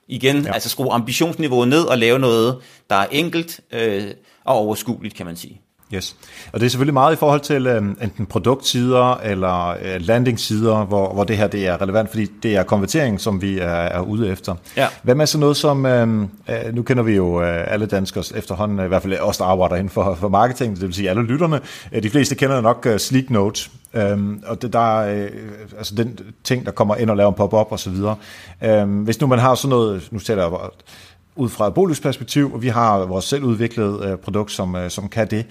Igen, 0.08 0.42
ja. 0.42 0.52
altså 0.52 0.68
skrue 0.68 0.92
ambitionsniveauet 0.92 1.68
ned 1.68 1.82
og 1.82 1.98
lave 1.98 2.18
noget, 2.18 2.58
der 2.90 2.96
er 2.96 3.06
enkelt 3.10 3.60
øh, 3.72 4.10
og 4.44 4.54
overskueligt, 4.54 5.14
kan 5.14 5.26
man 5.26 5.36
sige. 5.36 5.60
Yes. 5.94 6.16
Og 6.52 6.60
det 6.60 6.66
er 6.66 6.70
selvfølgelig 6.70 6.94
meget 6.94 7.12
i 7.12 7.16
forhold 7.16 7.40
til 7.40 7.66
øh, 7.66 7.82
enten 8.02 8.26
produktsider 8.26 9.14
eller 9.14 9.68
øh, 9.68 10.00
landingssider, 10.00 10.84
hvor, 10.84 11.12
hvor 11.12 11.24
det 11.24 11.36
her 11.36 11.46
det 11.46 11.66
er 11.66 11.82
relevant, 11.82 12.10
fordi 12.10 12.26
det 12.42 12.56
er 12.56 12.62
konvertering, 12.62 13.20
som 13.20 13.42
vi 13.42 13.58
er, 13.58 13.66
er 13.66 14.00
ude 14.00 14.28
efter. 14.28 14.54
Ja. 14.76 14.88
Hvad 15.02 15.14
med 15.14 15.26
så 15.26 15.38
noget 15.38 15.56
som, 15.56 15.86
øh, 15.86 16.22
øh, 16.48 16.74
nu 16.74 16.82
kender 16.82 17.02
vi 17.02 17.16
jo 17.16 17.42
øh, 17.42 17.72
alle 17.72 17.86
danskere 17.86 18.24
efterhånden, 18.34 18.78
øh, 18.78 18.84
i 18.84 18.88
hvert 18.88 19.02
fald 19.02 19.18
os, 19.20 19.36
der 19.36 19.44
arbejder 19.44 19.76
inden 19.76 19.90
for, 19.90 20.14
for 20.14 20.28
marketing, 20.28 20.74
det 20.76 20.82
vil 20.82 20.94
sige 20.94 21.10
alle 21.10 21.22
lytterne. 21.22 21.60
Øh, 21.92 22.02
de 22.02 22.10
fleste 22.10 22.34
kender 22.34 22.60
nok 22.60 22.86
øh, 22.86 22.98
Sleek 22.98 23.30
Note, 23.30 23.70
Øhm, 23.94 24.42
og 24.46 24.62
det 24.62 24.72
der 24.72 24.96
øh, 24.96 25.30
altså 25.78 25.94
den 25.94 26.18
ting, 26.44 26.66
der 26.66 26.72
kommer 26.72 26.96
ind 26.96 27.10
og 27.10 27.16
laver 27.16 27.28
en 27.28 27.34
pop-up 27.34 27.66
og 27.70 27.78
så 27.78 27.90
videre. 27.90 28.16
Øhm, 28.62 29.02
hvis 29.02 29.20
nu 29.20 29.26
man 29.26 29.38
har 29.38 29.54
sådan 29.54 29.70
noget, 29.70 30.08
nu 30.10 30.18
taler 30.18 30.42
jeg 30.42 30.52
ud 31.36 31.48
fra 31.48 31.68
et 31.68 31.74
boligsperspektiv, 31.74 32.54
og 32.54 32.62
vi 32.62 32.68
har 32.68 32.98
vores 32.98 33.24
selvudviklede 33.24 34.00
øh, 34.04 34.16
produkt, 34.16 34.52
som, 34.52 34.76
øh, 34.76 34.90
som 34.90 35.08
kan 35.08 35.26
det. 35.26 35.46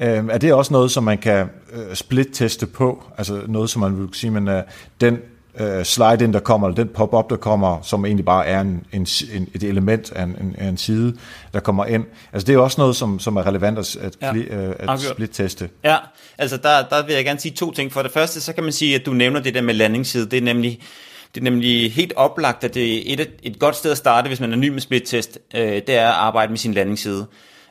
Øh, 0.00 0.24
er 0.30 0.38
det 0.38 0.52
også 0.52 0.72
noget, 0.72 0.90
som 0.90 1.04
man 1.04 1.18
kan 1.18 1.48
øh, 1.72 1.94
split-teste 1.94 2.66
på? 2.66 3.04
Altså 3.18 3.40
noget, 3.46 3.70
som 3.70 3.80
man 3.80 3.98
vil 3.98 4.08
sige, 4.12 4.30
men 4.30 4.48
øh, 4.48 4.62
den 5.00 5.18
øh, 5.60 5.84
slide-in, 5.84 6.32
der 6.32 6.40
kommer, 6.40 6.68
eller 6.68 6.84
den 6.84 6.88
pop-up, 6.94 7.30
der 7.30 7.36
kommer, 7.36 7.78
som 7.82 8.04
egentlig 8.04 8.24
bare 8.24 8.46
er 8.46 8.60
en, 8.60 8.86
en, 8.92 9.06
en, 9.34 9.48
et 9.54 9.62
element 9.62 10.12
af 10.12 10.22
en, 10.22 10.36
en, 10.40 10.68
en 10.68 10.76
side, 10.76 11.16
der 11.52 11.60
kommer 11.60 11.84
ind. 11.84 12.04
Altså 12.32 12.46
det 12.46 12.52
er 12.52 12.54
jo 12.54 12.64
også 12.64 12.80
noget, 12.80 12.96
som, 12.96 13.18
som 13.18 13.36
er 13.36 13.46
relevant 13.46 13.78
at, 13.78 13.96
at, 13.96 14.16
Ja, 14.22 14.92
at 14.92 15.00
split-teste. 15.00 15.68
Ja, 15.84 15.96
altså 16.38 16.56
der, 16.56 16.88
der 16.90 17.06
vil 17.06 17.14
jeg 17.14 17.24
gerne 17.24 17.40
sige 17.40 17.52
to 17.52 17.70
ting. 17.70 17.92
For 17.92 18.02
det 18.02 18.12
første, 18.12 18.40
så 18.40 18.52
kan 18.52 18.64
man 18.64 18.72
sige, 18.72 18.94
at 18.94 19.06
du 19.06 19.12
nævner 19.12 19.40
det 19.40 19.54
der 19.54 19.62
med 19.62 19.74
landingsside. 19.74 20.30
Det 20.30 20.36
er 20.36 20.42
nemlig, 20.42 20.80
det 21.34 21.40
er 21.40 21.44
nemlig 21.44 21.92
helt 21.92 22.12
oplagt, 22.16 22.64
at 22.64 22.74
det 22.74 23.12
er 23.12 23.22
et, 23.22 23.30
et 23.42 23.58
godt 23.58 23.76
sted 23.76 23.90
at 23.90 23.98
starte, 23.98 24.28
hvis 24.28 24.40
man 24.40 24.52
er 24.52 24.56
ny 24.56 24.68
med 24.68 24.80
splittest, 24.80 25.38
øh, 25.54 25.60
det 25.62 25.90
er 25.90 26.08
at 26.08 26.14
arbejde 26.14 26.52
med 26.52 26.58
sin 26.58 26.74
landingsside. 26.74 27.26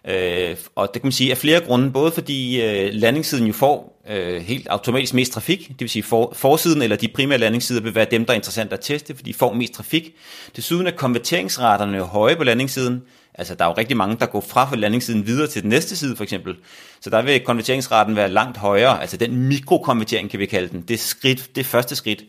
Øh, 0.07 0.55
og 0.75 0.89
det 0.93 1.01
kan 1.01 1.07
man 1.07 1.11
sige 1.11 1.31
af 1.31 1.37
flere 1.37 1.59
grunde, 1.59 1.91
både 1.91 2.11
fordi 2.11 2.61
øh, 2.61 2.93
landingssiden 2.93 3.47
jo 3.47 3.53
får 3.53 4.01
øh, 4.09 4.41
helt 4.41 4.67
automatisk 4.67 5.13
mest 5.13 5.33
trafik, 5.33 5.67
det 5.67 5.79
vil 5.79 5.89
sige 5.89 6.03
for, 6.03 6.33
forsiden 6.35 6.81
eller 6.81 6.95
de 6.95 7.07
primære 7.07 7.37
landingssider 7.37 7.81
vil 7.81 7.95
være 7.95 8.07
dem, 8.11 8.25
der 8.25 8.33
er 8.33 8.35
interessant 8.35 8.73
at 8.73 8.79
teste, 8.79 9.15
fordi 9.15 9.31
de 9.31 9.37
får 9.37 9.53
mest 9.53 9.73
trafik. 9.73 10.15
Desuden 10.55 10.87
er 10.87 10.91
konverteringsraterne 10.91 11.97
jo 11.97 12.03
høje 12.03 12.35
på 12.35 12.43
landingssiden, 12.43 13.01
altså 13.33 13.55
der 13.55 13.65
er 13.65 13.69
jo 13.69 13.75
rigtig 13.77 13.97
mange, 13.97 14.17
der 14.19 14.25
går 14.25 14.41
fra 14.41 14.69
for 14.69 14.75
landingssiden 14.75 15.27
videre 15.27 15.47
til 15.47 15.61
den 15.61 15.69
næste 15.69 15.95
side 15.95 16.15
for 16.15 16.23
eksempel, 16.23 16.55
så 17.01 17.09
der 17.09 17.21
vil 17.21 17.39
konverteringsraten 17.39 18.15
være 18.15 18.29
langt 18.29 18.57
højere, 18.57 19.01
altså 19.01 19.17
den 19.17 19.37
mikrokonvertering 19.37 20.29
kan 20.29 20.39
vi 20.39 20.45
kalde 20.45 20.67
den, 20.67 20.81
det 20.81 20.99
skridt, 20.99 21.55
det 21.55 21.65
første 21.65 21.95
skridt, 21.95 22.23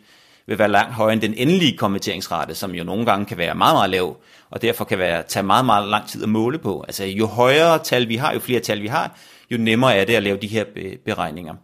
vil 0.47 0.59
være 0.59 0.69
langt 0.69 0.95
højere 0.95 1.13
end 1.13 1.21
den 1.21 1.35
endelige 1.37 1.77
konverteringsrate, 1.77 2.55
som 2.55 2.75
jo 2.75 2.85
nogle 2.85 3.07
gange 3.07 3.27
kan 3.27 3.39
være 3.39 3.55
meget, 3.55 3.75
meget 3.75 3.91
lav, 3.91 4.17
og 4.51 4.63
derfor 4.63 4.85
kan 4.85 4.99
være, 4.99 5.23
tage 5.23 5.43
meget, 5.43 5.65
meget 5.65 5.89
lang 5.89 6.09
tid 6.09 6.23
at 6.23 6.29
måle 6.29 6.59
på. 6.59 6.85
Altså 6.87 7.05
jo 7.05 7.27
højere 7.27 7.79
tal 7.79 8.09
vi 8.09 8.17
har, 8.17 8.33
jo 8.33 8.41
flere 8.41 8.61
tal 8.61 8.83
vi 8.83 8.87
har, 8.87 9.19
jo 9.51 9.59
nemmere 9.59 9.97
er 9.97 10.05
det 10.05 10.15
at 10.15 10.23
lave 10.23 10.37
de 10.37 10.47
her 10.47 10.65
beregninger. 11.05 11.55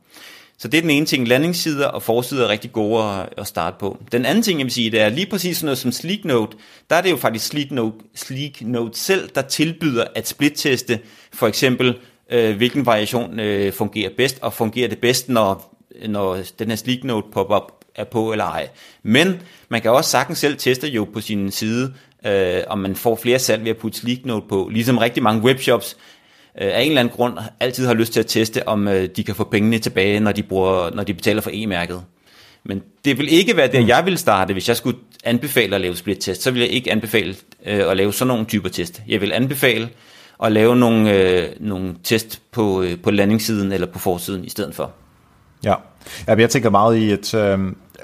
Så 0.58 0.68
det 0.68 0.78
er 0.78 0.82
den 0.82 0.90
ene 0.90 1.06
ting. 1.06 1.28
Landingssider 1.28 1.86
og 1.86 2.02
forsider 2.02 2.44
er 2.44 2.48
rigtig 2.48 2.72
gode 2.72 3.04
at, 3.04 3.28
at 3.36 3.46
starte 3.46 3.76
på. 3.80 3.98
Den 4.12 4.24
anden 4.24 4.42
ting, 4.42 4.58
jeg 4.58 4.64
vil 4.64 4.72
sige, 4.72 4.90
det 4.90 5.00
er 5.00 5.08
lige 5.08 5.26
præcis 5.26 5.56
sådan 5.56 5.66
noget 5.66 5.78
som 5.78 5.92
Sleeknote. 5.92 6.56
Der 6.90 6.96
er 6.96 7.00
det 7.00 7.10
jo 7.10 7.16
faktisk 7.16 7.46
Sleeknote, 7.46 7.96
Sleeknote 8.14 8.98
selv, 8.98 9.30
der 9.34 9.42
tilbyder 9.42 10.04
at 10.14 10.28
splitteste 10.28 11.00
for 11.32 11.46
eksempel, 11.46 11.98
øh, 12.30 12.56
hvilken 12.56 12.86
variation 12.86 13.40
øh, 13.40 13.72
fungerer 13.72 14.10
bedst, 14.16 14.38
og 14.42 14.52
fungerer 14.52 14.88
det 14.88 14.98
bedst, 14.98 15.28
når, 15.28 15.76
når 16.08 16.38
den 16.58 16.68
her 16.68 16.76
Sleeknote 16.76 17.28
pop-up 17.32 17.79
er 17.94 18.04
på 18.04 18.32
eller 18.32 18.44
ej. 18.44 18.68
Men 19.02 19.42
man 19.68 19.80
kan 19.80 19.90
også 19.90 20.10
sagtens 20.10 20.38
selv 20.38 20.56
teste 20.56 20.88
jo 20.88 21.08
på 21.12 21.20
sin 21.20 21.50
side, 21.50 21.94
øh, 22.26 22.62
om 22.66 22.78
man 22.78 22.96
får 22.96 23.16
flere 23.16 23.38
salg 23.38 23.64
ved 23.64 23.70
at 23.70 23.76
putte 23.76 23.98
Sleek 23.98 24.26
Note 24.26 24.46
på. 24.48 24.68
Ligesom 24.72 24.98
rigtig 24.98 25.22
mange 25.22 25.42
webshops 25.42 25.96
øh, 26.60 26.70
af 26.74 26.82
en 26.82 26.88
eller 26.88 27.00
anden 27.00 27.14
grund 27.16 27.38
altid 27.60 27.86
har 27.86 27.94
lyst 27.94 28.12
til 28.12 28.20
at 28.20 28.26
teste, 28.26 28.68
om 28.68 28.88
øh, 28.88 29.08
de 29.16 29.24
kan 29.24 29.34
få 29.34 29.44
pengene 29.44 29.78
tilbage, 29.78 30.20
når 30.20 30.32
de, 30.32 30.42
bruger, 30.42 30.90
når 30.94 31.04
de 31.04 31.14
betaler 31.14 31.40
for 31.40 31.50
e-mærket. 31.52 32.02
Men 32.64 32.82
det 33.04 33.18
vil 33.18 33.32
ikke 33.32 33.56
være 33.56 33.72
der, 33.72 33.80
jeg 33.80 34.06
vil 34.06 34.18
starte, 34.18 34.52
hvis 34.52 34.68
jeg 34.68 34.76
skulle 34.76 34.98
anbefale 35.24 35.74
at 35.74 35.80
lave 35.80 35.96
split-test. 35.96 36.42
Så 36.42 36.50
vil 36.50 36.60
jeg 36.60 36.70
ikke 36.70 36.92
anbefale 36.92 37.36
øh, 37.66 37.90
at 37.90 37.96
lave 37.96 38.12
sådan 38.12 38.28
nogle 38.28 38.44
typer 38.44 38.68
test. 38.68 39.02
Jeg 39.08 39.20
vil 39.20 39.32
anbefale 39.32 39.88
at 40.42 40.52
lave 40.52 40.76
nogle, 40.76 41.12
øh, 41.12 41.48
nogle 41.60 41.94
test 42.02 42.42
på, 42.52 42.82
øh, 42.82 43.00
på 43.02 43.10
landingssiden 43.10 43.72
eller 43.72 43.86
på 43.86 43.98
forsiden 43.98 44.44
i 44.44 44.50
stedet 44.50 44.74
for. 44.74 44.92
Ja, 45.64 45.74
ja 46.28 46.34
jeg 46.38 46.50
tænker 46.50 46.70
meget 46.70 46.96
i, 46.96 47.10
at, 47.12 47.34
øh, 47.34 47.58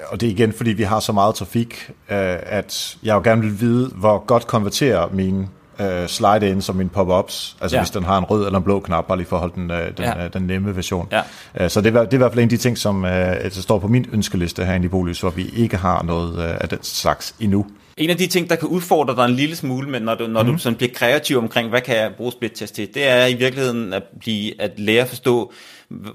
og 0.07 0.21
det 0.21 0.27
er 0.27 0.31
igen, 0.31 0.53
fordi 0.53 0.69
vi 0.71 0.83
har 0.83 0.99
så 0.99 1.11
meget 1.11 1.35
trafik, 1.35 1.89
øh, 2.09 2.17
at 2.45 2.97
jeg 3.03 3.13
jo 3.15 3.21
gerne 3.23 3.41
vil 3.41 3.59
vide, 3.61 3.91
hvor 3.95 4.25
godt 4.25 4.47
konverterer 4.47 5.07
mine 5.13 5.47
øh, 5.81 6.07
slide 6.07 6.49
ind 6.49 6.61
som 6.61 6.75
mine 6.75 6.89
pop-ups, 6.89 7.57
altså 7.61 7.77
Ja. 7.77 7.81
hvis 7.81 7.89
den 7.91 8.03
har 8.03 8.17
en 8.17 8.23
rød 8.23 8.45
eller 8.45 8.57
en 8.59 8.63
blå 8.63 8.79
knap, 8.79 9.07
bare 9.07 9.17
lige 9.17 9.27
for 9.27 9.35
at 9.35 9.39
holde 9.39 9.55
den, 9.55 9.71
øh, 9.71 9.87
den, 9.97 10.05
Ja. 10.05 10.25
øh, 10.25 10.33
den 10.33 10.41
nemme 10.41 10.75
version. 10.75 11.07
Ja. 11.11 11.21
Øh, 11.63 11.69
så 11.69 11.81
det 11.81 11.95
er, 11.95 11.99
det 12.03 12.09
er 12.13 12.13
i 12.13 12.17
hvert 12.17 12.31
fald 12.31 12.39
en 12.39 12.43
af 12.45 12.49
de 12.49 12.57
ting, 12.57 12.77
som 12.77 13.05
øh, 13.05 13.11
der 13.11 13.49
står 13.49 13.79
på 13.79 13.87
min 13.87 14.05
ønskeliste 14.13 14.65
herinde 14.65 14.85
i 14.85 14.89
Bolys, 14.89 15.19
hvor 15.21 15.29
vi 15.29 15.45
ikke 15.55 15.77
har 15.77 16.03
noget 16.03 16.39
øh, 16.49 16.55
af 16.61 16.69
den 16.69 16.79
slags 16.81 17.35
endnu. 17.39 17.65
En 17.97 18.09
af 18.09 18.17
de 18.17 18.27
ting, 18.27 18.49
der 18.49 18.55
kan 18.55 18.67
udfordre 18.67 19.15
dig 19.15 19.25
en 19.25 19.35
lille 19.35 19.55
smule, 19.55 19.89
men 19.89 20.01
når 20.01 20.15
du, 20.15 20.27
når 20.27 20.43
mm. 20.43 20.51
du 20.51 20.57
sådan 20.57 20.77
bliver 20.77 20.93
kreativ 20.93 21.37
omkring, 21.37 21.69
hvad 21.69 21.81
kan 21.81 21.95
jeg 21.95 22.11
bruge 22.17 22.31
splittest 22.31 22.75
til, 22.75 22.93
det 22.93 23.07
er 23.07 23.25
i 23.25 23.33
virkeligheden 23.33 23.93
at, 23.93 24.03
blive, 24.19 24.61
at 24.61 24.79
lære 24.79 25.01
at 25.01 25.07
forstå, 25.07 25.53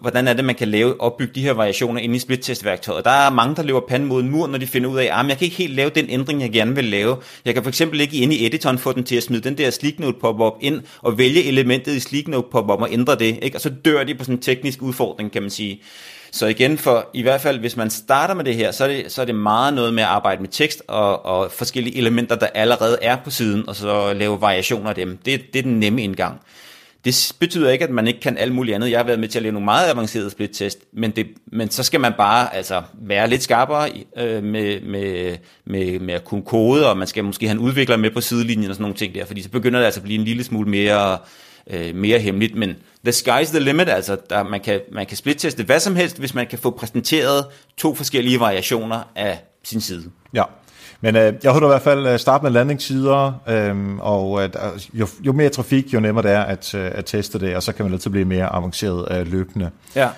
hvordan 0.00 0.28
er 0.28 0.32
det, 0.32 0.44
man 0.44 0.54
kan 0.54 0.68
lave, 0.68 1.00
opbygge 1.00 1.34
de 1.34 1.42
her 1.42 1.52
variationer 1.52 2.00
inde 2.00 2.16
i 2.16 2.18
splittest-værktøjet. 2.18 3.04
Der 3.04 3.10
er 3.10 3.30
mange, 3.30 3.56
der 3.56 3.62
løber 3.62 3.80
panden 3.88 4.08
mod 4.08 4.22
en 4.22 4.30
mur, 4.30 4.46
når 4.46 4.58
de 4.58 4.66
finder 4.66 4.90
ud 4.90 4.98
af, 4.98 5.04
at 5.04 5.28
jeg 5.28 5.38
kan 5.38 5.44
ikke 5.44 5.56
helt 5.56 5.74
lave 5.74 5.90
den 5.90 6.06
ændring, 6.08 6.40
jeg 6.40 6.52
gerne 6.52 6.74
vil 6.74 6.84
lave. 6.84 7.16
Jeg 7.44 7.54
kan 7.54 7.62
for 7.62 7.70
eksempel 7.70 8.00
ikke 8.00 8.16
inde 8.16 8.36
i 8.36 8.46
editoren 8.46 8.78
få 8.78 8.92
den 8.92 9.04
til 9.04 9.16
at 9.16 9.22
smide 9.22 9.42
den 9.42 9.58
der 9.58 9.70
Sleek 9.70 9.98
Note 9.98 10.18
pop-up 10.20 10.52
ind, 10.60 10.82
og 11.00 11.18
vælge 11.18 11.44
elementet 11.44 11.92
i 11.92 12.00
Sleek 12.00 12.28
Note 12.28 12.48
pop-up 12.52 12.80
og 12.80 12.88
ændre 12.92 13.14
det. 13.14 13.38
Ikke? 13.42 13.56
Og 13.56 13.60
så 13.60 13.70
dør 13.84 14.04
de 14.04 14.14
på 14.14 14.24
sådan 14.24 14.34
en 14.34 14.42
teknisk 14.42 14.82
udfordring, 14.82 15.32
kan 15.32 15.42
man 15.42 15.50
sige. 15.50 15.80
Så 16.32 16.46
igen, 16.46 16.78
for 16.78 17.10
i 17.14 17.22
hvert 17.22 17.40
fald, 17.40 17.58
hvis 17.58 17.76
man 17.76 17.90
starter 17.90 18.34
med 18.34 18.44
det 18.44 18.54
her, 18.54 18.70
så 18.70 18.84
er 18.84 18.88
det, 18.88 19.12
så 19.12 19.20
er 19.20 19.24
det 19.24 19.34
meget 19.34 19.74
noget 19.74 19.94
med 19.94 20.02
at 20.02 20.08
arbejde 20.08 20.40
med 20.40 20.48
tekst 20.48 20.82
og, 20.88 21.26
og 21.26 21.52
forskellige 21.52 21.96
elementer, 21.96 22.36
der 22.36 22.46
allerede 22.46 22.98
er 23.02 23.16
på 23.16 23.30
siden, 23.30 23.68
og 23.68 23.76
så 23.76 24.12
lave 24.12 24.40
variationer 24.40 24.88
af 24.88 24.94
dem. 24.94 25.18
Det, 25.24 25.52
det 25.52 25.58
er 25.58 25.62
den 25.62 25.80
nemme 25.80 26.02
indgang. 26.02 26.40
Det 27.04 27.32
betyder 27.38 27.70
ikke, 27.70 27.84
at 27.84 27.90
man 27.90 28.06
ikke 28.06 28.20
kan 28.20 28.38
alt 28.38 28.54
muligt 28.54 28.74
andet. 28.74 28.90
Jeg 28.90 28.98
har 28.98 29.04
været 29.04 29.18
med 29.18 29.28
til 29.28 29.38
at 29.38 29.42
lave 29.42 29.52
nogle 29.52 29.64
meget 29.64 29.90
avancerede 29.90 30.30
split-test, 30.30 30.78
men, 30.92 31.10
det, 31.10 31.26
men 31.46 31.70
så 31.70 31.82
skal 31.82 32.00
man 32.00 32.12
bare 32.18 32.54
altså, 32.54 32.82
være 32.94 33.28
lidt 33.28 33.42
skarpere 33.42 33.90
øh, 34.16 34.42
med, 34.42 34.80
med, 34.80 35.36
med, 35.64 36.00
med 36.00 36.14
at 36.14 36.24
kunne 36.24 36.42
kode, 36.42 36.90
og 36.90 36.98
man 36.98 37.06
skal 37.06 37.24
måske 37.24 37.46
have 37.46 37.56
en 37.56 37.64
udvikler 37.64 37.96
med 37.96 38.10
på 38.10 38.20
sidelinjen 38.20 38.70
og 38.70 38.74
sådan 38.74 38.82
nogle 38.82 38.96
ting 38.96 39.14
der, 39.14 39.24
fordi 39.24 39.42
så 39.42 39.50
begynder 39.50 39.78
det 39.78 39.86
altså 39.86 40.00
at 40.00 40.04
blive 40.04 40.18
en 40.18 40.24
lille 40.24 40.44
smule 40.44 40.70
mere, 40.70 41.18
øh, 41.70 41.94
mere 41.94 42.18
hemmeligt, 42.18 42.54
men 42.54 42.76
the 43.04 43.12
sky's 43.12 43.50
the 43.50 43.58
limit, 43.60 43.88
altså 43.88 44.16
der, 44.30 44.42
man 44.42 44.60
kan, 44.60 44.80
man 44.92 45.06
kan 45.06 45.16
splitteste 45.16 45.64
hvad 45.64 45.80
som 45.80 45.96
helst, 45.96 46.18
hvis 46.18 46.34
man 46.34 46.46
kan 46.46 46.58
få 46.58 46.70
præsenteret 46.70 47.44
to 47.76 47.94
forskellige 47.94 48.40
variationer 48.40 49.00
af 49.16 49.44
sin 49.64 49.80
side. 49.80 50.04
Ja, 50.34 50.44
men 51.00 51.16
øh, 51.16 51.34
jeg 51.42 51.52
håber 51.52 51.66
i 51.66 51.70
hvert 51.70 51.82
fald 51.82 52.06
øh, 52.06 52.18
starte 52.18 52.42
med 52.42 52.50
landingssider, 52.50 53.32
øh, 53.48 53.96
og 53.98 54.42
øh, 54.44 54.52
der- 54.52 54.86
jo, 54.94 55.06
jo 55.20 55.32
mere 55.32 55.48
trafik, 55.48 55.94
jo 55.94 56.00
nemmere 56.00 56.22
det 56.22 56.30
er 56.32 56.42
at, 56.42 56.74
øh, 56.74 56.90
at 56.94 57.04
teste 57.04 57.38
det, 57.40 57.56
og 57.56 57.62
så 57.62 57.72
kan 57.72 57.84
man 57.84 57.92
altid 57.94 58.10
blive 58.10 58.24
mere 58.24 58.46
avanceret 58.46 59.08
øh, 59.10 59.26
løbende. 59.32 59.70
Ja. 59.96 60.08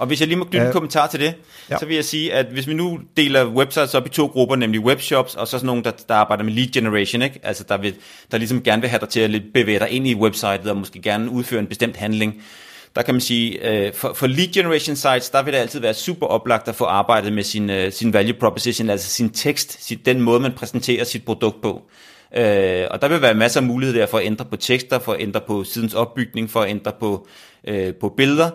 Og 0.00 0.06
hvis 0.06 0.20
jeg 0.20 0.28
lige 0.28 0.38
må 0.38 0.44
knytte 0.44 0.66
en 0.66 0.72
kommentar 0.72 1.06
til 1.06 1.20
det, 1.20 1.34
ja. 1.70 1.78
Så 1.78 1.86
vil 1.86 1.94
jeg 1.94 2.04
sige, 2.04 2.32
at 2.32 2.46
hvis 2.46 2.66
vi 2.66 2.74
nu 2.74 3.00
deler 3.16 3.46
websites 3.46 3.94
op 3.94 4.06
i 4.06 4.08
to 4.08 4.26
grupper, 4.26 4.56
nemlig 4.56 4.80
webshops, 4.80 5.34
og 5.34 5.48
så 5.48 5.50
sådan 5.50 5.66
nogle, 5.66 5.82
der, 5.82 5.90
der 6.08 6.14
arbejder 6.14 6.44
med 6.44 6.52
lead 6.52 6.68
generation, 6.68 7.22
ikke? 7.22 7.40
altså 7.42 7.64
der, 7.68 7.76
vil, 7.76 7.94
der 8.30 8.38
ligesom 8.38 8.62
gerne 8.62 8.82
vil 8.82 8.90
have 8.90 9.00
dig 9.00 9.08
til 9.08 9.20
at 9.20 9.42
bevæge 9.54 9.78
dig 9.78 9.90
ind 9.90 10.06
i 10.06 10.14
websitet, 10.14 10.66
og 10.66 10.76
måske 10.76 11.02
gerne 11.02 11.30
udføre 11.30 11.60
en 11.60 11.66
bestemt 11.66 11.96
handling, 11.96 12.42
der 12.96 13.02
kan 13.02 13.14
man 13.14 13.20
sige, 13.20 13.70
øh, 13.70 13.94
for, 13.94 14.12
for 14.12 14.26
lead 14.26 14.52
generation 14.52 14.96
sites, 14.96 15.30
der 15.30 15.42
vil 15.42 15.52
det 15.52 15.58
altid 15.58 15.80
være 15.80 15.94
super 15.94 16.26
oplagt 16.26 16.68
at 16.68 16.74
få 16.74 16.84
arbejdet 16.84 17.32
med 17.32 17.42
sin, 17.42 17.70
øh, 17.70 17.92
sin 17.92 18.12
value 18.12 18.34
proposition, 18.40 18.90
altså 18.90 19.10
sin 19.10 19.30
tekst, 19.30 19.86
sin, 19.86 19.98
den 20.04 20.20
måde, 20.20 20.40
man 20.40 20.52
præsenterer 20.52 21.04
sit 21.04 21.24
produkt 21.24 21.62
på. 21.62 21.82
Øh, 22.36 22.86
og 22.90 23.02
der 23.02 23.08
vil 23.08 23.22
være 23.22 23.34
masser 23.34 23.60
af 23.60 23.66
muligheder 23.66 24.06
for 24.06 24.18
at 24.18 24.26
ændre 24.26 24.44
på 24.44 24.56
tekster, 24.56 24.98
for 24.98 25.12
at 25.12 25.20
ændre 25.20 25.40
på 25.46 25.64
sidens 25.64 25.94
opbygning, 25.94 26.50
for 26.50 26.60
at 26.60 26.70
ændre 26.70 26.92
på, 27.00 27.26
øh, 27.64 27.94
på 27.94 28.08
billeder. 28.08 28.50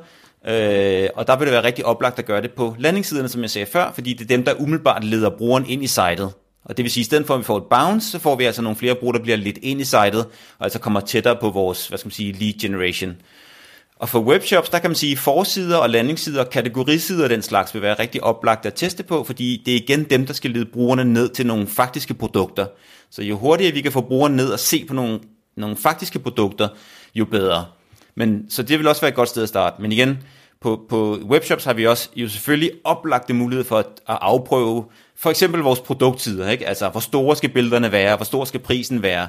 Øh, 0.48 1.10
og 1.16 1.28
der 1.28 1.38
vil 1.38 1.46
det 1.46 1.54
være 1.54 1.64
rigtig 1.64 1.86
oplagt 1.86 2.20
at 2.20 2.26
gøre 2.26 2.42
det 2.42 2.52
på 2.52 2.76
landingssiderne, 2.80 3.30
som 3.30 3.42
jeg 3.42 3.50
sagde 3.50 3.66
før, 3.66 3.92
fordi 3.94 4.14
det 4.14 4.22
er 4.22 4.28
dem, 4.28 4.44
der 4.44 4.54
umiddelbart 4.54 5.04
leder 5.04 5.30
brugeren 5.30 5.66
ind 5.70 5.84
i 5.84 5.88
sitet. 5.88 6.34
Og 6.66 6.78
det 6.78 6.84
vil 6.84 6.92
sige, 6.92 7.02
at 7.02 7.06
i 7.06 7.10
stedet 7.10 7.28
for 7.28 7.34
at 7.34 7.40
vi 7.40 7.44
får 7.44 7.58
et 7.58 7.64
bounce, 7.70 8.12
så 8.12 8.20
får 8.20 8.36
vi 8.36 8.44
altså 8.44 8.62
nogle 8.62 8.76
flere 8.76 8.96
brugere, 8.96 9.18
der 9.18 9.24
bliver 9.24 9.38
lidt 9.38 9.58
ind 9.62 9.82
i 9.82 9.84
sitet, 9.84 10.26
og 10.60 10.64
altså 10.66 10.80
kommer 10.80 11.00
tættere 11.00 11.36
på 11.42 11.50
vores, 11.50 11.88
hvad 11.88 11.98
skal 11.98 12.08
man 12.08 12.12
sige, 12.12 12.32
lead 12.32 12.54
generation. 12.62 13.16
Og 14.00 14.10
for 14.10 14.20
webshops, 14.20 14.70
der 14.70 14.80
kan 14.80 14.90
man 14.90 14.96
sige, 14.96 15.18
forsider 15.18 15.78
og 15.78 15.90
landingssider 15.90 16.44
og 16.44 16.50
kategorisider 16.50 17.24
og 17.24 17.30
den 17.30 17.42
slags 17.42 17.74
vil 17.74 17.82
være 17.82 18.00
rigtig 18.00 18.24
oplagt 18.24 18.66
at 18.66 18.74
teste 18.74 19.04
på, 19.04 19.24
fordi 19.24 19.64
det 19.66 19.74
er 19.74 19.78
igen 19.78 20.04
dem, 20.04 20.26
der 20.26 20.34
skal 20.34 20.52
lede 20.52 20.66
brugerne 20.66 21.06
ned 21.06 21.30
til 21.30 21.46
nogle 21.46 21.68
faktiske 21.68 22.14
produkter. 22.14 22.66
Så 23.12 23.24
jo 23.24 23.38
hurtigere 23.38 23.74
vi 23.74 23.82
kan 23.82 23.92
få 23.92 24.02
brugerne 24.02 24.36
ned 24.36 24.50
og 24.50 24.60
se 24.60 24.86
på 24.86 24.94
nogle, 24.94 25.20
nogle 25.58 25.78
faktiske 25.78 26.20
produkter, 26.20 26.68
jo 27.16 27.26
bedre. 27.26 27.66
Men, 28.16 28.46
så 28.50 28.64
det 28.64 28.80
vil 28.80 28.88
også 28.88 29.02
være 29.02 29.10
et 29.10 29.16
godt 29.16 29.30
sted 29.30 29.44
at 29.44 29.50
starte. 29.50 29.82
Men 29.82 29.92
igen, 29.92 30.18
på, 30.62 30.86
på 30.90 31.20
webshops 31.30 31.64
har 31.64 31.74
vi 31.74 31.88
også 31.88 32.10
jo 32.16 32.30
selvfølgelig 32.30 32.72
oplagte 32.84 33.34
mulighed 33.34 33.66
for 33.66 33.78
at, 33.78 33.86
at 33.86 34.18
afprøve 34.22 34.86
for 35.16 35.30
eksempel 35.30 35.62
vores 35.62 35.80
produktsider. 35.80 36.50
Ikke? 36.50 36.68
Altså, 36.68 36.90
hvor 36.90 37.00
store 37.00 37.36
skal 37.36 37.50
billederne 37.50 37.92
være? 37.92 38.16
Hvor 38.16 38.26
stor 38.26 38.46
skal 38.46 38.60
prisen 38.60 39.02
være? 39.02 39.28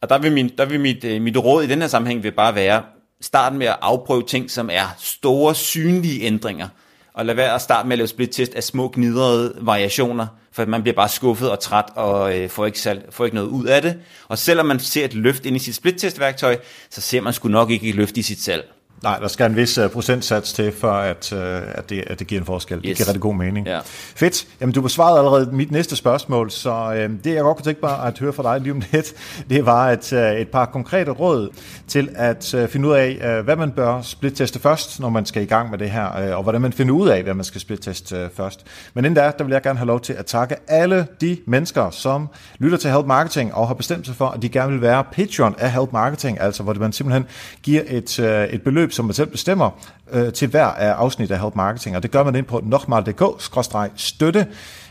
Og 0.00 0.08
der 0.08 0.18
vil, 0.18 0.32
min, 0.32 0.50
der 0.58 0.64
vil 0.64 0.80
mit, 0.80 1.04
øh, 1.04 1.22
mit 1.22 1.36
råd 1.36 1.62
i 1.62 1.66
den 1.66 1.80
her 1.80 1.88
sammenhæng 1.88 2.22
vil 2.22 2.32
bare 2.32 2.54
være, 2.54 2.82
starten 3.20 3.58
med 3.58 3.66
at 3.66 3.76
afprøve 3.80 4.22
ting, 4.22 4.50
som 4.50 4.70
er 4.72 4.94
store, 4.98 5.54
synlige 5.54 6.22
ændringer. 6.22 6.68
Og 7.14 7.26
lad 7.26 7.34
være 7.34 7.54
at 7.54 7.60
starte 7.60 7.88
med 7.88 7.94
at 7.94 7.98
lave 7.98 8.08
split-test 8.08 8.54
af 8.54 8.62
små, 8.62 8.88
gnidrede 8.94 9.54
variationer, 9.60 10.26
for 10.52 10.66
man 10.66 10.82
bliver 10.82 10.94
bare 10.94 11.08
skuffet 11.08 11.50
og 11.50 11.60
træt 11.60 11.84
og 11.94 12.38
øh, 12.38 12.48
får, 12.48 12.66
ikke 12.66 12.80
salg, 12.80 13.06
får 13.10 13.24
ikke 13.24 13.34
noget 13.34 13.48
ud 13.48 13.66
af 13.66 13.82
det. 13.82 13.98
Og 14.28 14.38
selvom 14.38 14.66
man 14.66 14.80
ser 14.80 15.04
et 15.04 15.14
løft 15.14 15.46
ind 15.46 15.56
i 15.56 15.58
sit 15.58 15.74
split-test-værktøj, 15.74 16.58
så 16.90 17.00
ser 17.00 17.20
man 17.20 17.32
sgu 17.32 17.48
nok 17.48 17.70
ikke 17.70 17.88
et 17.88 17.94
løft 17.94 18.16
i 18.16 18.22
sit 18.22 18.40
salg. 18.40 18.73
Nej, 19.04 19.18
der 19.18 19.28
skal 19.28 19.50
en 19.50 19.56
vis 19.56 19.78
uh, 19.78 19.90
procentsats 19.90 20.52
til, 20.52 20.72
for 20.72 20.92
at, 20.92 21.32
uh, 21.32 21.38
at, 21.78 21.90
det, 21.90 22.04
at 22.06 22.18
det 22.18 22.26
giver 22.26 22.40
en 22.40 22.46
forskel. 22.46 22.76
Yes. 22.76 22.82
Det 22.82 22.96
giver 22.96 23.06
rigtig 23.06 23.20
god 23.20 23.34
mening. 23.34 23.66
Ja. 23.66 23.80
Fedt. 24.16 24.46
Jamen, 24.60 24.72
du 24.72 24.80
besvarede 24.80 25.18
allerede 25.18 25.50
mit 25.52 25.70
næste 25.70 25.96
spørgsmål, 25.96 26.50
så 26.50 26.88
uh, 26.88 27.24
det 27.24 27.34
jeg 27.34 27.42
godt 27.42 27.56
kunne 27.56 27.64
tænke 27.64 27.80
mig 27.82 27.98
at 27.98 28.18
høre 28.18 28.32
fra 28.32 28.42
dig 28.42 28.60
lige 28.60 28.72
om 28.72 28.82
lidt, 28.92 29.14
det 29.50 29.66
var 29.66 29.90
et, 29.90 30.12
uh, 30.12 30.18
et 30.18 30.48
par 30.48 30.66
konkrete 30.66 31.10
råd 31.10 31.48
til 31.88 32.08
at 32.14 32.54
uh, 32.54 32.68
finde 32.68 32.88
ud 32.88 32.94
af, 32.94 33.38
uh, 33.38 33.44
hvad 33.44 33.56
man 33.56 33.70
bør 33.70 34.00
splitteste 34.02 34.60
først, 34.60 35.00
når 35.00 35.08
man 35.08 35.26
skal 35.26 35.42
i 35.42 35.46
gang 35.46 35.70
med 35.70 35.78
det 35.78 35.90
her, 35.90 36.30
uh, 36.30 36.36
og 36.36 36.42
hvordan 36.42 36.60
man 36.60 36.72
finder 36.72 36.94
ud 36.94 37.08
af, 37.08 37.22
hvad 37.22 37.34
man 37.34 37.44
skal 37.44 37.60
splitteste 37.60 38.24
uh, 38.24 38.30
først. 38.36 38.66
Men 38.94 39.04
inden 39.04 39.14
da, 39.14 39.32
der 39.38 39.44
vil 39.44 39.52
jeg 39.52 39.62
gerne 39.62 39.78
have 39.78 39.86
lov 39.86 40.00
til 40.00 40.12
at 40.12 40.26
takke 40.26 40.56
alle 40.68 41.06
de 41.20 41.38
mennesker, 41.46 41.90
som 41.90 42.28
lytter 42.58 42.78
til 42.78 42.90
Help 42.90 43.06
Marketing 43.06 43.54
og 43.54 43.66
har 43.66 43.74
bestemt 43.74 44.06
sig 44.06 44.16
for, 44.16 44.26
at 44.26 44.42
de 44.42 44.48
gerne 44.48 44.72
vil 44.72 44.80
være 44.80 45.04
Patreon 45.12 45.54
af 45.58 45.72
Help 45.72 45.92
Marketing, 45.92 46.40
altså 46.40 46.62
hvor 46.62 46.74
man 46.74 46.92
simpelthen 46.92 47.26
giver 47.62 47.82
et, 47.86 48.18
uh, 48.18 48.54
et 48.54 48.62
beløb, 48.62 48.92
som 48.94 49.04
man 49.04 49.14
selv 49.14 49.28
bestemmer 49.28 49.70
øh, 50.12 50.32
til 50.32 50.48
hver 50.48 50.66
af 50.66 50.92
afsnit 50.92 51.30
af 51.30 51.40
Help 51.40 51.54
Marketing, 51.54 51.96
og 51.96 52.02
det 52.02 52.10
gør 52.10 52.24
man 52.24 52.34
ind 52.34 52.46
på 52.46 52.60
nokmal.dk-støtte, 52.64 54.46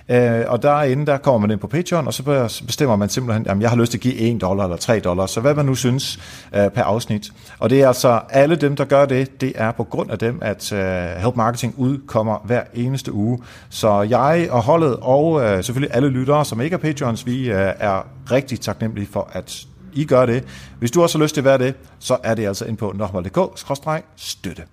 øh, 0.10 0.42
og 0.48 0.64
derinde 0.64 1.06
der 1.06 1.18
kommer 1.18 1.40
man 1.40 1.52
ind 1.52 1.60
på 1.60 1.68
Patreon, 1.68 2.08
og 2.08 2.14
så 2.14 2.62
bestemmer 2.68 2.96
man 2.96 3.10
simpelthen, 3.10 3.48
at 3.48 3.62
jeg 3.62 3.70
har 3.70 3.78
lyst 3.78 3.92
til 3.92 3.98
at 3.98 4.02
give 4.02 4.16
1 4.16 4.42
dollar 4.42 4.64
eller 4.64 4.78
3 4.78 5.00
dollar, 5.00 5.26
så 5.26 5.42
hvad 5.42 5.56
man 5.56 5.66
nu 5.66 5.76
synes 5.76 6.20
øh, 6.56 6.70
per 6.70 6.84
afsnit. 6.84 7.32
Og 7.60 7.70
det 7.70 7.82
er 7.82 7.88
altså 7.88 8.22
alle 8.30 8.56
dem, 8.56 8.76
der 8.76 8.86
gør 8.86 9.06
det, 9.06 9.42
det 9.42 9.54
er 9.56 9.72
på 9.72 9.84
grund 9.84 10.12
af 10.12 10.20
dem, 10.20 10.40
at 10.42 10.74
øh, 10.74 10.82
Help 11.18 11.36
Marketing 11.36 11.74
udkommer 11.78 12.38
hver 12.46 12.64
eneste 12.74 13.14
uge. 13.14 13.40
Så 13.70 14.02
jeg 14.02 14.48
og 14.52 14.62
holdet, 14.62 14.98
og 15.02 15.44
øh, 15.44 15.64
selvfølgelig 15.64 15.96
alle 15.96 16.10
lyttere, 16.10 16.46
som 16.46 16.62
ikke 16.62 16.74
er 16.74 16.78
Patreons, 16.78 17.26
vi 17.26 17.52
øh, 17.52 17.72
er 17.80 18.08
rigtig 18.32 18.60
taknemmelige 18.60 19.08
for 19.12 19.30
at 19.34 19.66
i 19.96 20.06
gør 20.06 20.26
det. 20.26 20.44
Hvis 20.80 20.92
du 20.92 21.04
også 21.04 21.18
har 21.18 21.24
lyst 21.24 21.34
til 21.34 21.42
at 21.42 21.46
være 21.46 21.58
det, 21.58 21.74
så 22.00 22.18
er 22.24 22.36
det 22.36 22.48
altså 22.48 22.66
ind 22.66 22.78
på 22.78 22.94
nokmal.dk-støtte. 22.96 24.64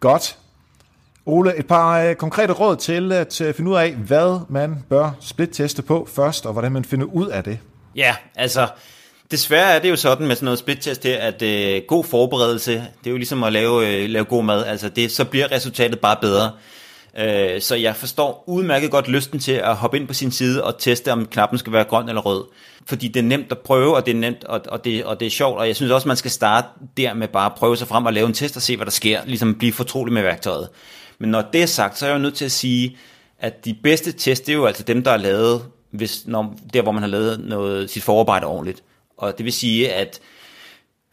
Godt. 0.00 0.36
Ole, 1.26 1.58
et 1.58 1.66
par 1.66 2.00
øh, 2.00 2.14
konkrete 2.14 2.52
råd 2.52 2.72
øh, 2.90 3.26
til 3.26 3.44
at 3.44 3.54
finde 3.54 3.70
ud 3.70 3.76
af, 3.76 3.92
hvad 3.92 4.40
man 4.48 4.84
bør 4.88 5.10
split-teste 5.20 5.82
på 5.82 6.08
først, 6.14 6.46
og 6.46 6.52
hvordan 6.52 6.72
man 6.72 6.84
finder 6.84 7.06
ud 7.06 7.26
af 7.26 7.44
det. 7.44 7.58
Ja, 7.96 8.14
altså, 8.34 8.68
desværre 9.30 9.74
er 9.74 9.78
det 9.78 9.90
jo 9.90 9.96
sådan 9.96 10.26
med 10.26 10.36
sådan 10.36 10.44
noget 10.44 10.58
split-test 10.58 11.04
her, 11.04 11.18
at 11.18 11.42
øh, 11.42 11.82
god 11.88 12.04
forberedelse, 12.04 12.72
det 12.72 13.06
er 13.06 13.10
jo 13.10 13.16
ligesom 13.16 13.44
at 13.44 13.52
lave, 13.52 13.88
øh, 13.88 14.10
lave 14.10 14.24
god 14.24 14.44
mad, 14.44 14.64
altså 14.64 14.88
det, 14.88 15.12
så 15.12 15.24
bliver 15.24 15.52
resultatet 15.52 16.00
bare 16.00 16.16
bedre. 16.20 16.50
Øh, 17.18 17.60
så 17.60 17.74
jeg 17.74 17.96
forstår 17.96 18.44
udmærket 18.46 18.90
godt 18.90 19.08
lysten 19.08 19.38
til 19.38 19.52
at 19.52 19.76
hoppe 19.76 19.96
ind 19.96 20.06
på 20.06 20.14
sin 20.14 20.30
side 20.30 20.64
og 20.64 20.78
teste, 20.78 21.12
om 21.12 21.26
knappen 21.26 21.58
skal 21.58 21.72
være 21.72 21.84
grøn 21.84 22.08
eller 22.08 22.22
rød. 22.22 22.44
Fordi 22.86 23.08
det 23.08 23.20
er 23.20 23.24
nemt 23.24 23.52
at 23.52 23.58
prøve, 23.58 23.96
og 23.96 24.06
det 24.06 24.14
er 24.14 24.18
nemt, 24.18 24.44
og, 24.44 24.60
og, 24.68 24.84
det, 24.84 25.04
og 25.04 25.20
det 25.20 25.26
er 25.26 25.30
sjovt, 25.30 25.58
og 25.58 25.66
jeg 25.66 25.76
synes 25.76 25.92
også, 25.92 26.08
man 26.08 26.16
skal 26.16 26.30
starte 26.30 26.68
der 26.96 27.14
med 27.14 27.28
bare 27.28 27.46
at 27.46 27.54
prøve 27.54 27.76
sig 27.76 27.88
frem 27.88 28.06
og 28.06 28.12
lave 28.12 28.26
en 28.26 28.32
test 28.32 28.56
og 28.56 28.62
se, 28.62 28.76
hvad 28.76 28.86
der 28.86 28.92
sker. 28.92 29.20
Ligesom 29.26 29.54
blive 29.54 29.72
fortrolig 29.72 30.14
med 30.14 30.22
værktøjet. 30.22 30.68
Men 31.18 31.30
når 31.30 31.42
det 31.52 31.62
er 31.62 31.66
sagt, 31.66 31.98
så 31.98 32.06
er 32.06 32.10
jeg 32.10 32.14
jo 32.14 32.22
nødt 32.22 32.34
til 32.34 32.44
at 32.44 32.52
sige, 32.52 32.96
at 33.38 33.64
de 33.64 33.74
bedste 33.82 34.12
test, 34.12 34.46
det 34.46 34.52
er 34.52 34.56
jo 34.56 34.66
altså 34.66 34.82
dem, 34.82 35.04
der 35.04 35.10
er 35.10 35.16
lavet, 35.16 35.62
hvis, 35.90 36.26
når, 36.26 36.54
der 36.74 36.82
hvor 36.82 36.92
man 36.92 37.02
har 37.02 37.10
lavet 37.10 37.40
noget, 37.40 37.90
sit 37.90 38.02
forarbejde 38.02 38.46
ordentligt. 38.46 38.82
Og 39.18 39.38
det 39.38 39.44
vil 39.44 39.52
sige, 39.52 39.92
at 39.92 40.20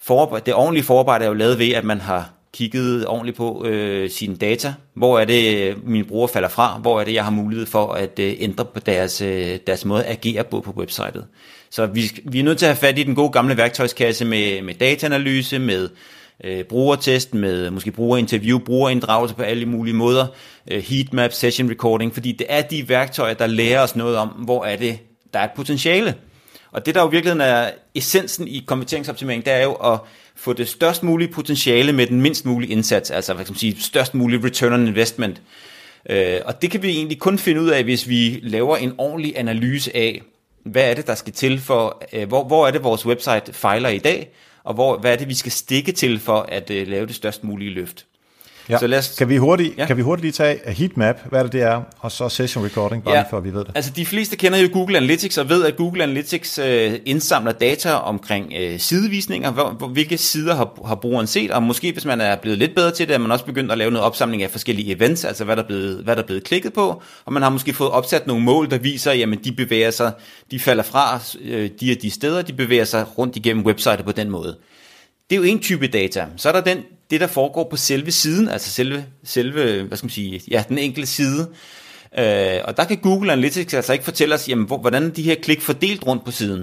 forarbejde, 0.01 0.45
det 0.45 0.53
ordentlige 0.53 0.83
forarbejde 0.83 1.25
er 1.25 1.29
jo 1.29 1.33
lavet 1.33 1.59
ved, 1.59 1.71
at 1.71 1.83
man 1.83 2.01
har 2.01 2.36
kigget 2.57 3.07
ordentligt 3.07 3.37
på 3.37 3.65
øh, 3.65 4.09
sine 4.09 4.35
data. 4.35 4.73
Hvor 4.93 5.19
er 5.19 5.25
det, 5.25 5.75
mine 5.83 6.05
brugere 6.05 6.29
falder 6.29 6.49
fra? 6.49 6.77
Hvor 6.81 6.99
er 6.99 7.03
det, 7.03 7.13
jeg 7.13 7.23
har 7.23 7.31
mulighed 7.31 7.65
for 7.65 7.93
at 7.93 8.19
øh, 8.19 8.33
ændre 8.39 8.65
på 8.65 8.79
deres, 8.79 9.21
øh, 9.21 9.59
deres 9.67 9.85
måde 9.85 10.03
at 10.03 10.11
agere 10.11 10.43
på 10.43 10.61
på 10.61 10.71
websitet? 10.71 11.25
Så 11.69 11.85
vi, 11.85 12.11
vi 12.23 12.39
er 12.39 12.43
nødt 12.43 12.57
til 12.57 12.65
at 12.65 12.69
have 12.69 12.77
fat 12.77 12.99
i 12.99 13.03
den 13.03 13.15
gode 13.15 13.29
gamle 13.29 13.57
værktøjskasse 13.57 14.25
med, 14.25 14.61
med 14.61 14.73
dataanalyse, 14.73 15.59
med 15.59 15.89
øh, 16.43 16.63
brugertest, 16.63 17.33
med 17.33 17.69
måske 17.69 17.91
brugerinterview, 17.91 18.59
brugerinddragelse 18.59 19.35
på 19.35 19.41
alle 19.41 19.65
mulige 19.65 19.95
måder, 19.95 20.27
øh, 20.71 20.83
heatmap, 20.83 21.31
session 21.33 21.69
recording, 21.69 22.13
fordi 22.13 22.31
det 22.31 22.47
er 22.49 22.61
de 22.61 22.89
værktøjer, 22.89 23.33
der 23.33 23.47
lærer 23.47 23.81
os 23.81 23.95
noget 23.95 24.17
om, 24.17 24.27
hvor 24.27 24.65
er 24.65 24.75
det, 24.75 24.99
der 25.33 25.39
er 25.39 25.43
et 25.43 25.51
potentiale. 25.55 26.15
Og 26.71 26.85
det, 26.85 26.95
der 26.95 27.01
jo 27.01 27.07
virkelig 27.07 27.41
er 27.41 27.69
essensen 27.95 28.47
i 28.47 28.63
konverteringsoptimering, 28.67 29.45
det 29.45 29.53
er 29.53 29.63
jo 29.63 29.73
at 29.73 29.99
få 30.37 30.53
det 30.53 30.67
størst 30.67 31.03
mulige 31.03 31.27
potentiale 31.27 31.93
med 31.93 32.07
den 32.07 32.21
mindst 32.21 32.45
mulige 32.45 32.71
indsats, 32.71 33.11
altså 33.11 33.33
hvad 33.33 33.45
kan 33.45 33.51
man 33.51 33.59
sige, 33.59 33.81
størst 33.81 34.15
mulig 34.15 34.43
return 34.43 34.73
on 34.73 34.87
investment. 34.87 35.41
Øh, 36.09 36.39
og 36.45 36.61
det 36.61 36.71
kan 36.71 36.83
vi 36.83 36.89
egentlig 36.89 37.19
kun 37.19 37.37
finde 37.37 37.61
ud 37.61 37.69
af, 37.69 37.83
hvis 37.83 38.09
vi 38.09 38.39
laver 38.43 38.77
en 38.77 38.93
ordentlig 38.97 39.33
analyse 39.39 39.95
af, 39.95 40.21
hvad 40.63 40.89
er 40.89 40.93
det, 40.93 41.07
der 41.07 41.15
skal 41.15 41.33
til 41.33 41.59
for, 41.59 42.03
øh, 42.13 42.27
hvor, 42.27 42.43
hvor 42.43 42.67
er 42.67 42.71
det, 42.71 42.83
vores 42.83 43.05
website 43.05 43.53
fejler 43.53 43.89
i 43.89 43.97
dag, 43.97 44.29
og 44.63 44.73
hvor, 44.73 44.97
hvad 44.97 45.11
er 45.11 45.15
det, 45.15 45.27
vi 45.27 45.33
skal 45.33 45.51
stikke 45.51 45.91
til 45.91 46.19
for 46.19 46.39
at 46.49 46.69
øh, 46.69 46.87
lave 46.87 47.05
det 47.05 47.15
størst 47.15 47.43
mulige 47.43 47.71
løft. 47.71 48.05
Ja. 48.69 48.77
Så 48.77 48.87
lad 48.87 48.99
os, 48.99 49.15
kan, 49.17 49.29
vi 49.29 49.37
hurtigt, 49.37 49.77
ja. 49.77 49.85
kan 49.85 49.97
vi 49.97 50.01
hurtigt 50.01 50.23
lige 50.23 50.31
tage 50.31 50.71
heatmap, 50.71 51.15
hvad 51.29 51.43
det, 51.43 51.51
det 51.51 51.61
er, 51.61 51.81
og 51.99 52.11
så 52.11 52.29
session 52.29 52.65
recording, 52.65 53.03
bare 53.03 53.13
ja. 53.13 53.21
lige 53.21 53.29
for 53.29 53.37
at 53.37 53.43
vi 53.43 53.53
ved 53.53 53.59
det. 53.59 53.71
Altså 53.75 53.91
de 53.95 54.05
fleste 54.05 54.35
kender 54.35 54.59
jo 54.59 54.69
Google 54.73 54.97
Analytics, 54.97 55.37
og 55.37 55.49
ved, 55.49 55.65
at 55.65 55.75
Google 55.75 56.03
Analytics 56.03 56.57
øh, 56.57 56.93
indsamler 57.05 57.51
data 57.51 57.93
omkring 57.93 58.53
øh, 58.59 58.79
sidevisninger, 58.79 59.51
hvor, 59.51 59.69
hvor, 59.69 59.87
hvilke 59.87 60.17
sider 60.17 60.55
har, 60.55 60.79
har 60.85 60.95
brugeren 60.95 61.27
set, 61.27 61.51
og 61.51 61.63
måske 61.63 61.91
hvis 61.91 62.05
man 62.05 62.21
er 62.21 62.35
blevet 62.35 62.57
lidt 62.57 62.75
bedre 62.75 62.91
til 62.91 63.07
det, 63.07 63.13
er 63.13 63.17
man 63.17 63.31
også 63.31 63.45
begyndt 63.45 63.71
at 63.71 63.77
lave 63.77 63.91
noget 63.91 64.05
opsamling 64.05 64.43
af 64.43 64.49
forskellige 64.49 64.95
events, 64.95 65.25
altså 65.25 65.43
hvad 65.43 65.55
der 65.55 65.63
er 65.63 65.67
blevet, 65.67 66.03
hvad 66.03 66.15
der 66.15 66.21
er 66.21 66.25
blevet 66.25 66.43
klikket 66.43 66.73
på, 66.73 67.01
og 67.25 67.33
man 67.33 67.43
har 67.43 67.49
måske 67.49 67.73
fået 67.73 67.91
opsat 67.91 68.27
nogle 68.27 68.43
mål, 68.43 68.69
der 68.69 68.77
viser, 68.77 69.11
jamen 69.11 69.39
de 69.43 69.51
bevæger 69.51 69.91
sig, 69.91 70.11
de 70.51 70.59
falder 70.59 70.83
fra 70.83 71.19
øh, 71.41 71.69
de 71.81 71.91
og 71.91 72.01
de 72.01 72.11
steder, 72.11 72.41
de 72.41 72.53
bevæger 72.53 72.85
sig 72.85 73.17
rundt 73.17 73.35
igennem 73.35 73.65
websitet 73.65 74.05
på 74.05 74.11
den 74.11 74.29
måde. 74.29 74.57
Det 75.29 75.35
er 75.35 75.37
jo 75.37 75.43
en 75.43 75.59
type 75.59 75.87
data. 75.87 76.25
Så 76.37 76.49
er 76.49 76.53
der 76.53 76.61
den 76.61 76.77
det, 77.09 77.21
der 77.21 77.27
foregår 77.27 77.67
på 77.69 77.77
selve 77.77 78.11
siden, 78.11 78.49
altså 78.49 78.71
selve, 78.71 79.05
selve 79.23 79.83
hvad 79.83 79.97
skal 79.97 80.05
man 80.05 80.11
sige, 80.11 80.41
ja, 80.51 80.63
den 80.69 80.77
enkelte 80.77 81.07
side. 81.07 81.49
Øh, 82.17 82.61
og 82.63 82.77
der 82.77 82.83
kan 82.83 82.97
Google 82.97 83.31
Analytics 83.31 83.73
altså 83.73 83.93
ikke 83.93 84.05
fortælle 84.05 84.35
os, 84.35 84.49
jamen, 84.49 84.67
hvor, 84.67 84.77
hvordan 84.77 85.09
de 85.09 85.23
her 85.23 85.35
klik 85.35 85.61
fordelt 85.61 86.07
rundt 86.07 86.25
på 86.25 86.31
siden. 86.31 86.59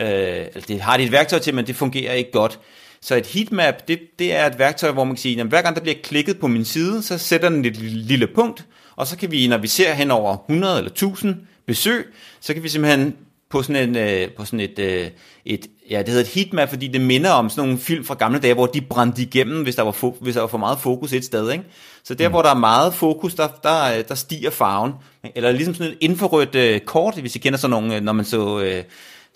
Øh, 0.00 0.46
altså, 0.54 0.64
det 0.68 0.80
har 0.80 0.96
de 0.96 1.04
et 1.04 1.12
værktøj 1.12 1.38
til, 1.38 1.54
men 1.54 1.66
det 1.66 1.76
fungerer 1.76 2.12
ikke 2.12 2.32
godt. 2.32 2.58
Så 3.00 3.14
et 3.14 3.26
heatmap, 3.26 3.88
det, 3.88 4.00
det 4.18 4.34
er 4.34 4.46
et 4.46 4.58
værktøj, 4.58 4.90
hvor 4.90 5.04
man 5.04 5.14
kan 5.14 5.20
sige, 5.20 5.40
at 5.40 5.46
hver 5.46 5.62
gang 5.62 5.76
der 5.76 5.82
bliver 5.82 5.96
klikket 6.02 6.38
på 6.38 6.46
min 6.46 6.64
side, 6.64 7.02
så 7.02 7.18
sætter 7.18 7.48
den 7.48 7.64
et 7.64 7.76
lille 7.76 8.26
punkt, 8.26 8.64
og 8.96 9.06
så 9.06 9.16
kan 9.16 9.30
vi, 9.30 9.46
når 9.46 9.58
vi 9.58 9.68
ser 9.68 9.92
hen 9.92 10.10
over 10.10 10.36
100 10.36 10.78
eller 10.78 10.90
1000 10.90 11.36
besøg, 11.66 12.06
så 12.40 12.54
kan 12.54 12.62
vi 12.62 12.68
simpelthen 12.68 13.16
på 13.50 13.62
sådan, 13.62 13.88
en, 13.88 13.96
øh, 13.96 14.30
på 14.30 14.44
sådan 14.44 14.60
et, 14.60 14.78
øh, 14.78 15.08
et, 15.44 15.66
ja, 15.90 15.98
det 15.98 16.08
hedder 16.08 16.20
et 16.20 16.28
heatmap, 16.28 16.68
fordi 16.68 16.88
det 16.88 17.00
minder 17.00 17.30
om 17.30 17.50
sådan 17.50 17.68
nogle 17.68 17.78
film 17.78 18.04
fra 18.04 18.14
gamle 18.14 18.38
dage, 18.38 18.54
hvor 18.54 18.66
de 18.66 18.80
brændte 18.80 19.22
igennem, 19.22 19.62
hvis 19.62 19.74
der 19.74 19.82
var, 19.82 19.92
fo- 19.92 20.18
hvis 20.20 20.34
der 20.34 20.40
var 20.40 20.48
for 20.48 20.58
meget 20.58 20.78
fokus 20.78 21.12
et 21.12 21.24
sted. 21.24 21.52
Ikke? 21.52 21.64
Så 22.04 22.14
der, 22.14 22.28
mm. 22.28 22.32
hvor 22.32 22.42
der 22.42 22.50
er 22.50 22.58
meget 22.58 22.94
fokus, 22.94 23.34
der, 23.34 23.48
der, 23.62 24.02
der 24.02 24.14
stiger 24.14 24.50
farven. 24.50 24.92
Eller 25.34 25.52
ligesom 25.52 25.74
sådan 25.74 25.92
et 25.92 25.98
infrarødt 26.00 26.54
øh, 26.54 26.80
kort, 26.80 27.14
hvis 27.14 27.36
I 27.36 27.38
kender 27.38 27.58
sådan 27.58 27.70
nogle, 27.70 27.96
øh, 27.96 28.02
når 28.02 28.12
man 28.12 28.24
så... 28.24 28.60
Øh, 28.60 28.84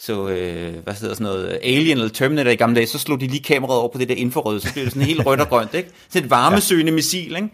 så, 0.01 0.29
øh, 0.29 0.75
hvad 0.85 0.95
hedder 0.95 1.15
sådan 1.15 1.25
noget, 1.25 1.59
Alien 1.63 1.99
eller 1.99 2.09
Terminator 2.09 2.51
i 2.51 2.57
gamle 2.57 2.77
dage, 2.77 2.87
så 2.87 2.99
slog 2.99 3.21
de 3.21 3.27
lige 3.27 3.43
kameraet 3.43 3.81
over 3.81 3.89
på 3.89 3.99
det 3.99 4.09
der 4.09 4.15
infrarøde, 4.15 4.61
så 4.61 4.73
blev 4.73 4.85
det 4.85 4.93
sådan 4.93 5.07
helt 5.07 5.27
rødt 5.27 5.41
og 5.41 5.49
grønt, 5.49 5.75
ikke? 5.75 5.91
Så 6.09 6.19
et 6.19 6.31
varmesøgende 6.31 6.93
ja. 6.93 6.95
missil, 6.95 7.37
ikke? 7.37 7.49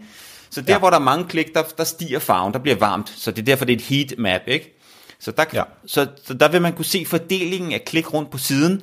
Så 0.49 0.61
der, 0.61 0.73
ja. 0.73 0.79
hvor 0.79 0.89
der 0.89 0.97
er 0.97 1.01
mange 1.01 1.25
klik, 1.25 1.55
der, 1.55 1.63
der 1.77 1.83
stiger 1.83 2.19
farven, 2.19 2.53
der 2.53 2.59
bliver 2.59 2.75
varmt, 2.75 3.13
så 3.17 3.31
det 3.31 3.41
er 3.41 3.45
derfor, 3.45 3.65
det 3.65 3.73
er 3.73 3.77
et 3.77 3.83
heat 3.83 4.13
map, 4.17 4.41
ikke? 4.47 4.74
Så 5.19 5.31
der, 5.31 5.45
ja. 5.53 5.63
så, 5.85 6.07
så 6.25 6.33
der 6.33 6.51
vil 6.51 6.61
man 6.61 6.73
kunne 6.73 6.85
se 6.85 7.05
fordelingen 7.05 7.71
af 7.71 7.85
klik 7.85 8.13
rundt 8.13 8.31
på 8.31 8.37
siden, 8.37 8.81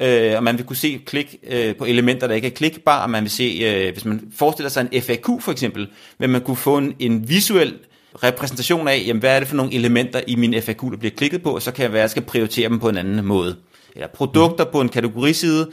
øh, 0.00 0.36
og 0.36 0.42
man 0.42 0.58
vil 0.58 0.66
kunne 0.66 0.76
se 0.76 1.00
klik 1.06 1.36
øh, 1.50 1.76
på 1.76 1.84
elementer, 1.84 2.26
der 2.26 2.34
ikke 2.34 2.46
er 2.46 2.52
klikbare, 2.52 3.02
og 3.02 3.10
man 3.10 3.22
vil 3.22 3.30
se, 3.30 3.60
øh, 3.64 3.92
hvis 3.92 4.04
man 4.04 4.32
forestiller 4.36 4.70
sig 4.70 4.88
en 4.92 5.02
FAQ 5.02 5.26
for 5.40 5.52
eksempel, 5.52 5.88
vil 6.18 6.30
man 6.30 6.40
kunne 6.40 6.56
få 6.56 6.78
en, 6.78 6.94
en 6.98 7.28
visuel 7.28 7.78
repræsentation 8.22 8.88
af, 8.88 9.04
jamen, 9.06 9.20
hvad 9.20 9.36
er 9.36 9.38
det 9.38 9.48
for 9.48 9.56
nogle 9.56 9.74
elementer 9.74 10.20
i 10.26 10.34
min 10.34 10.62
FAQ, 10.62 10.80
der 10.82 10.96
bliver 10.96 11.14
klikket 11.16 11.42
på, 11.42 11.54
og 11.54 11.62
så 11.62 11.72
kan 11.72 11.82
jeg 11.82 11.92
være, 11.92 12.00
at 12.00 12.02
jeg 12.02 12.10
skal 12.10 12.22
prioritere 12.22 12.68
dem 12.68 12.78
på 12.78 12.88
en 12.88 12.96
anden 12.96 13.24
måde. 13.24 13.56
Eller 13.94 14.08
produkter 14.08 14.64
mm. 14.64 14.70
på 14.72 14.80
en 14.80 14.88
kategoriside, 14.88 15.70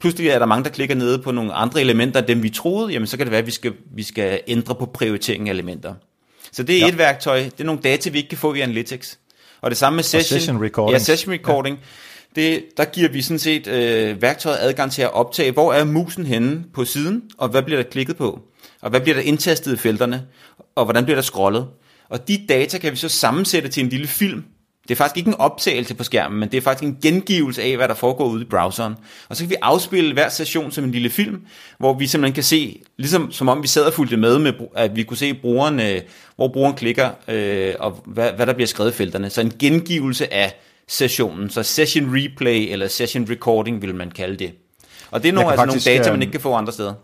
pludselig 0.00 0.28
er 0.28 0.38
der 0.38 0.46
mange, 0.46 0.64
der 0.64 0.70
klikker 0.70 0.94
ned 0.94 1.18
på 1.18 1.30
nogle 1.30 1.52
andre 1.52 1.80
elementer 1.80 2.20
end 2.20 2.26
dem, 2.26 2.42
vi 2.42 2.50
troede, 2.50 2.92
jamen 2.92 3.06
så 3.06 3.16
kan 3.16 3.26
det 3.26 3.30
være, 3.30 3.40
at 3.40 3.46
vi 3.46 3.50
skal, 3.50 3.72
vi 3.94 4.02
skal 4.02 4.40
ændre 4.46 4.74
på 4.74 4.86
prioriteringen 4.86 5.48
af 5.48 5.52
elementer. 5.52 5.94
Så 6.52 6.62
det 6.62 6.76
er 6.76 6.80
ja. 6.80 6.88
et 6.88 6.98
værktøj, 6.98 7.42
det 7.42 7.60
er 7.60 7.64
nogle 7.64 7.80
data, 7.80 8.10
vi 8.10 8.18
ikke 8.18 8.28
kan 8.28 8.38
få 8.38 8.52
via 8.52 8.62
Analytics. 8.62 9.18
Og 9.64 9.70
det 9.70 9.78
samme 9.78 9.96
med 9.96 10.04
session, 10.04 10.38
session 10.38 10.64
recording. 10.64 10.92
Ja, 10.92 10.98
session 10.98 11.34
recording. 11.34 11.78
Ja. 12.36 12.42
Det, 12.42 12.64
der 12.76 12.84
giver 12.84 13.08
vi 13.08 13.22
sådan 13.22 13.38
set 13.38 13.66
øh, 13.66 14.22
værktøjet 14.22 14.58
adgang 14.60 14.92
til 14.92 15.02
at 15.02 15.12
optage, 15.12 15.52
hvor 15.52 15.72
er 15.72 15.84
musen 15.84 16.26
henne 16.26 16.64
på 16.74 16.84
siden, 16.84 17.22
og 17.38 17.48
hvad 17.48 17.62
bliver 17.62 17.82
der 17.82 17.90
klikket 17.90 18.16
på, 18.16 18.40
og 18.80 18.90
hvad 18.90 19.00
bliver 19.00 19.16
der 19.16 19.22
indtastet 19.22 19.72
i 19.72 19.76
felterne, 19.76 20.22
og 20.74 20.84
hvordan 20.84 21.04
bliver 21.04 21.16
der 21.16 21.22
scrollet. 21.22 21.66
Og 22.08 22.28
de 22.28 22.46
data 22.48 22.78
kan 22.78 22.92
vi 22.92 22.96
så 22.96 23.08
sammensætte 23.08 23.68
til 23.68 23.82
en 23.82 23.88
lille 23.88 24.06
film, 24.06 24.44
det 24.88 24.90
er 24.90 24.96
faktisk 24.96 25.16
ikke 25.16 25.28
en 25.28 25.34
optagelse 25.38 25.94
på 25.94 26.04
skærmen, 26.04 26.40
men 26.40 26.48
det 26.48 26.56
er 26.56 26.60
faktisk 26.60 26.84
en 26.84 26.98
gengivelse 27.02 27.62
af, 27.62 27.76
hvad 27.76 27.88
der 27.88 27.94
foregår 27.94 28.26
ude 28.26 28.42
i 28.42 28.44
browseren. 28.44 28.94
Og 29.28 29.36
så 29.36 29.42
kan 29.42 29.50
vi 29.50 29.56
afspille 29.62 30.12
hver 30.12 30.28
session 30.28 30.72
som 30.72 30.84
en 30.84 30.90
lille 30.90 31.10
film, 31.10 31.40
hvor 31.78 31.94
vi 31.94 32.06
simpelthen 32.06 32.34
kan 32.34 32.42
se, 32.42 32.80
ligesom 32.96 33.32
som 33.32 33.48
om 33.48 33.62
vi 33.62 33.68
sad 33.68 33.82
og 33.82 33.92
fulgte 33.92 34.16
med, 34.16 34.38
med 34.38 34.52
at 34.74 34.96
vi 34.96 35.02
kunne 35.02 35.16
se 35.16 35.34
brugeren, 35.34 35.80
øh, 35.80 36.00
hvor 36.36 36.48
brugeren 36.48 36.76
klikker, 36.76 37.10
øh, 37.28 37.74
og 37.78 38.02
hvad, 38.06 38.32
hvad 38.32 38.46
der 38.46 38.52
bliver 38.52 38.66
skrevet 38.66 38.90
i 38.90 38.94
felterne. 38.94 39.30
Så 39.30 39.40
en 39.40 39.52
gengivelse 39.58 40.34
af 40.34 40.56
sessionen. 40.88 41.50
Så 41.50 41.62
session 41.62 42.16
replay 42.16 42.72
eller 42.72 42.88
session 42.88 43.26
recording 43.30 43.82
vil 43.82 43.94
man 43.94 44.10
kalde 44.10 44.36
det. 44.36 44.52
Og 45.10 45.22
det 45.22 45.28
er 45.28 45.32
nogle, 45.32 45.50
altså 45.50 45.64
faktisk, 45.64 45.86
nogle 45.86 45.98
data, 45.98 46.10
man 46.10 46.20
øh, 46.20 46.22
ikke 46.22 46.32
kan 46.32 46.40
få 46.40 46.54
andre 46.54 46.72
steder. 46.72 46.94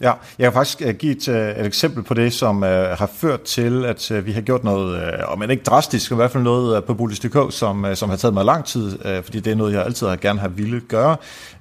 Ja, 0.00 0.12
jeg 0.38 0.44
kan 0.44 0.52
faktisk 0.52 0.82
øh, 0.82 0.94
give 0.94 1.12
et, 1.16 1.28
øh, 1.28 1.48
et 1.50 1.66
eksempel 1.66 2.02
på 2.02 2.14
det, 2.14 2.32
som 2.32 2.56
uh, 2.56 2.68
har 2.68 3.10
ført 3.14 3.42
til, 3.42 3.84
at 3.84 4.10
uh, 4.10 4.26
vi 4.26 4.32
har 4.32 4.40
gjort 4.40 4.64
noget, 4.64 4.96
uh, 4.96 5.32
om 5.32 5.50
ikke 5.50 5.62
drastisk, 5.62 6.10
men 6.10 6.16
i 6.16 6.18
hvert 6.18 6.30
fald 6.30 6.42
noget 6.42 6.76
uh, 6.76 6.84
på 6.84 6.94
Bolig.dk, 6.94 7.52
som, 7.54 7.84
uh, 7.84 7.94
som 7.94 8.10
har 8.10 8.16
taget 8.16 8.34
mig 8.34 8.44
lang 8.44 8.64
tid, 8.64 8.86
uh, 8.86 9.24
fordi 9.24 9.40
det 9.40 9.50
er 9.50 9.54
noget, 9.54 9.72
jeg 9.72 9.84
altid 9.84 10.06
har 10.06 10.16
gerne 10.16 10.40
har 10.40 10.48
ville 10.48 10.80
gøre. 10.80 11.16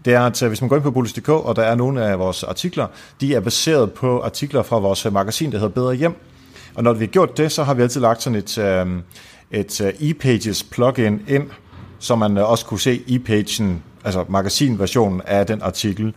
Det 0.06 0.14
er, 0.14 0.22
at 0.22 0.42
uh, 0.42 0.48
hvis 0.48 0.62
man 0.62 0.70
går 0.70 0.76
ind 0.76 0.84
på 0.84 0.92
Bolig.dk, 0.92 1.30
og 1.30 1.56
der 1.56 1.62
er 1.62 1.76
nogle 1.76 2.06
af 2.06 2.20
vores 2.20 2.44
artikler, 2.44 2.88
de 3.22 3.36
er 3.36 3.40
baseret 3.40 3.94
på 3.94 4.22
artikler 4.22 4.64
fra 4.64 4.80
vores 4.80 5.06
magasin, 5.12 5.52
der 5.52 5.58
hedder 5.58 5.74
Bedre 5.74 5.94
Hjem. 5.94 6.16
Og 6.76 6.84
når 6.84 6.94
vi 6.94 7.06
har 7.06 7.12
gjort 7.12 7.38
det, 7.38 7.52
så 7.52 7.64
har 7.64 7.74
vi 7.74 7.82
altid 7.82 8.02
lagt 8.02 8.24
sådan 8.24 8.40
et, 8.40 8.58
uh, 8.58 8.90
et 9.52 9.82
uh, 9.82 10.10
e-pages 10.10 10.64
plugin 10.64 11.22
ind, 11.28 11.50
så 12.00 12.16
man 12.16 12.38
uh, 12.38 12.52
også 12.52 12.66
kunne 12.66 12.80
se 12.80 13.04
e-pagen, 13.08 13.84
altså 14.04 14.26
magasinversionen 14.30 15.22
af 15.26 15.46
den 15.46 15.62
artikel 15.62 16.14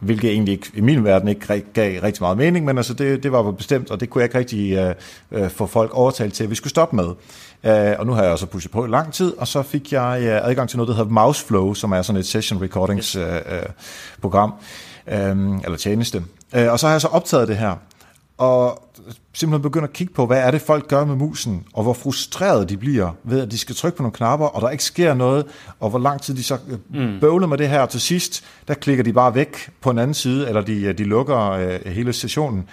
hvilket 0.00 0.30
egentlig 0.30 0.52
ikke, 0.52 0.70
i 0.74 0.80
min 0.80 1.04
verden 1.04 1.28
ikke 1.28 1.64
gav 1.72 2.02
rigtig 2.02 2.22
meget 2.22 2.36
mening, 2.36 2.64
men 2.64 2.76
altså 2.76 2.94
det, 2.94 3.22
det 3.22 3.32
var 3.32 3.50
bestemt, 3.50 3.90
og 3.90 4.00
det 4.00 4.10
kunne 4.10 4.22
jeg 4.22 4.26
ikke 4.26 4.38
rigtig 4.38 4.94
uh, 5.32 5.40
uh, 5.40 5.48
få 5.48 5.66
folk 5.66 5.90
overtalt 5.94 6.34
til, 6.34 6.44
at 6.44 6.50
vi 6.50 6.54
skulle 6.54 6.70
stoppe 6.70 6.96
med. 6.96 7.04
Uh, 7.04 8.00
og 8.00 8.06
nu 8.06 8.12
har 8.12 8.22
jeg 8.22 8.32
også 8.32 8.46
pushet 8.46 8.72
på 8.72 8.84
i 8.84 8.88
lang 8.88 9.12
tid, 9.12 9.36
og 9.36 9.48
så 9.48 9.62
fik 9.62 9.92
jeg 9.92 10.20
uh, 10.22 10.48
adgang 10.50 10.68
til 10.68 10.76
noget, 10.76 10.88
der 10.88 10.94
hedder 10.94 11.10
Mouseflow, 11.10 11.74
som 11.74 11.92
er 11.92 12.02
sådan 12.02 12.20
et 12.20 12.26
session 12.26 12.62
recordings 12.62 13.16
uh, 13.16 13.22
uh, 13.22 13.28
program, 14.20 14.54
um, 15.06 15.60
eller 15.64 15.76
tjeneste. 15.76 16.24
Uh, 16.56 16.68
og 16.68 16.80
så 16.80 16.86
har 16.86 16.94
jeg 16.94 17.00
så 17.00 17.08
optaget 17.08 17.48
det 17.48 17.56
her, 17.56 17.74
og 18.38 18.82
simpelthen 19.32 19.62
begynder 19.62 19.88
at 19.88 19.92
kigge 19.92 20.14
på, 20.14 20.26
hvad 20.26 20.38
er 20.38 20.50
det 20.50 20.60
folk 20.60 20.88
gør 20.88 21.04
med 21.04 21.16
musen, 21.16 21.66
og 21.72 21.82
hvor 21.82 21.92
frustreret 21.92 22.68
de 22.68 22.76
bliver 22.76 23.10
ved, 23.24 23.40
at 23.40 23.50
de 23.50 23.58
skal 23.58 23.74
trykke 23.74 23.96
på 23.96 24.02
nogle 24.02 24.14
knapper, 24.14 24.46
og 24.46 24.62
der 24.62 24.70
ikke 24.70 24.84
sker 24.84 25.14
noget, 25.14 25.46
og 25.80 25.90
hvor 25.90 25.98
lang 25.98 26.22
tid 26.22 26.34
de 26.34 26.42
så 26.42 26.58
øh, 26.94 27.00
mm. 27.00 27.20
bøvler 27.20 27.46
med 27.46 27.58
det 27.58 27.68
her, 27.68 27.80
og 27.80 27.88
til 27.88 28.00
sidst, 28.00 28.44
der 28.68 28.74
klikker 28.74 29.04
de 29.04 29.12
bare 29.12 29.34
væk 29.34 29.70
på 29.80 29.90
en 29.90 29.98
anden 29.98 30.14
side, 30.14 30.48
eller 30.48 30.60
de, 30.60 30.92
de 30.92 31.04
lukker 31.04 31.50
øh, 31.50 31.80
hele 31.86 32.12
sessionen. 32.12 32.68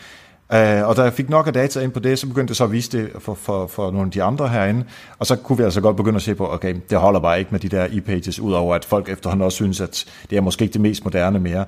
Uh, 0.54 0.88
og 0.90 0.96
da 0.96 1.02
jeg 1.02 1.14
fik 1.14 1.30
nok 1.30 1.48
af 1.48 1.54
data 1.54 1.80
ind 1.80 1.92
på 1.92 2.00
det, 2.00 2.20
så 2.20 2.28
begyndte 2.28 2.52
jeg 2.52 2.56
så 2.56 2.64
at 2.64 2.72
vise 2.72 2.98
det 2.98 3.12
for, 3.20 3.34
for, 3.34 3.68
for 3.68 3.92
nogle 3.92 4.06
af 4.06 4.12
de 4.12 4.24
andre 4.24 4.48
herinde. 4.48 4.84
Og 5.20 5.26
så 5.26 5.36
kunne 5.36 5.58
vi 5.58 5.64
altså 5.64 5.82
godt 5.82 5.98
begynde 5.98 6.16
at 6.16 6.22
se 6.22 6.36
på, 6.36 6.54
okay, 6.54 6.76
det 6.90 6.98
holder 6.98 7.20
bare 7.20 7.40
ikke 7.40 7.52
med 7.52 7.60
de 7.60 7.70
der 7.70 7.88
e-pages, 7.92 8.40
udover 8.40 8.76
at 8.76 8.86
folk 8.86 9.10
efterhånden 9.10 9.46
også 9.46 9.56
synes, 9.56 9.82
at 9.82 10.06
det 10.30 10.38
er 10.38 10.42
måske 10.42 10.64
ikke 10.64 10.74
det 10.74 10.82
mest 10.82 11.04
moderne 11.04 11.40
mere. 11.40 11.66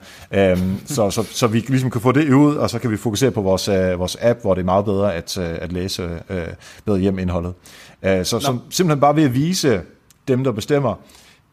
Um, 0.53 0.79
så, 0.85 1.09
så, 1.09 1.23
så 1.23 1.47
vi 1.47 1.59
ligesom 1.59 1.89
kan 1.89 2.01
få 2.01 2.11
det 2.11 2.33
ud, 2.33 2.55
og 2.55 2.69
så 2.69 2.79
kan 2.79 2.91
vi 2.91 2.97
fokusere 2.97 3.31
på 3.31 3.41
vores, 3.41 3.69
uh, 3.69 3.99
vores 3.99 4.17
app, 4.21 4.41
hvor 4.41 4.53
det 4.53 4.61
er 4.61 4.65
meget 4.65 4.85
bedre 4.85 5.15
at, 5.15 5.37
uh, 5.37 5.43
at 5.45 5.71
læse 5.71 6.03
uh, 6.29 6.35
bedre 6.85 6.99
hjem 6.99 7.19
indholdet. 7.19 7.53
Uh, 8.03 8.09
så, 8.09 8.23
så 8.23 8.57
simpelthen 8.69 8.99
bare 8.99 9.15
ved 9.15 9.23
at 9.23 9.33
vise 9.33 9.81
dem, 10.27 10.43
der 10.43 10.51
bestemmer, 10.51 10.95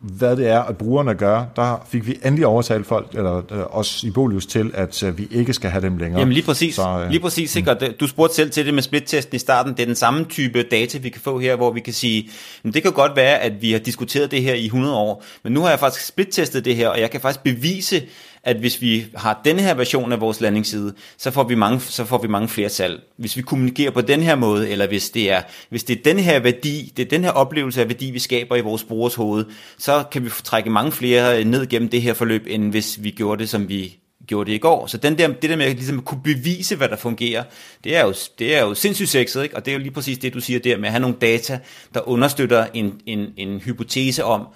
hvad 0.00 0.36
det 0.36 0.48
er, 0.48 0.60
at 0.60 0.76
brugerne 0.76 1.14
gør, 1.14 1.44
der 1.56 1.86
fik 1.90 2.06
vi 2.06 2.18
endelig 2.24 2.46
overtalt 2.46 2.86
folk, 2.86 3.14
eller 3.14 3.36
øh, 3.36 3.58
os 3.70 4.04
i 4.04 4.10
Bolius 4.10 4.46
til, 4.46 4.70
at 4.74 5.02
øh, 5.02 5.18
vi 5.18 5.28
ikke 5.30 5.52
skal 5.52 5.70
have 5.70 5.82
dem 5.82 5.98
længere. 5.98 6.20
Jamen 6.20 6.32
lige 6.32 6.44
præcis, 6.44 6.74
så, 6.74 7.00
øh, 7.04 7.10
lige 7.10 7.20
præcis 7.20 7.50
sikkert. 7.50 7.82
Mm. 7.82 7.94
Du 8.00 8.06
spurgte 8.06 8.34
selv 8.34 8.50
til 8.50 8.66
det 8.66 8.74
med 8.74 8.82
splittesten 8.82 9.36
i 9.36 9.38
starten, 9.38 9.72
det 9.72 9.80
er 9.80 9.86
den 9.86 9.94
samme 9.94 10.24
type 10.24 10.62
data, 10.62 10.98
vi 10.98 11.08
kan 11.08 11.20
få 11.20 11.38
her, 11.38 11.56
hvor 11.56 11.72
vi 11.72 11.80
kan 11.80 11.92
sige, 11.92 12.30
men 12.62 12.74
det 12.74 12.82
kan 12.82 12.92
godt 12.92 13.16
være, 13.16 13.38
at 13.38 13.52
vi 13.62 13.72
har 13.72 13.78
diskuteret 13.78 14.30
det 14.30 14.42
her 14.42 14.54
i 14.54 14.64
100 14.64 14.94
år, 14.94 15.24
men 15.42 15.52
nu 15.52 15.60
har 15.60 15.68
jeg 15.68 15.78
faktisk 15.78 16.06
splittestet 16.06 16.64
det 16.64 16.76
her, 16.76 16.88
og 16.88 17.00
jeg 17.00 17.10
kan 17.10 17.20
faktisk 17.20 17.42
bevise, 17.42 18.02
at 18.46 18.56
hvis 18.56 18.82
vi 18.82 19.06
har 19.16 19.40
den 19.44 19.58
her 19.58 19.74
version 19.74 20.12
af 20.12 20.20
vores 20.20 20.40
landingsside, 20.40 20.94
så 21.18 21.30
får 21.30 21.44
vi 21.44 21.54
mange, 21.54 21.80
så 21.80 22.04
får 22.04 22.18
vi 22.18 22.28
mange 22.28 22.48
flere 22.48 22.68
salg. 22.68 23.02
Hvis 23.16 23.36
vi 23.36 23.42
kommunikerer 23.42 23.90
på 23.90 24.00
den 24.00 24.22
her 24.22 24.34
måde, 24.34 24.70
eller 24.70 24.86
hvis 24.86 25.10
det 25.10 25.30
er, 25.30 25.42
hvis 25.70 25.84
det 25.84 25.98
er 25.98 26.02
den 26.02 26.18
her 26.18 26.40
værdi, 26.40 26.92
det 26.96 27.04
er 27.04 27.08
den 27.08 27.24
her 27.24 27.30
oplevelse 27.30 27.80
af 27.80 27.88
værdi, 27.88 28.10
vi 28.10 28.18
skaber 28.18 28.56
i 28.56 28.60
vores 28.60 28.84
brugers 28.84 29.14
hoved, 29.14 29.44
så 29.78 30.04
kan 30.12 30.24
vi 30.24 30.30
trække 30.44 30.70
mange 30.70 30.92
flere 30.92 31.40
øh, 31.40 31.44
ned 31.44 31.66
gennem 31.66 31.88
det 31.88 32.02
her 32.02 32.14
forløb, 32.14 32.46
end 32.48 32.70
hvis 32.70 33.02
vi 33.02 33.10
gjorde 33.10 33.40
det, 33.40 33.48
som 33.48 33.68
vi 33.68 33.98
gjorde 34.26 34.50
det 34.50 34.56
i 34.56 34.58
går. 34.58 34.86
Så 34.86 34.96
den 34.96 35.18
der, 35.18 35.28
det 35.28 35.50
der 35.50 35.56
med 35.56 35.66
at 35.66 35.76
ligesom 35.76 36.02
kunne 36.02 36.22
bevise, 36.24 36.76
hvad 36.76 36.88
der 36.88 36.96
fungerer, 36.96 37.44
det 37.84 37.96
er 37.96 38.04
jo, 38.04 38.14
det 38.38 38.56
er 38.56 38.60
jo 38.60 38.74
sindssygt 38.74 39.08
sexet, 39.08 39.42
ikke? 39.42 39.56
og 39.56 39.64
det 39.64 39.70
er 39.70 39.76
jo 39.76 39.82
lige 39.82 39.92
præcis 39.92 40.18
det, 40.18 40.34
du 40.34 40.40
siger 40.40 40.58
der 40.58 40.76
med 40.76 40.86
at 40.86 40.92
have 40.92 41.00
nogle 41.00 41.16
data, 41.20 41.58
der 41.94 42.08
understøtter 42.08 42.66
en, 42.74 43.00
en, 43.06 43.28
en 43.36 43.60
hypotese 43.60 44.24
om, 44.24 44.46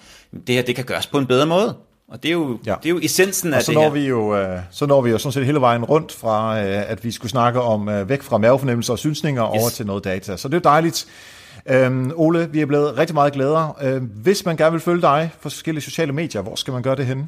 det 0.47 0.55
her 0.55 0.61
det 0.61 0.75
kan 0.75 0.85
gøres 0.85 1.07
på 1.07 1.17
en 1.17 1.25
bedre 1.25 1.45
måde. 1.45 1.75
Og 2.11 2.23
det 2.23 2.29
er 2.29 2.33
jo, 2.33 2.59
ja. 2.65 2.75
det 2.83 2.85
er 2.85 2.89
jo 2.89 2.99
essensen 3.03 3.53
af 3.53 3.63
så 3.63 3.71
det 3.71 3.75
når 3.75 3.83
her. 3.83 3.89
Vi 3.89 4.07
jo, 4.07 4.53
uh, 4.53 4.59
så 4.71 4.85
når 4.85 5.01
vi 5.01 5.09
jo 5.09 5.17
sådan 5.17 5.31
set 5.31 5.45
hele 5.45 5.61
vejen 5.61 5.85
rundt 5.85 6.11
fra, 6.11 6.51
uh, 6.51 6.91
at 6.91 7.03
vi 7.03 7.11
skulle 7.11 7.29
snakke 7.31 7.61
om 7.61 7.87
uh, 7.87 8.09
væk 8.09 8.21
fra 8.21 8.37
mavefornemmelser 8.37 8.93
og 8.93 8.99
synsninger 8.99 9.55
yes. 9.55 9.61
over 9.61 9.69
til 9.69 9.85
noget 9.85 10.03
data. 10.03 10.37
Så 10.37 10.47
det 10.47 10.53
er 10.53 10.57
jo 10.57 10.61
dejligt. 10.63 11.05
Um, 11.87 12.13
Ole, 12.15 12.49
vi 12.51 12.61
er 12.61 12.65
blevet 12.65 12.97
rigtig 12.97 13.13
meget 13.13 13.33
glæder. 13.33 13.77
Uh, 13.85 14.03
hvis 14.23 14.45
man 14.45 14.57
gerne 14.57 14.71
vil 14.71 14.81
følge 14.81 15.01
dig 15.01 15.29
på 15.33 15.49
forskellige 15.49 15.83
sociale 15.83 16.11
medier, 16.11 16.41
hvor 16.41 16.55
skal 16.55 16.73
man 16.73 16.83
gøre 16.83 16.95
det 16.95 17.05
henne? 17.05 17.27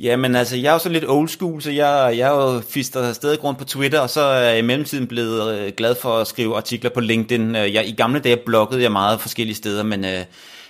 Jamen 0.00 0.36
altså, 0.36 0.56
jeg 0.56 0.68
er 0.68 0.72
jo 0.72 0.78
så 0.78 0.88
lidt 0.88 1.04
old 1.08 1.28
school, 1.28 1.62
så 1.62 1.70
jeg, 1.70 2.14
jeg 2.18 2.28
er 2.28 2.52
jo 2.52 2.60
fister 2.70 3.12
stadig 3.12 3.44
rundt 3.44 3.58
på 3.58 3.64
Twitter, 3.64 4.00
og 4.00 4.10
så 4.10 4.20
er 4.20 4.40
jeg 4.40 4.58
i 4.58 4.62
mellemtiden 4.62 5.06
blevet 5.06 5.76
glad 5.76 5.94
for 5.94 6.18
at 6.18 6.26
skrive 6.26 6.56
artikler 6.56 6.90
på 6.90 7.00
LinkedIn. 7.00 7.54
Jeg, 7.54 7.88
I 7.88 7.92
gamle 7.92 8.20
dage 8.20 8.36
bloggede 8.36 8.82
jeg 8.82 8.92
meget 8.92 9.20
forskellige 9.20 9.56
steder, 9.56 9.82
men 9.82 10.04
uh, 10.04 10.10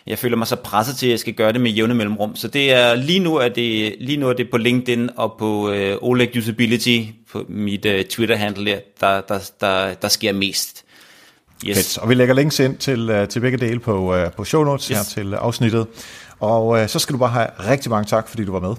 jeg 0.07 0.19
føler 0.19 0.37
mig 0.37 0.47
så 0.47 0.57
presset 0.57 0.97
til, 0.97 1.07
at 1.07 1.11
jeg 1.11 1.19
skal 1.19 1.33
gøre 1.33 1.53
det 1.53 1.61
med 1.61 1.71
jævne 1.71 1.95
mellemrum. 1.95 2.37
Så 2.37 2.49
det 2.49 2.73
er, 2.73 2.95
lige 2.95 3.19
nu 3.19 3.37
er 3.37 3.49
det, 3.49 3.95
lige 4.01 4.17
nu 4.17 4.29
er 4.29 4.33
det 4.33 4.51
på 4.51 4.59
LinkedIn 4.59 5.11
og 5.17 5.35
på 5.39 5.71
øh, 5.71 5.97
Oleg 6.01 6.37
Usability, 6.37 7.03
på 7.33 7.45
mit 7.49 7.85
øh, 7.85 8.05
Twitter-handle, 8.05 8.81
der, 9.01 9.21
der, 9.21 9.51
der, 9.61 9.95
der 9.95 10.09
sker 10.09 10.33
mest. 10.33 10.85
Yes. 11.67 11.77
Fedt. 11.77 11.99
Og 11.99 12.09
vi 12.09 12.15
lægger 12.15 12.35
links 12.35 12.59
ind 12.61 12.77
til, 12.77 13.11
uh, 13.11 13.29
til 13.29 13.41
begge 13.41 13.59
dele 13.59 13.81
på, 13.81 14.15
uh, 14.15 14.33
på 14.37 14.45
show 14.45 14.65
notes 14.65 14.87
yes. 14.87 14.97
her 14.97 15.05
til 15.05 15.35
afsnittet. 15.35 15.87
Og 16.41 16.67
uh, 16.67 16.87
så 16.87 16.99
skal 16.99 17.13
du 17.13 17.19
bare 17.19 17.31
have 17.31 17.49
rigtig 17.59 17.91
mange 17.91 18.05
tak, 18.05 18.29
fordi 18.29 18.45
du 18.45 18.53
var 18.53 18.61
med. 18.61 18.77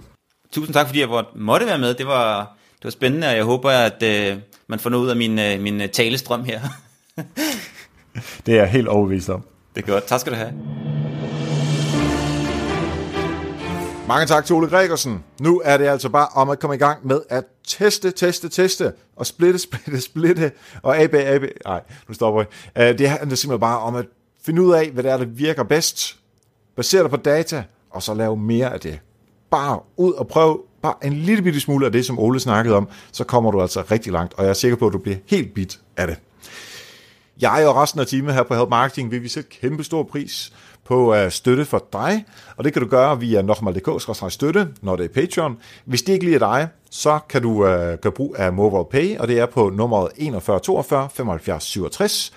Tusind 0.51 0.73
tak, 0.73 0.87
fordi 0.87 0.99
jeg 0.99 1.09
måtte 1.35 1.65
være 1.65 1.77
med. 1.79 1.93
Det 1.93 2.07
var, 2.07 2.57
det 2.77 2.83
var 2.83 2.89
spændende, 2.89 3.27
og 3.27 3.35
jeg 3.35 3.43
håber, 3.43 3.69
at 3.69 4.03
uh, 4.03 4.41
man 4.67 4.79
får 4.79 4.89
noget 4.89 5.03
ud 5.03 5.09
af 5.09 5.15
min, 5.15 5.39
uh, 5.39 5.61
min 5.61 5.89
talestrøm 5.93 6.43
her. 6.43 6.61
det 8.45 8.53
er 8.53 8.59
jeg 8.59 8.69
helt 8.69 8.87
overbevist 8.87 9.29
om. 9.29 9.43
Det 9.75 9.83
er 9.83 9.87
godt. 9.87 10.07
Tak 10.07 10.19
skal 10.19 10.33
du 10.33 10.37
have. 10.37 10.53
Mange 14.07 14.25
tak 14.25 14.45
til 14.45 14.55
Ole 14.55 14.69
Gregersen. 14.69 15.23
Nu 15.39 15.61
er 15.65 15.77
det 15.77 15.85
altså 15.85 16.09
bare 16.09 16.27
om 16.35 16.49
at 16.49 16.59
komme 16.59 16.75
i 16.75 16.79
gang 16.79 17.07
med 17.07 17.21
at 17.29 17.43
teste, 17.67 18.11
teste, 18.11 18.49
teste, 18.49 18.93
og 19.15 19.25
splitte, 19.25 19.59
splitte, 19.67 20.01
splitte, 20.01 20.51
og 20.81 20.97
AB, 20.97 21.13
AB, 21.13 21.43
nej, 21.65 21.81
nu 22.07 22.13
stopper 22.13 22.43
jeg. 22.75 22.89
Øh, 22.89 22.97
det 22.97 23.09
handler 23.09 23.35
simpelthen 23.35 23.59
bare 23.59 23.79
om 23.79 23.95
at 23.95 24.05
finde 24.45 24.61
ud 24.61 24.73
af, 24.73 24.89
hvad 24.89 25.03
det 25.03 25.11
er, 25.11 25.17
der 25.17 25.25
virker 25.25 25.63
bedst, 25.63 26.17
basere 26.75 27.03
dig 27.03 27.09
på 27.09 27.17
data, 27.17 27.63
og 27.89 28.03
så 28.03 28.13
lave 28.13 28.37
mere 28.37 28.73
af 28.73 28.79
det. 28.79 28.99
Bare 29.49 29.79
ud 29.97 30.13
og 30.13 30.27
prøv 30.27 30.65
bare 30.81 30.95
en 31.03 31.13
lille 31.13 31.43
bitte 31.43 31.59
smule 31.59 31.85
af 31.85 31.91
det, 31.91 32.05
som 32.05 32.19
Ole 32.19 32.39
snakkede 32.39 32.75
om, 32.75 32.89
så 33.11 33.23
kommer 33.23 33.51
du 33.51 33.61
altså 33.61 33.83
rigtig 33.91 34.13
langt, 34.13 34.33
og 34.33 34.43
jeg 34.43 34.49
er 34.49 34.53
sikker 34.53 34.77
på, 34.77 34.87
at 34.87 34.93
du 34.93 34.97
bliver 34.97 35.17
helt 35.25 35.53
bit 35.53 35.79
af 35.97 36.07
det. 36.07 36.17
Jeg 37.41 37.67
og 37.67 37.75
resten 37.75 37.99
af 37.99 38.07
teamet 38.07 38.33
her 38.33 38.43
på 38.43 38.55
Help 38.55 38.69
Marketing 38.69 39.11
vil 39.11 39.23
vi 39.23 39.27
sætte 39.27 39.49
kæmpe 39.49 39.83
stor 39.83 40.03
pris 40.03 40.53
på 40.87 41.15
uh, 41.15 41.29
støtte 41.29 41.65
for 41.65 41.87
dig, 41.93 42.25
og 42.57 42.63
det 42.63 42.73
kan 42.73 42.81
du 42.81 42.87
gøre 42.87 43.19
via 43.19 43.41
nokmal.dk-støtte, 43.41 44.67
når 44.81 44.95
det 44.95 45.05
er 45.05 45.09
Patreon. 45.21 45.57
Hvis 45.85 46.01
det 46.01 46.13
ikke 46.13 46.25
lige 46.25 46.35
er 46.35 46.39
dig, 46.39 46.67
så 46.91 47.19
kan 47.29 47.41
du 47.41 47.51
uh, 47.51 47.93
gøre 48.01 48.11
brug 48.15 48.35
af 48.37 48.53
Mobile 48.53 48.85
Pay, 48.91 49.17
og 49.17 49.27
det 49.27 49.39
er 49.39 49.45
på 49.45 49.69
nummeret 49.69 50.11
4142 50.17 51.09
75 51.09 51.63
67. 51.63 52.33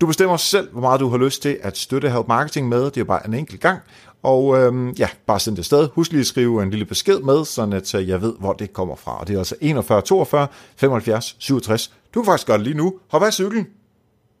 Du 0.00 0.06
bestemmer 0.06 0.36
selv, 0.36 0.72
hvor 0.72 0.80
meget 0.80 1.00
du 1.00 1.08
har 1.08 1.18
lyst 1.18 1.42
til 1.42 1.58
at 1.62 1.78
støtte 1.78 2.10
Help 2.10 2.28
Marketing 2.28 2.68
med. 2.68 2.84
Det 2.84 2.96
er 2.96 3.04
bare 3.04 3.26
en 3.26 3.34
enkelt 3.34 3.60
gang. 3.60 3.80
Og 4.22 4.58
øhm, 4.58 4.90
ja, 4.90 5.08
bare 5.26 5.40
send 5.40 5.56
det 5.56 5.64
sted. 5.64 5.88
Husk 5.94 6.10
lige 6.10 6.20
at 6.20 6.26
skrive 6.26 6.62
en 6.62 6.70
lille 6.70 6.84
besked 6.84 7.18
med, 7.18 7.44
så 7.44 7.62
at 7.72 7.94
øh, 7.94 8.08
jeg 8.08 8.22
ved, 8.22 8.34
hvor 8.38 8.52
det 8.52 8.72
kommer 8.72 8.96
fra. 8.96 9.20
Og 9.20 9.28
det 9.28 9.34
er 9.34 9.38
altså 9.38 9.54
41 9.60 10.02
42 10.02 10.48
75 10.76 11.36
67. 11.38 11.92
Du 12.14 12.22
kan 12.22 12.26
faktisk 12.26 12.46
gøre 12.46 12.58
det 12.58 12.66
lige 12.66 12.76
nu. 12.76 12.94
Hop 13.10 13.22
af 13.22 13.32
cyklen. 13.32 13.66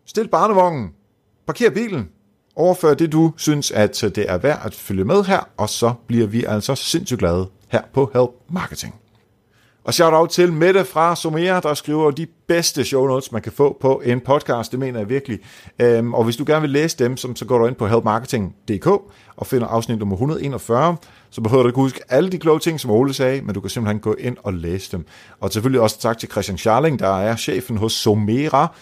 Stil 0.06 0.28
barnevognen. 0.28 0.90
Parker 1.46 1.70
bilen. 1.70 2.08
Overfør 2.56 2.94
det, 2.94 3.12
du 3.12 3.32
synes, 3.36 3.70
at 3.70 4.00
det 4.00 4.30
er 4.30 4.38
værd 4.38 4.60
at 4.64 4.74
følge 4.74 5.04
med 5.04 5.24
her, 5.24 5.48
og 5.56 5.68
så 5.68 5.92
bliver 6.06 6.26
vi 6.26 6.44
altså 6.44 6.74
sindssygt 6.74 7.18
glade 7.18 7.48
her 7.68 7.82
på 7.92 8.10
Help 8.14 8.30
Marketing. 8.50 8.94
Og 9.84 9.94
shout 9.94 10.12
out 10.12 10.28
til 10.28 10.52
Mette 10.52 10.84
fra 10.84 11.16
Somera, 11.16 11.60
der 11.60 11.74
skriver 11.74 12.10
de 12.10 12.26
bedste 12.48 12.84
show 12.84 13.06
notes, 13.06 13.32
man 13.32 13.42
kan 13.42 13.52
få 13.52 13.76
på 13.80 14.02
en 14.04 14.20
podcast. 14.20 14.72
Det 14.72 14.78
mener 14.78 14.98
jeg 14.98 15.08
virkelig. 15.08 15.38
Øhm, 15.78 16.14
og 16.14 16.24
hvis 16.24 16.36
du 16.36 16.44
gerne 16.46 16.60
vil 16.60 16.70
læse 16.70 16.98
dem, 16.98 17.16
så 17.16 17.44
går 17.48 17.58
du 17.58 17.66
ind 17.66 17.74
på 17.74 17.86
helpmarketing.dk 17.86 18.86
og 19.36 19.46
finder 19.46 19.66
afsnit 19.66 19.98
nummer 19.98 20.16
141. 20.16 20.96
Så 21.30 21.40
behøver 21.40 21.62
du 21.62 21.68
ikke 21.68 21.80
huske 21.80 22.00
alle 22.08 22.30
de 22.30 22.38
kloge 22.38 22.58
ting, 22.58 22.80
som 22.80 22.90
Ole 22.90 23.14
sagde, 23.14 23.42
men 23.42 23.54
du 23.54 23.60
kan 23.60 23.70
simpelthen 23.70 24.00
gå 24.00 24.14
ind 24.14 24.36
og 24.42 24.54
læse 24.54 24.92
dem. 24.92 25.06
Og 25.40 25.52
selvfølgelig 25.52 25.80
også 25.80 26.00
tak 26.00 26.18
til 26.18 26.30
Christian 26.30 26.58
Charling, 26.58 26.98
der 26.98 27.20
er 27.20 27.36
chefen 27.36 27.76
hos 27.76 27.92
Somera. 27.92 28.74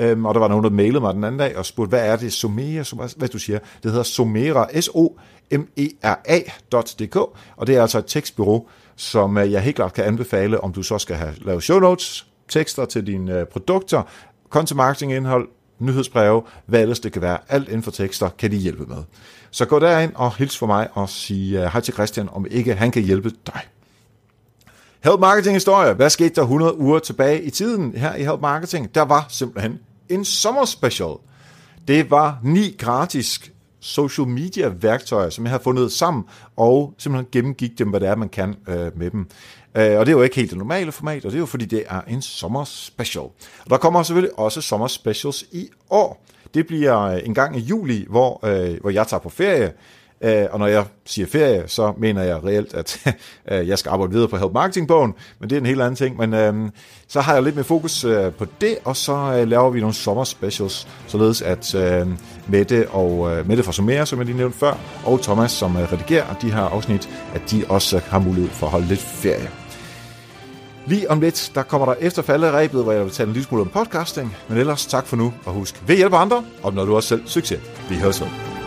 Øhm, 0.00 0.24
og 0.24 0.34
der 0.34 0.40
var 0.40 0.48
nogen, 0.48 0.64
der 0.64 0.70
mailede 0.70 1.00
mig 1.00 1.14
den 1.14 1.24
anden 1.24 1.38
dag 1.38 1.56
og 1.56 1.66
spurgte, 1.66 1.88
hvad 1.88 2.06
er 2.06 2.16
det 2.16 2.32
Somera? 2.32 3.08
Hvad 3.16 3.28
du 3.28 3.38
siger? 3.38 3.58
Det 3.82 3.90
hedder 3.90 4.02
Somera, 4.02 4.80
S-O-M-E-R-A.dk, 4.80 5.86
og 7.56 7.66
det 7.66 7.76
er 7.76 7.82
altså 7.82 7.98
et 7.98 8.06
tekstbureau, 8.06 8.66
som 8.96 9.38
øh, 9.38 9.52
jeg 9.52 9.62
helt 9.62 9.76
klart 9.76 9.92
kan 9.92 10.04
anbefale, 10.04 10.60
om 10.60 10.72
du 10.72 10.82
så 10.82 10.98
skal 10.98 11.16
have 11.16 11.34
lavet 11.40 11.62
show 11.62 11.78
notes, 11.78 12.26
tekster 12.48 12.84
til 12.84 13.06
dine 13.06 13.38
øh, 13.38 13.46
produkter, 13.46 14.02
content 14.50 14.76
marketing 14.76 15.12
indhold, 15.12 15.48
nyhedsbreve, 15.78 16.42
hvad 16.66 16.82
ellers 16.82 17.00
det 17.00 17.12
kan 17.12 17.22
være. 17.22 17.38
Alt 17.48 17.68
inden 17.68 17.82
for 17.82 17.90
tekster 17.90 18.28
kan 18.28 18.50
de 18.50 18.56
hjælpe 18.56 18.84
med. 18.86 19.02
Så 19.50 19.64
gå 19.64 19.78
derind 19.78 20.12
og 20.14 20.36
hils 20.36 20.58
for 20.58 20.66
mig 20.66 20.88
og 20.92 21.08
sig 21.08 21.52
øh, 21.54 21.62
hej 21.62 21.80
til 21.80 21.94
Christian, 21.94 22.28
om 22.32 22.46
ikke 22.50 22.74
han 22.74 22.90
kan 22.90 23.02
hjælpe 23.02 23.30
dig. 23.46 23.60
Help 25.04 25.20
Marketing 25.20 25.54
Historie. 25.54 25.92
Hvad 25.92 26.10
skete 26.10 26.34
der 26.34 26.42
100 26.42 26.78
uger 26.78 26.98
tilbage 26.98 27.42
i 27.42 27.50
tiden 27.50 27.96
her 27.96 28.14
i 28.14 28.22
Help 28.22 28.40
Marketing? 28.40 28.94
Der 28.94 29.02
var 29.02 29.26
simpelthen 29.28 29.78
en 30.08 30.24
sommerspecial. 30.24 31.14
Det 31.88 32.10
var 32.10 32.38
ni 32.42 32.76
gratis 32.78 33.52
social 33.80 34.28
media 34.28 34.68
værktøjer, 34.68 35.30
som 35.30 35.44
jeg 35.44 35.50
har 35.50 35.58
fundet 35.58 35.92
sammen, 35.92 36.24
og 36.56 36.94
simpelthen 36.98 37.28
gennemgik 37.32 37.78
dem, 37.78 37.88
hvad 37.88 38.00
det 38.00 38.08
er, 38.08 38.16
man 38.16 38.28
kan 38.28 38.56
øh, 38.68 38.98
med 38.98 39.10
dem. 39.10 39.20
Øh, 39.74 39.98
og 39.98 40.06
det 40.06 40.12
er 40.12 40.16
jo 40.16 40.22
ikke 40.22 40.36
helt 40.36 40.50
det 40.50 40.58
normale 40.58 40.92
format, 40.92 41.24
og 41.24 41.30
det 41.30 41.36
er 41.36 41.40
jo 41.40 41.46
fordi, 41.46 41.64
det 41.64 41.84
er 41.88 42.00
en 42.00 42.22
sommerspecial. 42.22 43.24
Og 43.64 43.70
der 43.70 43.76
kommer 43.76 44.02
selvfølgelig 44.02 44.38
også 44.38 44.60
sommerspecials 44.60 45.44
i 45.52 45.68
år. 45.90 46.24
Det 46.54 46.66
bliver 46.66 47.00
øh, 47.00 47.20
en 47.24 47.34
gang 47.34 47.56
i 47.56 47.60
juli, 47.60 48.06
hvor, 48.08 48.46
øh, 48.46 48.80
hvor 48.80 48.90
jeg 48.90 49.06
tager 49.06 49.20
på 49.20 49.28
ferie, 49.28 49.72
Øh, 50.22 50.46
og 50.50 50.58
når 50.58 50.66
jeg 50.66 50.84
siger 51.06 51.26
ferie, 51.26 51.62
så 51.66 51.92
mener 51.98 52.22
jeg 52.22 52.44
reelt, 52.44 52.74
at 52.74 53.00
øh, 53.52 53.68
jeg 53.68 53.78
skal 53.78 53.90
arbejde 53.90 54.12
videre 54.12 54.28
på 54.28 54.36
Help 54.36 54.52
Marketing-bogen, 54.52 55.14
men 55.40 55.50
det 55.50 55.56
er 55.56 55.60
en 55.60 55.66
helt 55.66 55.80
anden 55.80 55.96
ting. 55.96 56.16
Men 56.16 56.34
øh, 56.34 56.70
så 57.08 57.20
har 57.20 57.34
jeg 57.34 57.42
lidt 57.42 57.54
mere 57.54 57.64
fokus 57.64 58.04
øh, 58.04 58.32
på 58.32 58.46
det, 58.60 58.78
og 58.84 58.96
så 58.96 59.12
øh, 59.12 59.48
laver 59.48 59.70
vi 59.70 59.80
nogle 59.80 59.94
sommer 59.94 60.24
specials, 60.24 60.88
således 61.06 61.42
at 61.42 61.74
øh, 61.74 62.06
Mette 62.46 62.88
og 62.88 63.32
øh, 63.32 63.48
Mette 63.48 63.62
fra 63.62 63.72
Sumera, 63.72 64.06
som 64.06 64.18
jeg 64.18 64.26
lige 64.26 64.36
nævnte 64.36 64.58
før, 64.58 64.74
og 65.04 65.20
Thomas, 65.22 65.50
som 65.50 65.76
øh, 65.76 65.92
redigerer 65.92 66.34
de 66.34 66.52
her 66.52 66.62
afsnit, 66.62 67.08
at 67.34 67.50
de 67.50 67.64
også 67.68 67.98
har 67.98 68.18
mulighed 68.18 68.50
for 68.50 68.66
at 68.66 68.72
holde 68.72 68.86
lidt 68.86 69.00
ferie. 69.00 69.50
Lige 70.86 71.10
om 71.10 71.20
lidt, 71.20 71.52
der 71.54 71.62
kommer 71.62 71.86
der 71.86 71.94
efter 72.00 72.22
falderæbet, 72.22 72.82
hvor 72.82 72.92
jeg 72.92 73.04
vil 73.04 73.12
tale 73.12 73.26
en 73.26 73.32
lille 73.32 73.46
smule 73.46 73.62
om 73.62 73.68
podcasting. 73.68 74.36
Men 74.48 74.58
ellers 74.58 74.86
tak 74.86 75.06
for 75.06 75.16
nu, 75.16 75.32
og 75.44 75.52
husk, 75.52 75.82
ved 75.86 75.96
hjælper 75.96 76.16
andre, 76.16 76.44
og 76.62 76.74
når 76.74 76.84
du 76.84 76.96
også 76.96 77.08
selv 77.08 77.22
succes. 77.26 77.60
Vi 77.88 77.94
høres 77.94 78.20
ved. 78.20 78.61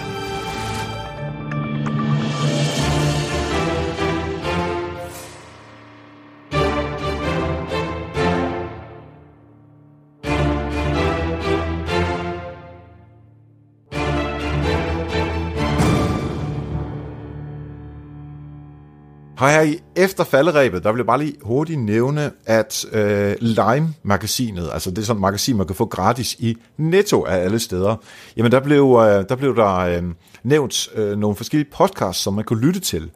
Og 19.45 19.51
her 19.51 19.61
i 19.61 19.79
efter 19.95 20.23
falderæbet, 20.23 20.83
der 20.83 20.91
vil 20.91 20.99
jeg 20.99 21.05
bare 21.05 21.19
lige 21.19 21.35
hurtigt 21.41 21.79
nævne, 21.79 22.31
at 22.45 22.85
øh, 22.91 23.35
Lime-magasinet, 23.39 24.69
altså 24.73 24.89
det 24.89 24.97
er 24.97 25.01
sådan 25.01 25.17
et 25.17 25.21
magasin, 25.21 25.57
man 25.57 25.67
kan 25.67 25.75
få 25.75 25.85
gratis 25.85 26.35
i 26.39 26.57
Netto 26.77 27.25
af 27.25 27.37
alle 27.37 27.59
steder, 27.59 27.95
jamen 28.37 28.51
der 28.51 28.59
blev, 28.59 28.83
øh, 28.83 29.29
der, 29.29 29.35
blev 29.35 29.55
der 29.55 29.77
øh, 29.77 30.03
nævnt 30.43 30.89
øh, 30.95 31.17
nogle 31.17 31.35
forskellige 31.35 31.69
podcasts, 31.71 32.23
som 32.23 32.33
man 32.33 32.43
kunne 32.43 32.61
lytte 32.61 32.79
til. 32.79 33.11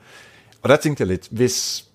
Og 0.62 0.70
der 0.70 0.76
tænkte 0.76 1.02
jeg 1.02 1.08
lidt, 1.08 1.28
hvis 1.32 1.86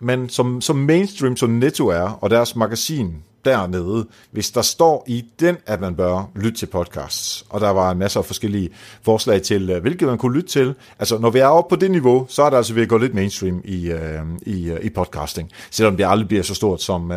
man 0.00 0.28
som, 0.28 0.60
som 0.60 0.76
mainstream, 0.76 1.36
som 1.36 1.50
Netto 1.50 1.88
er, 1.88 2.18
og 2.20 2.30
deres 2.30 2.56
magasin 2.56 3.14
dernede, 3.44 4.06
hvis 4.30 4.50
der 4.50 4.62
står 4.62 5.04
i 5.06 5.24
den, 5.40 5.56
at 5.66 5.80
man 5.80 5.94
bør 5.94 6.30
lytte 6.36 6.58
til 6.58 6.66
podcasts, 6.66 7.44
og 7.48 7.60
der 7.60 7.70
var 7.70 7.90
en 7.90 7.98
masse 7.98 8.18
af 8.18 8.24
forskellige 8.24 8.70
forslag 9.02 9.42
til, 9.42 9.70
øh, 9.70 9.80
hvilket 9.80 10.08
man 10.08 10.18
kunne 10.18 10.36
lytte 10.36 10.48
til. 10.48 10.74
Altså, 10.98 11.18
når 11.18 11.30
vi 11.30 11.38
er 11.38 11.46
oppe 11.46 11.76
på 11.76 11.80
det 11.80 11.90
niveau, 11.90 12.26
så 12.28 12.42
er 12.42 12.50
det 12.50 12.56
altså 12.56 12.74
ved 12.74 12.82
at 12.82 12.88
gå 12.88 12.98
lidt 12.98 13.14
mainstream 13.14 13.62
i, 13.64 13.90
øh, 13.90 14.22
i, 14.42 14.70
øh, 14.70 14.80
i 14.82 14.90
podcasting, 14.90 15.50
selvom 15.70 15.96
det 15.96 16.06
aldrig 16.08 16.28
bliver 16.28 16.42
så 16.42 16.54
stort 16.54 16.82
som, 16.82 17.12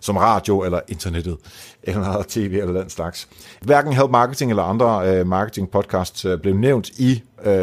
som 0.00 0.16
radio 0.16 0.62
eller 0.64 0.80
internettet, 0.88 1.36
eller 1.82 2.22
tv 2.28 2.58
eller 2.60 2.80
den 2.80 2.90
slags. 2.90 3.28
Hverken 3.60 3.92
Help 3.92 4.10
Marketing 4.10 4.50
eller 4.50 4.62
andre 4.62 5.24
marketing 5.24 5.70
podcasts 5.70 6.26
blev 6.42 6.54
nævnt 6.54 6.88
i 6.88 7.22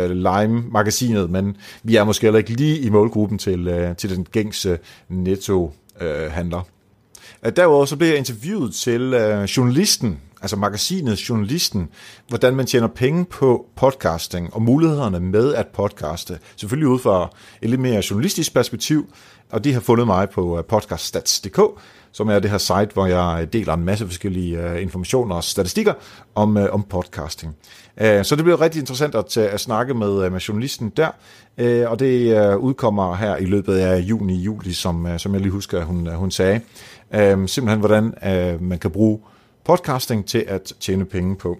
Lime-magasinet, 0.10 1.30
men 1.30 1.58
vi 1.84 1.96
er 1.96 2.04
måske 2.04 2.26
heller 2.26 2.38
ikke 2.38 2.50
lige 2.50 2.80
i 2.80 2.90
målgruppen 2.90 3.38
til, 3.38 3.94
til 3.98 4.16
den 4.16 4.28
gængse 4.32 4.78
netto-handler. 5.10 6.60
Øh, 6.60 6.81
derudover 7.50 7.86
så 7.86 7.96
blev 7.96 8.08
jeg 8.08 8.18
interviewet 8.18 8.74
til 8.74 9.02
øh, 9.02 9.44
journalisten, 9.44 10.20
altså 10.42 10.56
magasinet 10.56 11.30
Journalisten, 11.30 11.90
hvordan 12.28 12.56
man 12.56 12.66
tjener 12.66 12.88
penge 12.88 13.26
på 13.26 13.66
podcasting 13.76 14.54
og 14.54 14.62
mulighederne 14.62 15.20
med 15.20 15.54
at 15.54 15.68
podcaste. 15.68 16.40
Selvfølgelig 16.56 16.88
ud 16.88 17.00
fra 17.00 17.30
et 17.62 17.70
lidt 17.70 17.82
mere 17.82 18.04
journalistisk 18.10 18.54
perspektiv, 18.54 19.14
og 19.50 19.64
de 19.64 19.74
har 19.74 19.80
fundet 19.80 20.08
mig 20.08 20.30
på 20.30 20.58
øh, 20.58 20.64
podcaststats.dk, 20.64 21.60
som 22.12 22.30
er 22.30 22.40
det 22.40 22.52
her 22.52 22.58
site, 22.58 22.90
hvor 22.94 23.06
jeg 23.06 23.42
øh, 23.42 23.48
deler 23.54 23.74
en 23.74 23.86
masse 23.86 24.06
forskellige 24.06 24.70
øh, 24.70 24.82
informationer 24.82 25.36
og 25.36 25.44
statistikker 25.44 25.94
om, 26.36 26.58
øh, 26.58 26.74
om 26.74 26.84
podcasting. 26.84 27.56
Uh, 28.02 28.24
så 28.24 28.36
det 28.36 28.44
bliver 28.44 28.62
rigtig 28.62 28.80
interessant 28.80 29.16
at, 29.16 29.38
at 29.38 29.60
snakke 29.60 29.94
med, 29.94 30.30
med 30.30 30.40
journalisten 30.40 30.92
der, 30.98 31.10
uh, 31.62 31.92
og 31.92 32.00
det 32.00 32.56
udkommer 32.56 33.16
her 33.16 33.38
i 33.38 33.46
løbet 33.46 33.76
af 33.76 34.00
juni-juli, 34.00 34.74
som, 34.74 35.08
som 35.18 35.34
jeg 35.34 35.42
lige 35.42 35.52
husker, 35.52 35.84
hun, 35.84 36.08
hun 36.08 36.32
sagde. 36.32 36.62
Øh, 37.14 37.48
simpelthen, 37.48 37.80
hvordan 37.80 38.14
øh, 38.26 38.62
man 38.62 38.80
kan 38.80 38.92
bruge 38.92 39.20
podcasting 39.66 40.26
til 40.26 40.46
at 40.48 40.74
tjene 40.80 41.06
penge 41.06 41.36
på. 41.36 41.58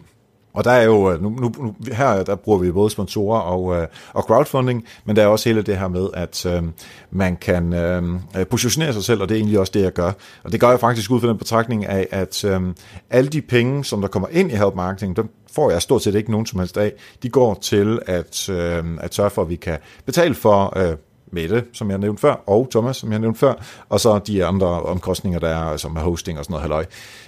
Og 0.54 0.64
der 0.64 0.72
er 0.72 0.84
jo, 0.84 1.12
øh, 1.12 1.24
nu, 1.24 1.30
nu, 1.30 1.52
nu, 1.60 1.76
her 1.92 2.24
der 2.24 2.36
bruger 2.36 2.60
vi 2.60 2.72
både 2.72 2.90
sponsorer 2.90 3.40
og, 3.40 3.76
øh, 3.76 3.88
og 4.14 4.24
crowdfunding, 4.24 4.86
men 5.06 5.16
der 5.16 5.24
er 5.24 5.28
også 5.28 5.50
hele 5.50 5.62
det 5.62 5.78
her 5.78 5.88
med, 5.88 6.08
at 6.14 6.46
øh, 6.46 6.64
man 7.12 7.38
kan 7.38 7.74
øh, 7.74 8.04
positionere 8.50 8.94
sig 8.94 9.04
selv, 9.04 9.22
og 9.22 9.30
det 9.30 9.36
er 9.36 9.40
egentlig 9.40 9.60
også 9.60 9.72
det, 9.76 9.82
jeg 9.82 9.94
gør. 9.94 10.12
Og 10.44 10.52
det 10.52 10.60
gør 10.60 10.70
jeg 10.70 10.80
faktisk 10.80 11.12
ud 11.12 11.22
fra 11.22 11.28
den 11.28 11.38
betragtning 11.38 11.86
af, 11.86 12.08
at 12.12 12.44
øh, 12.44 12.62
alle 13.10 13.30
de 13.30 13.42
penge, 13.42 13.86
som 13.86 14.02
der 14.02 14.08
kommer 14.08 14.28
ind 14.32 14.52
i 14.52 14.56
help 14.56 14.76
marketing, 14.76 15.16
dem 15.16 15.30
får 15.52 15.72
jeg 15.72 15.82
stort 15.82 16.04
set 16.04 16.16
ikke 16.16 16.32
nogen 16.32 16.46
som 16.46 16.60
helst 16.60 16.78
af. 16.78 16.94
De 17.24 17.30
går 17.30 17.54
til 17.54 18.00
at, 18.06 18.50
øh, 18.50 18.84
at 19.00 19.14
sørge 19.14 19.30
for, 19.30 19.42
at 19.42 19.50
vi 19.50 19.56
kan 19.56 19.78
betale 20.06 20.36
for 20.36 20.78
øh, 20.78 20.98
Mette, 21.32 21.64
som 21.74 21.90
jeg 21.90 21.98
nævnte 21.98 22.22
før, 22.22 22.44
og 22.48 22.68
Thomas, 22.72 22.98
som 22.98 23.12
jeg 23.12 23.20
nævnte 23.20 23.40
før, 23.40 23.54
og 23.90 24.00
så 24.00 24.20
de 24.28 24.46
andre 24.46 24.68
omkostninger, 24.68 25.40
der 25.40 25.50
er, 25.50 25.78
som 25.78 25.96
er 25.96 26.02
hosting 26.02 26.40
og 26.40 26.46
sådan 26.46 26.54
noget 26.54 26.62
halløj. 26.62 26.86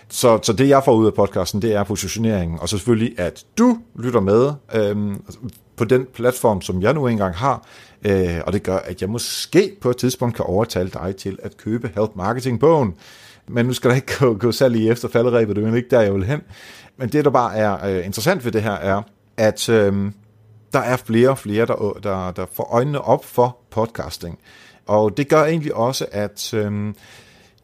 Så, 0.09 0.39
så 0.43 0.53
det, 0.53 0.69
jeg 0.69 0.81
får 0.85 0.93
ud 0.93 1.05
af 1.05 1.13
podcasten, 1.13 1.61
det 1.61 1.73
er 1.73 1.83
positioneringen, 1.83 2.59
og 2.59 2.69
så 2.69 2.77
selvfølgelig, 2.77 3.19
at 3.19 3.45
du 3.57 3.77
lytter 3.99 4.19
med 4.19 4.51
øhm, 4.75 5.23
på 5.75 5.83
den 5.83 6.07
platform, 6.13 6.61
som 6.61 6.81
jeg 6.81 6.93
nu 6.93 7.07
engang 7.07 7.35
har, 7.35 7.65
øh, 8.05 8.39
og 8.45 8.53
det 8.53 8.63
gør, 8.63 8.77
at 8.77 9.01
jeg 9.01 9.09
måske 9.09 9.71
på 9.81 9.89
et 9.89 9.97
tidspunkt 9.97 10.35
kan 10.35 10.45
overtale 10.45 10.89
dig 10.89 11.15
til 11.15 11.39
at 11.43 11.57
købe 11.57 11.91
Help 11.95 12.11
Marketing-bogen. 12.15 12.93
Men 13.47 13.65
nu 13.65 13.73
skal 13.73 13.89
der 13.89 13.95
ikke 13.95 14.17
gå, 14.19 14.33
gå 14.33 14.51
salg 14.51 14.75
i 14.75 14.89
efter 14.89 15.07
falderæbet, 15.07 15.55
det 15.55 15.67
er 15.67 15.75
ikke 15.75 15.89
der, 15.89 16.01
jeg 16.01 16.13
vil 16.13 16.23
hen. 16.23 16.41
Men 16.97 17.09
det, 17.09 17.25
der 17.25 17.31
bare 17.31 17.55
er 17.55 17.97
øh, 17.97 18.05
interessant 18.05 18.45
ved 18.45 18.51
det 18.51 18.61
her, 18.61 18.71
er, 18.71 19.01
at 19.37 19.69
øh, 19.69 20.11
der 20.73 20.79
er 20.79 20.97
flere 20.97 21.29
og 21.29 21.37
flere, 21.37 21.65
der, 21.65 21.99
der, 22.03 22.31
der 22.31 22.45
får 22.53 22.73
øjnene 22.73 23.01
op 23.01 23.25
for 23.25 23.57
podcasting. 23.69 24.39
Og 24.85 25.17
det 25.17 25.29
gør 25.29 25.45
egentlig 25.45 25.75
også, 25.75 26.05
at 26.11 26.53
øhm, 26.53 26.95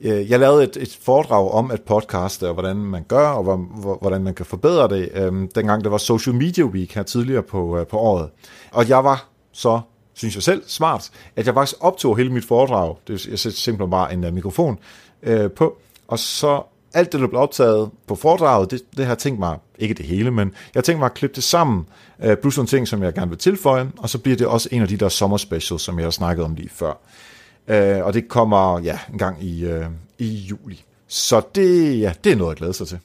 øh, 0.01 0.30
jeg 0.30 0.39
lavede 0.39 0.64
et, 0.64 0.78
et 0.78 0.99
foredrag 1.01 1.51
om 1.51 1.72
at 1.72 1.82
podcaste, 1.82 2.47
og 2.47 2.53
hvordan 2.53 2.76
man 2.76 3.03
gør, 3.03 3.28
og 3.28 3.57
hvordan 4.01 4.24
man 4.24 4.34
kan 4.34 4.45
forbedre 4.45 4.88
det, 4.88 5.10
øh, 5.14 5.47
dengang 5.55 5.84
der 5.84 5.89
var 5.89 5.97
Social 5.97 6.36
Media 6.36 6.64
Week 6.64 6.95
her 6.95 7.03
tidligere 7.03 7.43
på, 7.43 7.78
øh, 7.78 7.88
på 7.88 7.97
året. 7.97 8.30
Og 8.72 8.89
jeg 8.89 9.03
var 9.03 9.30
så 9.51 9.82
synes 10.14 10.36
jeg 10.36 10.43
selv, 10.43 10.64
smart, 10.68 11.12
at 11.36 11.45
jeg 11.45 11.53
faktisk 11.53 11.78
optog 11.80 12.18
hele 12.18 12.30
mit 12.30 12.45
foredrag. 12.45 12.95
Det, 13.07 13.28
jeg 13.28 13.39
sætter 13.39 13.57
simpelthen 13.57 13.91
bare 13.91 14.14
en 14.14 14.24
uh, 14.24 14.34
mikrofon 14.34 14.80
øh, 15.24 15.51
på, 15.51 15.78
og 16.07 16.20
så 16.20 16.64
alt 16.93 17.12
det, 17.12 17.22
der 17.22 17.28
blev 17.28 17.41
optaget 17.41 17.89
på 18.07 18.16
foredraget, 18.16 18.72
det, 18.72 18.82
det 18.97 19.05
har 19.05 19.12
jeg 19.12 19.18
tænkt 19.18 19.39
mig, 19.39 19.57
ikke 19.80 19.93
det 19.93 20.05
hele, 20.05 20.32
men 20.32 20.51
jeg 20.75 20.84
tænkte 20.84 20.99
mig 20.99 21.05
at 21.05 21.13
klippe 21.13 21.36
det 21.36 21.43
sammen, 21.43 21.86
øh, 22.23 22.38
plus 22.38 22.57
nogle 22.57 22.67
ting, 22.67 22.88
som 22.88 23.03
jeg 23.03 23.13
gerne 23.13 23.30
vil 23.30 23.38
tilføje, 23.38 23.91
og 23.97 24.09
så 24.09 24.17
bliver 24.17 24.38
det 24.38 24.47
også 24.47 24.69
en 24.71 24.82
af 24.82 24.88
de 24.88 24.97
der 24.97 25.09
sommerspecials, 25.09 25.82
som 25.82 25.99
jeg 25.99 26.05
har 26.05 26.11
snakket 26.11 26.45
om 26.45 26.55
lige 26.55 26.69
før. 26.69 26.93
Øh, 27.67 28.05
og 28.05 28.13
det 28.13 28.27
kommer, 28.27 28.80
ja, 28.80 28.99
en 29.13 29.17
gang 29.17 29.43
i, 29.43 29.65
øh, 29.65 29.86
i 30.17 30.27
juli. 30.27 30.84
Så 31.07 31.41
det, 31.55 31.99
ja, 31.99 32.13
det 32.23 32.32
er 32.32 32.36
noget 32.36 32.51
at 32.51 32.57
glæde 32.57 32.73
sig 32.73 32.88
til. 32.88 32.99